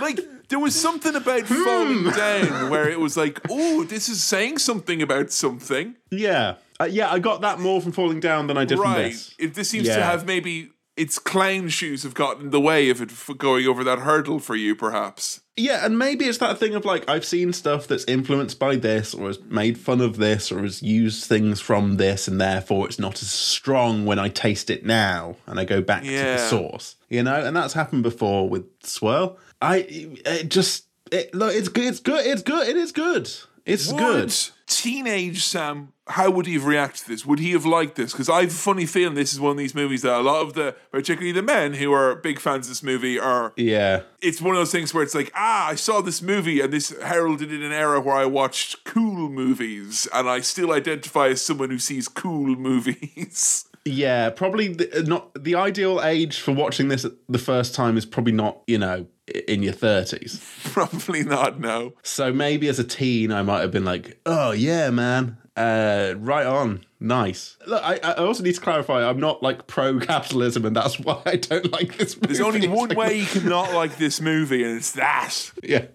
[0.00, 4.58] like there was something about falling down where it was like, oh, this is saying
[4.58, 5.96] something about something.
[6.10, 6.56] yeah.
[6.78, 9.04] Uh, yeah, I got that more from falling down than I did from Right.
[9.10, 9.34] this.
[9.38, 13.02] It this seems to have maybe its clown shoes have gotten in the way of
[13.02, 15.42] it going over that hurdle for you, perhaps.
[15.56, 19.14] Yeah, and maybe it's that thing of like I've seen stuff that's influenced by this
[19.14, 22.98] or has made fun of this or has used things from this and therefore it's
[22.98, 26.96] not as strong when I taste it now and I go back to the source.
[27.08, 29.38] You know, and that's happened before with Swill.
[29.62, 33.30] I it just it look it's good it's good it's good it is good.
[33.64, 34.34] It's good.
[34.66, 37.24] Teenage Sam, how would he have reacted to this?
[37.24, 38.12] Would he have liked this?
[38.12, 40.42] Because I have a funny feeling this is one of these movies that a lot
[40.42, 43.52] of the, particularly the men who are big fans of this movie, are.
[43.56, 44.02] Yeah.
[44.20, 46.90] It's one of those things where it's like, ah, I saw this movie and this
[47.00, 51.70] heralded in an era where I watched cool movies and I still identify as someone
[51.70, 53.66] who sees cool movies.
[53.86, 58.32] Yeah, probably the, not the ideal age for watching this the first time is probably
[58.32, 59.06] not, you know,
[59.48, 60.40] in your 30s.
[60.72, 61.94] Probably not, no.
[62.02, 66.46] So maybe as a teen, I might have been like, "Oh yeah, man, uh, right
[66.46, 70.98] on, nice." Look, I, I also need to clarify: I'm not like pro-capitalism, and that's
[71.00, 72.26] why I don't like this movie.
[72.26, 75.50] There's only one like- way you cannot like this movie, and it's that.
[75.62, 75.86] Yeah,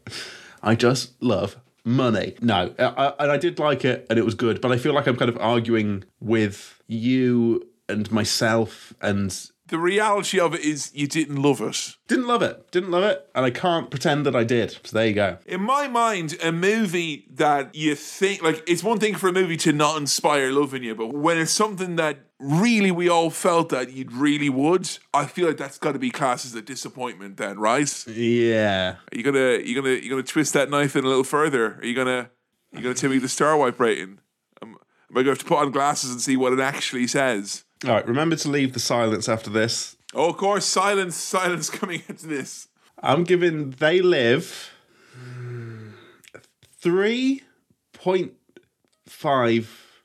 [0.64, 2.36] I just love money.
[2.42, 4.94] No, I, I, and I did like it, and it was good, but I feel
[4.94, 9.30] like I'm kind of arguing with you and myself, and
[9.68, 11.96] The reality of it is you didn't love it.
[12.08, 12.70] didn't love it.
[12.72, 14.72] Didn't love it, and I can't pretend that I did.
[14.84, 15.38] So there you go.
[15.46, 19.58] In my mind, a movie that you think like it's one thing for a movie
[19.58, 23.70] to not inspire love in you, but when it's something that really we all felt
[23.70, 27.38] that you really would, I feel like that's got to be classed as a disappointment.
[27.38, 28.08] Then, right?
[28.08, 28.96] Yeah.
[29.12, 31.76] Are you gonna you gonna you gonna twist that knife in a little further?
[31.76, 32.30] Are you gonna
[32.74, 34.20] you gonna tell me the star wipe rating?
[34.62, 34.76] Um,
[35.10, 37.64] am I to have to put on glasses and see what it actually says?
[37.86, 38.08] All right.
[38.08, 39.96] Remember to leave the silence after this.
[40.14, 42.68] Oh, of course, silence, silence coming into this.
[43.02, 44.72] I'm giving They Live
[46.80, 47.44] three
[47.94, 48.34] point
[49.08, 50.04] five.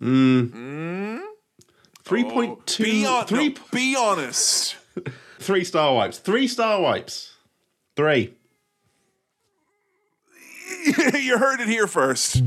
[0.00, 1.20] Mm,
[2.04, 2.84] Three point two.
[2.84, 4.76] Be, on, three, no, be honest.
[5.38, 6.18] three star wipes.
[6.18, 7.34] Three star wipes.
[7.96, 8.34] Three.
[10.86, 12.42] you heard it here first.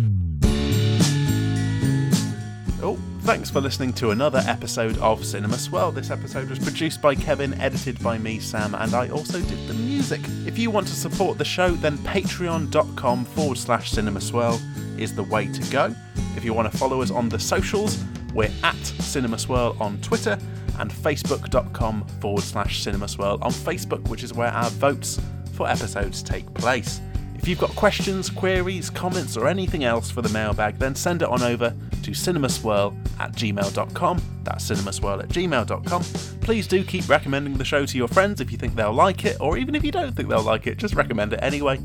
[3.25, 5.91] Thanks for listening to another episode of Cinema Swill.
[5.91, 9.73] This episode was produced by Kevin, edited by me, Sam, and I also did the
[9.73, 10.21] music.
[10.45, 14.59] If you want to support the show, then patreon.com forward slash cinema swill
[14.99, 15.95] is the way to go.
[16.37, 17.97] If you want to follow us on the socials,
[18.35, 20.37] we're at Cinema Swill on Twitter
[20.77, 25.19] and facebook.com forward slash cinema swill on Facebook, which is where our votes
[25.53, 27.01] for episodes take place.
[27.45, 31.27] If you've got questions, queries, comments, or anything else for the mailbag, then send it
[31.27, 34.21] on over to cinemaswill at gmail.com.
[34.41, 36.01] That's cinemaswill at gmail.com.
[36.41, 39.37] Please do keep recommending the show to your friends if you think they'll like it,
[39.39, 41.79] or even if you don't think they'll like it, just recommend it anyway.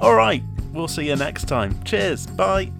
[0.00, 1.82] Alright, we'll see you next time.
[1.82, 2.70] Cheers, bye.